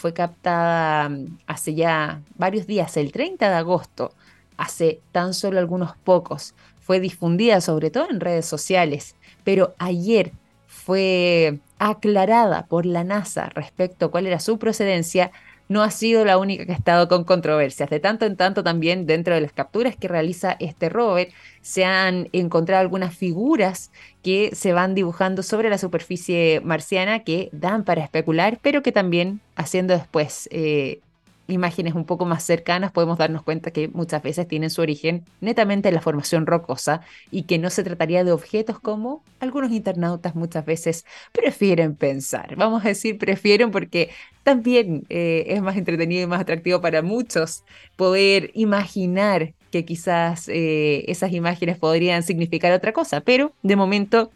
fue 0.01 0.13
captada 0.13 1.09
mm, 1.09 1.37
hace 1.45 1.75
ya 1.75 2.21
varios 2.35 2.65
días, 2.65 2.97
el 2.97 3.11
30 3.11 3.49
de 3.49 3.55
agosto, 3.55 4.13
hace 4.57 4.99
tan 5.11 5.33
solo 5.35 5.59
algunos 5.59 5.95
pocos. 5.95 6.55
Fue 6.79 6.99
difundida 6.99 7.61
sobre 7.61 7.91
todo 7.91 8.09
en 8.09 8.19
redes 8.19 8.47
sociales, 8.47 9.15
pero 9.43 9.75
ayer 9.77 10.31
fue 10.65 11.59
aclarada 11.77 12.65
por 12.65 12.85
la 12.87 13.03
NASA 13.03 13.49
respecto 13.49 14.07
a 14.07 14.11
cuál 14.11 14.25
era 14.25 14.39
su 14.39 14.57
procedencia 14.57 15.31
no 15.71 15.83
ha 15.83 15.89
sido 15.89 16.25
la 16.25 16.37
única 16.37 16.65
que 16.65 16.73
ha 16.73 16.75
estado 16.75 17.07
con 17.07 17.23
controversias. 17.23 17.89
De 17.89 18.01
tanto 18.01 18.25
en 18.25 18.35
tanto 18.35 18.61
también 18.61 19.05
dentro 19.05 19.33
de 19.33 19.39
las 19.39 19.53
capturas 19.53 19.95
que 19.95 20.09
realiza 20.09 20.57
este 20.59 20.89
rover 20.89 21.29
se 21.61 21.85
han 21.85 22.27
encontrado 22.33 22.81
algunas 22.81 23.15
figuras 23.15 23.89
que 24.21 24.53
se 24.53 24.73
van 24.73 24.95
dibujando 24.95 25.43
sobre 25.43 25.69
la 25.69 25.77
superficie 25.77 26.59
marciana 26.61 27.19
que 27.19 27.47
dan 27.53 27.85
para 27.85 28.03
especular, 28.03 28.59
pero 28.61 28.83
que 28.83 28.91
también 28.91 29.39
haciendo 29.55 29.93
después 29.93 30.49
eh, 30.51 30.99
imágenes 31.51 31.93
un 31.93 32.05
poco 32.05 32.25
más 32.25 32.43
cercanas 32.43 32.91
podemos 32.91 33.17
darnos 33.17 33.43
cuenta 33.43 33.71
que 33.71 33.87
muchas 33.87 34.21
veces 34.23 34.47
tienen 34.47 34.69
su 34.69 34.81
origen 34.81 35.25
netamente 35.39 35.89
en 35.89 35.95
la 35.95 36.01
formación 36.01 36.45
rocosa 36.45 37.01
y 37.31 37.43
que 37.43 37.57
no 37.57 37.69
se 37.69 37.83
trataría 37.83 38.23
de 38.23 38.31
objetos 38.31 38.79
como 38.79 39.23
algunos 39.39 39.71
internautas 39.71 40.35
muchas 40.35 40.65
veces 40.65 41.05
prefieren 41.31 41.95
pensar. 41.95 42.55
Vamos 42.55 42.85
a 42.85 42.89
decir 42.89 43.17
prefieren 43.17 43.71
porque 43.71 44.09
también 44.43 45.05
eh, 45.09 45.45
es 45.47 45.61
más 45.61 45.77
entretenido 45.77 46.23
y 46.23 46.27
más 46.27 46.41
atractivo 46.41 46.81
para 46.81 47.01
muchos 47.01 47.63
poder 47.95 48.51
imaginar 48.53 49.53
que 49.71 49.85
quizás 49.85 50.47
eh, 50.49 51.05
esas 51.07 51.31
imágenes 51.31 51.77
podrían 51.77 52.23
significar 52.23 52.71
otra 52.73 52.93
cosa, 52.93 53.21
pero 53.21 53.53
de 53.63 53.75
momento, 53.75 54.31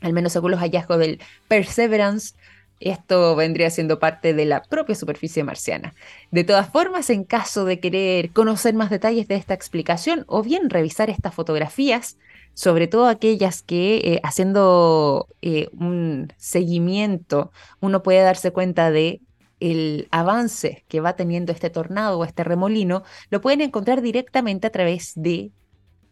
al 0.00 0.12
menos 0.12 0.32
según 0.32 0.52
los 0.52 0.60
hallazgos 0.60 0.98
del 0.98 1.20
Perseverance, 1.48 2.34
esto 2.80 3.36
vendría 3.36 3.70
siendo 3.70 3.98
parte 3.98 4.34
de 4.34 4.46
la 4.46 4.62
propia 4.62 4.94
superficie 4.94 5.44
marciana. 5.44 5.94
De 6.30 6.44
todas 6.44 6.70
formas, 6.70 7.10
en 7.10 7.24
caso 7.24 7.64
de 7.64 7.78
querer 7.78 8.30
conocer 8.30 8.74
más 8.74 8.90
detalles 8.90 9.28
de 9.28 9.36
esta 9.36 9.54
explicación 9.54 10.24
o 10.26 10.42
bien 10.42 10.70
revisar 10.70 11.10
estas 11.10 11.34
fotografías, 11.34 12.16
sobre 12.54 12.88
todo 12.88 13.06
aquellas 13.06 13.62
que 13.62 13.96
eh, 13.98 14.20
haciendo 14.22 15.28
eh, 15.42 15.68
un 15.78 16.32
seguimiento 16.36 17.52
uno 17.80 18.02
puede 18.02 18.22
darse 18.22 18.50
cuenta 18.50 18.90
de 18.90 19.20
el 19.60 20.08
avance 20.10 20.84
que 20.88 21.00
va 21.00 21.16
teniendo 21.16 21.52
este 21.52 21.70
tornado 21.70 22.18
o 22.18 22.24
este 22.24 22.44
remolino, 22.44 23.02
lo 23.28 23.42
pueden 23.42 23.60
encontrar 23.60 24.00
directamente 24.00 24.66
a 24.66 24.70
través 24.70 25.12
de 25.14 25.52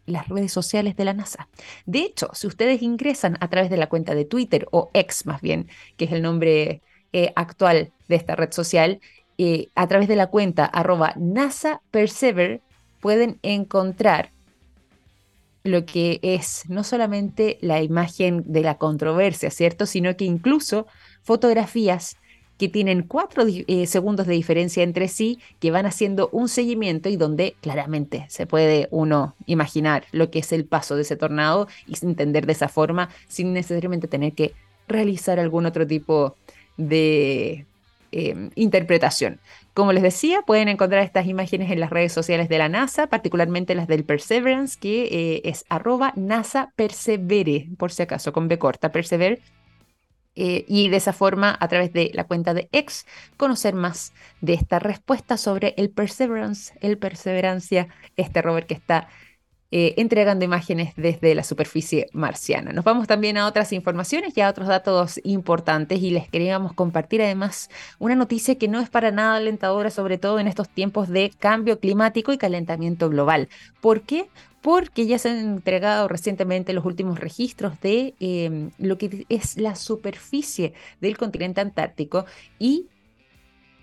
las 0.09 0.27
redes 0.27 0.51
sociales 0.51 0.95
de 0.95 1.05
la 1.05 1.13
NASA. 1.13 1.47
De 1.85 1.99
hecho, 1.99 2.29
si 2.33 2.47
ustedes 2.47 2.81
ingresan 2.81 3.37
a 3.39 3.47
través 3.49 3.69
de 3.69 3.77
la 3.77 3.87
cuenta 3.87 4.15
de 4.15 4.25
Twitter 4.25 4.67
o 4.71 4.89
X 4.93 5.25
más 5.25 5.41
bien, 5.41 5.67
que 5.97 6.05
es 6.05 6.11
el 6.11 6.21
nombre 6.21 6.81
eh, 7.13 7.33
actual 7.35 7.91
de 8.07 8.15
esta 8.15 8.35
red 8.35 8.51
social, 8.51 8.99
eh, 9.37 9.69
a 9.75 9.87
través 9.87 10.07
de 10.07 10.15
la 10.15 10.27
cuenta 10.27 10.65
arroba 10.65 11.13
NASA 11.15 11.81
pueden 12.99 13.39
encontrar 13.41 14.31
lo 15.63 15.85
que 15.85 16.19
es 16.21 16.63
no 16.67 16.83
solamente 16.83 17.57
la 17.61 17.81
imagen 17.81 18.43
de 18.47 18.61
la 18.61 18.77
controversia, 18.77 19.49
¿cierto? 19.49 19.85
Sino 19.85 20.15
que 20.17 20.25
incluso 20.25 20.87
fotografías 21.23 22.17
que 22.59 22.67
tienen 22.67 23.03
cuatro 23.03 23.45
eh, 23.47 23.87
segundos 23.87 24.27
de 24.27 24.33
diferencia 24.33 24.83
entre 24.83 25.07
sí, 25.07 25.39
que 25.59 25.71
van 25.71 25.85
haciendo 25.85 26.29
un 26.33 26.49
seguimiento 26.49 27.07
y 27.07 27.15
donde 27.15 27.55
claramente 27.61 28.25
se 28.27 28.45
puede 28.45 28.89
uno 28.91 29.33
imaginar 29.45 30.03
lo 30.11 30.29
que 30.29 30.39
es 30.39 30.51
el 30.51 30.65
paso 30.65 30.97
de 30.97 31.03
ese 31.03 31.15
tornado 31.15 31.69
y 31.87 31.95
entender 32.05 32.45
de 32.45 32.51
esa 32.51 32.67
forma 32.67 33.09
sin 33.29 33.53
necesariamente 33.53 34.09
tener 34.09 34.33
que 34.33 34.53
realizar 34.89 35.39
algún 35.39 35.65
otro 35.65 35.87
tipo 35.87 36.35
de 36.75 37.65
em, 38.11 38.49
interpretación. 38.55 39.39
Como 39.73 39.93
les 39.93 40.03
decía, 40.03 40.41
pueden 40.41 40.67
encontrar 40.67 41.01
estas 41.03 41.27
imágenes 41.27 41.71
en 41.71 41.79
las 41.79 41.91
redes 41.91 42.11
sociales 42.11 42.49
de 42.49 42.57
la 42.57 42.67
NASA, 42.67 43.07
particularmente 43.07 43.73
las 43.73 43.87
del 43.87 44.03
Perseverance, 44.03 44.77
que 44.77 45.05
eh, 45.05 45.41
es 45.45 45.63
arroba 45.69 46.11
NASA 46.17 46.73
Persevere, 46.75 47.69
por 47.77 47.93
si 47.93 48.03
acaso, 48.03 48.33
con 48.33 48.49
B 48.49 48.59
corta, 48.59 48.91
Persevere 48.91 49.39
eh, 50.35 50.65
y 50.67 50.89
de 50.89 50.97
esa 50.97 51.13
forma, 51.13 51.57
a 51.59 51.67
través 51.67 51.91
de 51.93 52.11
la 52.13 52.25
cuenta 52.25 52.53
de 52.53 52.69
X, 52.71 53.05
conocer 53.37 53.73
más 53.73 54.13
de 54.41 54.53
esta 54.53 54.79
respuesta 54.79 55.37
sobre 55.37 55.73
el 55.77 55.89
Perseverance, 55.89 56.73
el 56.81 56.97
Perseverancia, 56.97 57.87
este 58.15 58.41
rover 58.41 58.65
que 58.65 58.75
está 58.75 59.09
eh, 59.71 59.93
entregando 59.97 60.43
imágenes 60.45 60.93
desde 60.95 61.35
la 61.35 61.43
superficie 61.43 62.07
marciana. 62.11 62.73
Nos 62.73 62.83
vamos 62.83 63.05
también 63.05 63.37
a 63.37 63.45
otras 63.45 63.71
informaciones 63.71 64.35
y 64.35 64.41
a 64.41 64.49
otros 64.49 64.67
datos 64.67 65.19
importantes 65.23 66.01
y 66.01 66.09
les 66.09 66.27
queríamos 66.27 66.73
compartir 66.73 67.21
además 67.21 67.69
una 67.99 68.15
noticia 68.15 68.55
que 68.55 68.67
no 68.67 68.79
es 68.79 68.89
para 68.89 69.11
nada 69.11 69.35
alentadora, 69.35 69.91
sobre 69.91 70.17
todo 70.17 70.39
en 70.39 70.47
estos 70.47 70.69
tiempos 70.69 71.07
de 71.07 71.31
cambio 71.37 71.79
climático 71.79 72.33
y 72.33 72.39
calentamiento 72.39 73.09
global. 73.09 73.47
¿Por 73.79 74.01
qué? 74.01 74.27
porque 74.61 75.05
ya 75.05 75.17
se 75.17 75.29
han 75.29 75.37
entregado 75.37 76.07
recientemente 76.07 76.73
los 76.73 76.85
últimos 76.85 77.19
registros 77.19 77.79
de 77.79 78.13
em, 78.19 78.71
lo 78.77 78.97
que 78.97 79.25
es 79.29 79.57
la 79.57 79.75
superficie 79.75 80.73
del 80.99 81.17
continente 81.17 81.61
antártico 81.61 82.25
y, 82.57 82.87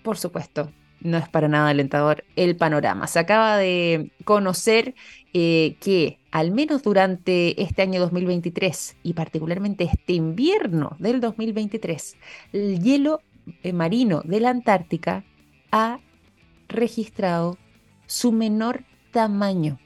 por 0.03 0.17
supuesto, 0.17 0.71
no 1.01 1.17
es 1.17 1.29
para 1.29 1.47
nada 1.47 1.69
alentador 1.69 2.23
el 2.35 2.55
panorama. 2.55 3.07
Se 3.07 3.19
acaba 3.19 3.57
de 3.57 4.11
conocer 4.23 4.95
eh, 5.33 5.77
que 5.79 6.19
al 6.31 6.51
menos 6.51 6.83
durante 6.83 7.61
este 7.61 7.81
año 7.81 7.99
2023 7.99 8.97
y 9.03 9.13
particularmente 9.13 9.83
este 9.85 10.13
invierno 10.13 10.95
del 10.99 11.21
2023, 11.21 12.17
el 12.53 12.79
hielo 12.81 13.21
eh, 13.63 13.73
marino 13.73 14.21
de 14.25 14.39
la 14.39 14.49
Antártica 14.49 15.23
ha 15.71 15.99
registrado 16.67 17.57
su 18.05 18.31
menor 18.31 18.83
tamaño 19.11 19.79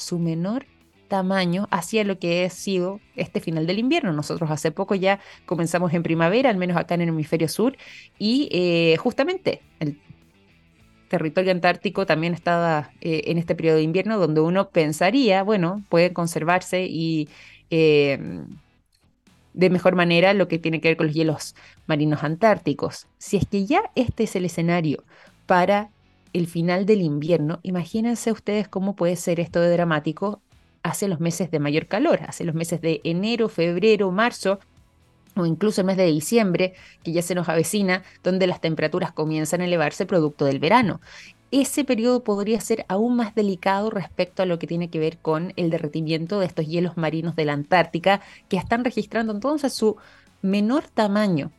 su 0.00 0.18
menor 0.18 0.66
tamaño 1.08 1.68
hacia 1.70 2.04
lo 2.04 2.18
que 2.18 2.44
ha 2.44 2.50
sido 2.50 3.00
este 3.16 3.40
final 3.40 3.66
del 3.66 3.78
invierno. 3.78 4.12
Nosotros 4.12 4.50
hace 4.50 4.70
poco 4.70 4.94
ya 4.94 5.20
comenzamos 5.44 5.92
en 5.92 6.02
primavera, 6.02 6.50
al 6.50 6.56
menos 6.56 6.76
acá 6.76 6.94
en 6.94 7.02
el 7.02 7.08
hemisferio 7.08 7.48
sur, 7.48 7.76
y 8.18 8.48
eh, 8.52 8.96
justamente 8.96 9.62
el 9.80 10.00
territorio 11.10 11.50
antártico 11.50 12.06
también 12.06 12.32
estaba 12.32 12.92
eh, 13.00 13.22
en 13.26 13.36
este 13.36 13.56
periodo 13.56 13.76
de 13.76 13.82
invierno 13.82 14.16
donde 14.16 14.40
uno 14.40 14.70
pensaría, 14.70 15.42
bueno, 15.42 15.82
puede 15.88 16.12
conservarse 16.12 16.86
y 16.88 17.28
em, 17.68 18.46
de 19.52 19.70
mejor 19.70 19.96
manera 19.96 20.32
lo 20.34 20.46
que 20.46 20.60
tiene 20.60 20.80
que 20.80 20.88
ver 20.88 20.96
con 20.96 21.08
los 21.08 21.16
hielos 21.16 21.56
marinos 21.86 22.22
antárticos. 22.22 23.08
Si 23.18 23.36
es 23.36 23.44
que 23.44 23.66
ya 23.66 23.82
este 23.96 24.22
es 24.22 24.36
el 24.36 24.44
escenario 24.44 25.02
para 25.46 25.90
el 26.32 26.46
final 26.46 26.86
del 26.86 27.02
invierno, 27.02 27.58
imagínense 27.64 28.30
ustedes 28.30 28.68
cómo 28.68 28.94
puede 28.94 29.16
ser 29.16 29.40
esto 29.40 29.60
de 29.60 29.72
dramático 29.72 30.40
hacia 30.84 31.08
los 31.08 31.18
meses 31.18 31.50
de 31.50 31.58
mayor 31.58 31.86
calor, 31.86 32.20
hacia 32.22 32.46
los 32.46 32.54
meses 32.54 32.80
de 32.80 33.00
enero, 33.02 33.48
febrero, 33.48 34.12
marzo 34.12 34.60
o 35.40 35.46
incluso 35.46 35.80
el 35.80 35.86
mes 35.86 35.96
de 35.96 36.06
diciembre, 36.06 36.74
que 37.02 37.12
ya 37.12 37.22
se 37.22 37.34
nos 37.34 37.48
avecina, 37.48 38.02
donde 38.22 38.46
las 38.46 38.60
temperaturas 38.60 39.12
comienzan 39.12 39.60
a 39.60 39.64
elevarse 39.64 40.06
producto 40.06 40.44
del 40.44 40.58
verano. 40.58 41.00
Ese 41.50 41.84
periodo 41.84 42.22
podría 42.22 42.60
ser 42.60 42.84
aún 42.88 43.16
más 43.16 43.34
delicado 43.34 43.90
respecto 43.90 44.42
a 44.42 44.46
lo 44.46 44.58
que 44.58 44.68
tiene 44.68 44.88
que 44.88 45.00
ver 45.00 45.18
con 45.18 45.52
el 45.56 45.70
derretimiento 45.70 46.38
de 46.38 46.46
estos 46.46 46.66
hielos 46.66 46.96
marinos 46.96 47.34
de 47.34 47.44
la 47.44 47.54
Antártica, 47.54 48.20
que 48.48 48.56
están 48.56 48.84
registrando 48.84 49.32
entonces 49.32 49.72
su 49.72 49.96
menor 50.42 50.84
tamaño 50.86 51.50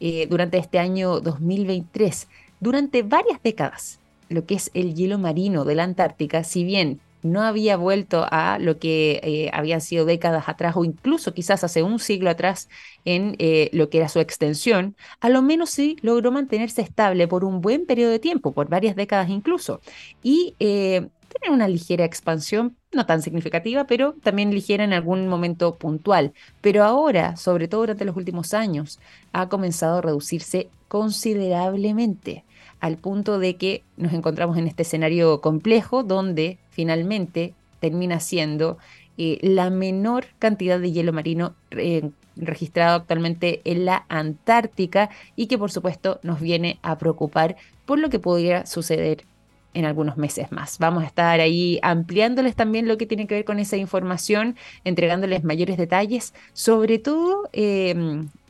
eh, 0.00 0.26
durante 0.28 0.58
este 0.58 0.78
año 0.78 1.20
2023. 1.20 2.28
Durante 2.58 3.02
varias 3.02 3.40
décadas, 3.42 4.00
lo 4.28 4.46
que 4.46 4.54
es 4.54 4.70
el 4.74 4.94
hielo 4.94 5.18
marino 5.18 5.64
de 5.64 5.76
la 5.76 5.84
Antártica, 5.84 6.42
si 6.42 6.64
bien 6.64 7.00
no 7.26 7.42
había 7.42 7.76
vuelto 7.76 8.26
a 8.30 8.58
lo 8.58 8.78
que 8.78 9.20
eh, 9.22 9.50
habían 9.52 9.80
sido 9.80 10.04
décadas 10.04 10.48
atrás 10.48 10.76
o 10.76 10.84
incluso 10.84 11.34
quizás 11.34 11.64
hace 11.64 11.82
un 11.82 11.98
siglo 11.98 12.30
atrás 12.30 12.68
en 13.04 13.36
eh, 13.38 13.70
lo 13.72 13.90
que 13.90 13.98
era 13.98 14.08
su 14.08 14.20
extensión, 14.20 14.96
a 15.20 15.28
lo 15.28 15.42
menos 15.42 15.70
sí 15.70 15.96
logró 16.02 16.32
mantenerse 16.32 16.82
estable 16.82 17.28
por 17.28 17.44
un 17.44 17.60
buen 17.60 17.86
periodo 17.86 18.10
de 18.10 18.18
tiempo, 18.18 18.52
por 18.52 18.68
varias 18.68 18.96
décadas 18.96 19.28
incluso, 19.28 19.80
y 20.22 20.54
eh, 20.60 21.08
tener 21.28 21.54
una 21.54 21.68
ligera 21.68 22.04
expansión, 22.04 22.76
no 22.92 23.06
tan 23.06 23.22
significativa, 23.22 23.86
pero 23.86 24.14
también 24.22 24.52
ligera 24.52 24.84
en 24.84 24.92
algún 24.92 25.28
momento 25.28 25.76
puntual. 25.76 26.32
Pero 26.60 26.84
ahora, 26.84 27.36
sobre 27.36 27.68
todo 27.68 27.82
durante 27.82 28.04
los 28.04 28.16
últimos 28.16 28.54
años, 28.54 28.98
ha 29.32 29.48
comenzado 29.48 29.98
a 29.98 30.02
reducirse 30.02 30.70
considerablemente 30.88 32.44
al 32.80 32.96
punto 32.98 33.38
de 33.38 33.56
que 33.56 33.84
nos 33.96 34.12
encontramos 34.12 34.56
en 34.58 34.66
este 34.66 34.82
escenario 34.82 35.40
complejo 35.40 36.02
donde 36.02 36.58
finalmente 36.76 37.54
termina 37.80 38.20
siendo 38.20 38.76
eh, 39.16 39.38
la 39.40 39.70
menor 39.70 40.26
cantidad 40.38 40.78
de 40.78 40.92
hielo 40.92 41.12
marino 41.14 41.54
eh, 41.70 42.10
registrado 42.36 42.96
actualmente 42.96 43.62
en 43.64 43.86
la 43.86 44.04
Antártica 44.10 45.08
y 45.36 45.46
que 45.46 45.56
por 45.56 45.70
supuesto 45.70 46.20
nos 46.22 46.38
viene 46.38 46.78
a 46.82 46.98
preocupar 46.98 47.56
por 47.86 47.98
lo 47.98 48.10
que 48.10 48.18
podría 48.18 48.66
suceder 48.66 49.24
en 49.72 49.86
algunos 49.86 50.18
meses 50.18 50.52
más. 50.52 50.78
Vamos 50.78 51.02
a 51.02 51.06
estar 51.06 51.40
ahí 51.40 51.78
ampliándoles 51.82 52.54
también 52.54 52.88
lo 52.88 52.98
que 52.98 53.06
tiene 53.06 53.26
que 53.26 53.36
ver 53.36 53.44
con 53.46 53.58
esa 53.58 53.78
información, 53.78 54.56
entregándoles 54.84 55.44
mayores 55.44 55.78
detalles, 55.78 56.34
sobre 56.52 56.98
todo 56.98 57.48
eh, 57.54 57.94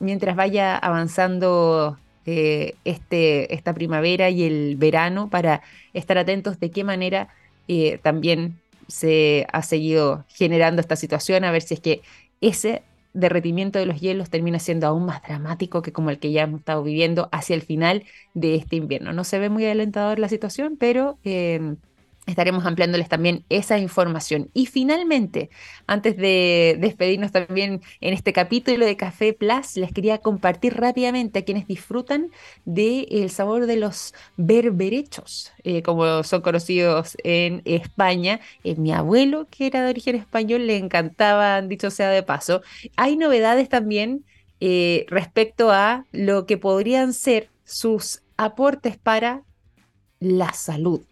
mientras 0.00 0.34
vaya 0.34 0.76
avanzando 0.76 1.96
eh, 2.28 2.74
este, 2.84 3.54
esta 3.54 3.72
primavera 3.72 4.30
y 4.30 4.42
el 4.42 4.74
verano 4.74 5.30
para 5.30 5.62
estar 5.94 6.18
atentos 6.18 6.58
de 6.58 6.72
qué 6.72 6.82
manera 6.82 7.28
eh, 7.68 7.98
también 8.02 8.60
se 8.88 9.46
ha 9.52 9.62
seguido 9.62 10.24
generando 10.28 10.80
esta 10.80 10.96
situación, 10.96 11.44
a 11.44 11.50
ver 11.50 11.62
si 11.62 11.74
es 11.74 11.80
que 11.80 12.02
ese 12.40 12.82
derretimiento 13.14 13.78
de 13.78 13.86
los 13.86 14.00
hielos 14.00 14.30
termina 14.30 14.58
siendo 14.58 14.86
aún 14.86 15.06
más 15.06 15.22
dramático 15.22 15.82
que 15.82 15.92
como 15.92 16.10
el 16.10 16.18
que 16.18 16.32
ya 16.32 16.42
hemos 16.42 16.60
estado 16.60 16.82
viviendo 16.82 17.28
hacia 17.32 17.54
el 17.56 17.62
final 17.62 18.04
de 18.34 18.56
este 18.56 18.76
invierno. 18.76 19.12
No 19.12 19.24
se 19.24 19.38
ve 19.38 19.48
muy 19.48 19.64
alentador 19.66 20.18
la 20.18 20.28
situación, 20.28 20.76
pero 20.78 21.18
eh, 21.24 21.76
Estaremos 22.26 22.66
ampliándoles 22.66 23.08
también 23.08 23.44
esa 23.50 23.78
información. 23.78 24.50
Y 24.52 24.66
finalmente, 24.66 25.48
antes 25.86 26.16
de 26.16 26.76
despedirnos 26.80 27.30
también 27.30 27.82
en 28.00 28.14
este 28.14 28.32
capítulo 28.32 28.84
de 28.84 28.96
Café 28.96 29.32
Plus, 29.32 29.76
les 29.76 29.92
quería 29.92 30.18
compartir 30.18 30.74
rápidamente 30.74 31.38
a 31.38 31.44
quienes 31.44 31.68
disfrutan 31.68 32.32
del 32.64 33.30
sabor 33.30 33.66
de 33.66 33.76
los 33.76 34.12
berberechos, 34.36 35.52
eh, 35.62 35.82
como 35.82 36.24
son 36.24 36.40
conocidos 36.40 37.16
en 37.22 37.62
España. 37.64 38.40
Eh, 38.64 38.74
mi 38.74 38.92
abuelo, 38.92 39.46
que 39.48 39.68
era 39.68 39.84
de 39.84 39.90
origen 39.90 40.16
español, 40.16 40.66
le 40.66 40.78
encantaban, 40.78 41.68
dicho 41.68 41.90
sea 41.92 42.10
de 42.10 42.24
paso. 42.24 42.62
Hay 42.96 43.16
novedades 43.16 43.68
también 43.68 44.24
eh, 44.58 45.06
respecto 45.10 45.70
a 45.70 46.06
lo 46.10 46.44
que 46.46 46.58
podrían 46.58 47.12
ser 47.12 47.50
sus 47.62 48.22
aportes 48.36 48.96
para 48.96 49.44
la 50.18 50.52
salud 50.52 51.02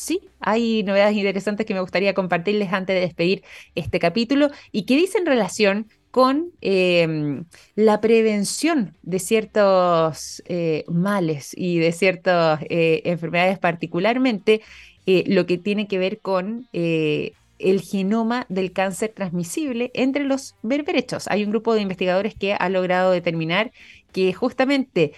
sí, 0.00 0.20
hay 0.40 0.82
novedades 0.82 1.16
interesantes 1.16 1.66
que 1.66 1.74
me 1.74 1.80
gustaría 1.80 2.14
compartirles 2.14 2.72
antes 2.72 2.94
de 2.94 3.00
despedir 3.00 3.42
este 3.74 3.98
capítulo 3.98 4.50
y 4.72 4.84
que 4.84 4.96
dicen 4.96 5.26
relación 5.26 5.88
con 6.10 6.50
em, 6.60 7.44
la 7.76 8.00
prevención 8.00 8.96
de 9.02 9.18
ciertos 9.18 10.42
eh, 10.46 10.84
males 10.88 11.52
y 11.56 11.78
de 11.78 11.92
ciertas 11.92 12.60
eh, 12.68 13.02
enfermedades, 13.04 13.58
particularmente 13.58 14.62
eh, 15.06 15.24
lo 15.26 15.46
que 15.46 15.58
tiene 15.58 15.86
que 15.86 15.98
ver 15.98 16.18
con 16.18 16.68
el 16.72 17.80
genoma 17.82 18.46
del 18.48 18.72
cáncer 18.72 19.12
transmisible 19.14 19.90
entre 19.94 20.24
los 20.24 20.56
berberechos. 20.62 21.28
Hay 21.28 21.44
un 21.44 21.50
grupo 21.50 21.74
de 21.74 21.82
investigadores 21.82 22.34
que 22.34 22.54
ha 22.54 22.68
logrado 22.70 23.12
determinar 23.12 23.70
que 24.12 24.32
justamente 24.32 25.12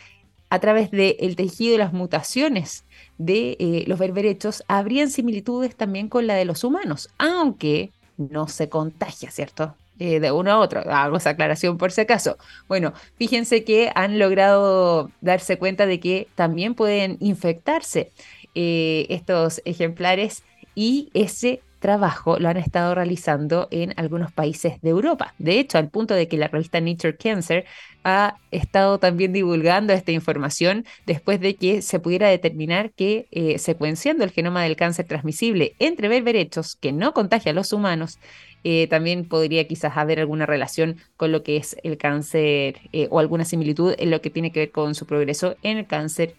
a 0.51 0.59
través 0.59 0.91
del 0.91 1.35
tejido 1.37 1.75
y 1.75 1.79
las 1.79 1.95
mutaciones 1.95 2.85
de 3.25 3.57
eh, 3.59 3.85
los 3.87 3.99
berberechos 3.99 4.65
habrían 4.69 5.11
similitudes 5.11 5.77
también 5.77 6.09
con 6.09 6.27
la 6.27 6.35
de 6.35 6.45
los 6.45 6.65
humanos, 6.65 7.09
aunque 7.19 7.91
no 8.17 8.49
se 8.49 8.69
contagia, 8.69 9.31
¿cierto? 9.31 9.75
Eh, 9.99 10.21
de 10.21 10.33
uno 10.33 10.51
a 10.51 10.59
otro. 10.59 10.81
Hago 10.91 11.19
aclaración 11.25 11.79
por 11.79 11.93
si 11.93 12.01
acaso. 12.01 12.37
Bueno, 12.67 12.93
fíjense 13.17 13.63
que 13.63 13.93
han 13.95 14.19
logrado 14.19 15.11
darse 15.21 15.59
cuenta 15.59 15.87
de 15.87 16.01
que 16.01 16.29
también 16.35 16.75
pueden 16.75 17.19
infectarse 17.21 18.11
eh, 18.55 19.07
estos 19.11 19.63
ejemplares 19.65 20.43
y 20.75 21.11
ese 21.15 21.61
trabajo 21.83 22.39
lo 22.39 22.49
han 22.49 22.57
estado 22.57 22.95
realizando 22.95 23.69
en 23.71 23.93
algunos 23.99 24.33
países 24.33 24.81
de 24.81 24.89
Europa. 24.89 25.35
De 25.39 25.59
hecho, 25.59 25.77
al 25.77 25.91
punto 25.91 26.15
de 26.15 26.29
que 26.29 26.39
la 26.39 26.49
revista 26.49 26.81
Nature 26.81 27.17
Cancer 27.17 27.67
ha 28.05 28.37
estado 28.51 28.99
también 28.99 29.33
divulgando 29.33 29.93
esta 29.93 30.13
información 30.13 30.87
después 31.05 31.41
de 31.41 31.57
que 31.57 31.83
se 31.83 32.01
pudiera 32.01 32.29
determinar 32.29 32.93
que 32.93 33.27
eh, 33.31 33.59
secuenciando 33.59 34.25
el 34.25 34.31
genoma 34.31 34.63
del 34.63 34.77
cáncer 34.77 35.07
transmisible 35.07 35.75
entre 35.79 36.09
berberechos 36.09 36.77
que 36.77 36.93
no 36.93 37.13
contagia 37.13 37.53
a 37.53 37.55
los 37.55 37.73
humanos, 37.73 38.19
eh, 38.65 38.87
también 38.87 39.27
podría 39.27 39.67
quizás 39.67 39.97
haber 39.97 40.21
alguna 40.21 40.47
relación 40.47 40.97
con 41.17 41.33
lo 41.33 41.43
que 41.43 41.57
es 41.57 41.77
el 41.83 41.99
cáncer 41.99 42.81
eh, 42.93 43.09
o 43.11 43.19
alguna 43.19 43.45
similitud 43.45 43.95
en 43.99 44.11
lo 44.11 44.21
que 44.21 44.31
tiene 44.31 44.53
que 44.53 44.61
ver 44.61 44.71
con 44.71 44.95
su 44.95 45.05
progreso 45.07 45.57
en 45.63 45.79
el 45.79 45.87
cáncer 45.87 46.35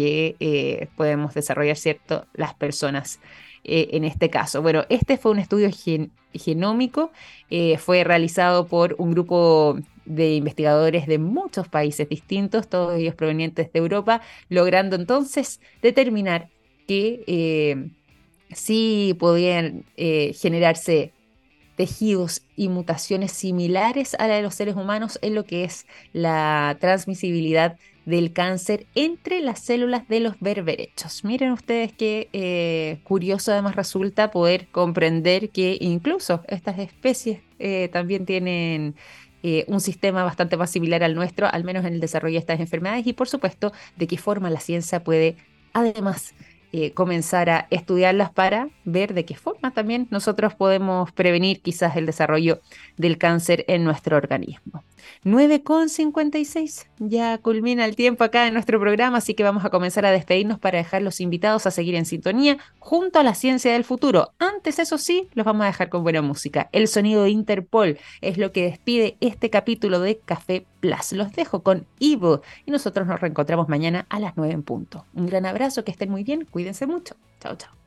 que 0.00 0.88
podemos 0.96 1.34
desarrollar, 1.34 1.76
¿cierto?, 1.76 2.26
las 2.34 2.54
personas 2.54 3.20
eh, 3.62 3.90
en 3.92 4.04
este 4.04 4.30
caso. 4.30 4.62
Bueno, 4.62 4.84
este 4.88 5.18
fue 5.18 5.32
un 5.32 5.38
estudio 5.38 5.68
genómico, 6.32 7.12
eh, 7.50 7.76
fue 7.76 8.04
realizado 8.04 8.66
por 8.66 8.96
un 8.98 9.10
grupo 9.10 9.78
de 10.06 10.34
investigadores 10.34 11.06
de 11.06 11.18
muchos 11.18 11.68
países 11.68 12.08
distintos, 12.08 12.68
todos 12.68 12.98
ellos 12.98 13.14
provenientes 13.14 13.70
de 13.70 13.78
Europa, 13.78 14.22
logrando 14.48 14.96
entonces 14.96 15.60
determinar 15.82 16.48
que 16.88 17.22
eh, 17.26 17.90
sí 18.50 19.14
podían 19.18 19.84
generarse 19.96 21.12
tejidos 21.76 22.42
y 22.56 22.68
mutaciones 22.68 23.30
similares 23.32 24.14
a 24.18 24.26
la 24.26 24.36
de 24.36 24.42
los 24.42 24.54
seres 24.54 24.74
humanos 24.74 25.18
en 25.22 25.34
lo 25.34 25.44
que 25.44 25.64
es 25.64 25.86
la 26.12 26.76
transmisibilidad 26.80 27.76
del 28.10 28.32
cáncer 28.32 28.86
entre 28.94 29.40
las 29.40 29.60
células 29.60 30.06
de 30.08 30.20
los 30.20 30.38
berberechos. 30.40 31.24
Miren 31.24 31.52
ustedes 31.52 31.92
qué 31.92 32.28
eh, 32.32 32.98
curioso 33.04 33.52
además 33.52 33.76
resulta 33.76 34.30
poder 34.30 34.66
comprender 34.68 35.50
que 35.50 35.78
incluso 35.80 36.42
estas 36.48 36.78
especies 36.78 37.40
eh, 37.58 37.88
también 37.92 38.26
tienen 38.26 38.94
eh, 39.42 39.64
un 39.68 39.80
sistema 39.80 40.24
bastante 40.24 40.56
más 40.58 40.70
similar 40.70 41.02
al 41.02 41.14
nuestro, 41.14 41.46
al 41.50 41.64
menos 41.64 41.86
en 41.86 41.94
el 41.94 42.00
desarrollo 42.00 42.34
de 42.34 42.40
estas 42.40 42.60
enfermedades 42.60 43.06
y 43.06 43.14
por 43.14 43.28
supuesto 43.28 43.72
de 43.96 44.06
qué 44.06 44.18
forma 44.18 44.50
la 44.50 44.60
ciencia 44.60 45.02
puede 45.02 45.36
además 45.72 46.34
eh, 46.72 46.92
comenzar 46.92 47.50
a 47.50 47.66
estudiarlas 47.70 48.30
para 48.30 48.68
ver 48.84 49.14
de 49.14 49.24
qué 49.24 49.34
forma 49.34 49.72
también 49.72 50.06
nosotros 50.10 50.54
podemos 50.54 51.10
prevenir 51.12 51.62
quizás 51.62 51.96
el 51.96 52.06
desarrollo 52.06 52.60
del 52.96 53.18
cáncer 53.18 53.64
en 53.68 53.84
nuestro 53.84 54.16
organismo. 54.16 54.84
9,56 55.24 56.86
ya 56.98 57.38
culmina 57.38 57.84
el 57.84 57.96
tiempo 57.96 58.24
acá 58.24 58.46
en 58.46 58.54
nuestro 58.54 58.78
programa, 58.78 59.18
así 59.18 59.34
que 59.34 59.42
vamos 59.42 59.64
a 59.64 59.70
comenzar 59.70 60.06
a 60.06 60.10
despedirnos 60.10 60.58
para 60.58 60.78
dejar 60.78 61.02
los 61.02 61.20
invitados 61.20 61.66
a 61.66 61.70
seguir 61.70 61.94
en 61.94 62.06
sintonía 62.06 62.58
junto 62.78 63.18
a 63.18 63.22
la 63.22 63.34
ciencia 63.34 63.72
del 63.72 63.84
futuro. 63.84 64.32
Antes, 64.38 64.78
eso 64.78 64.98
sí, 64.98 65.28
los 65.34 65.44
vamos 65.44 65.62
a 65.64 65.66
dejar 65.66 65.88
con 65.88 66.02
buena 66.02 66.22
música. 66.22 66.68
El 66.72 66.88
sonido 66.88 67.24
de 67.24 67.30
Interpol 67.30 67.98
es 68.20 68.38
lo 68.38 68.52
que 68.52 68.64
despide 68.64 69.16
este 69.20 69.50
capítulo 69.50 70.00
de 70.00 70.18
Café 70.18 70.66
Plus. 70.80 71.12
Los 71.12 71.32
dejo 71.32 71.62
con 71.62 71.86
Evil 72.00 72.40
y 72.66 72.70
nosotros 72.70 73.06
nos 73.06 73.20
reencontramos 73.20 73.68
mañana 73.68 74.06
a 74.08 74.18
las 74.18 74.36
9 74.36 74.52
en 74.52 74.62
punto. 74.62 75.06
Un 75.14 75.26
gran 75.26 75.46
abrazo, 75.46 75.84
que 75.84 75.90
estén 75.90 76.10
muy 76.10 76.24
bien, 76.24 76.44
cuídense 76.44 76.86
mucho. 76.86 77.14
Chao, 77.40 77.56
chao. 77.56 77.79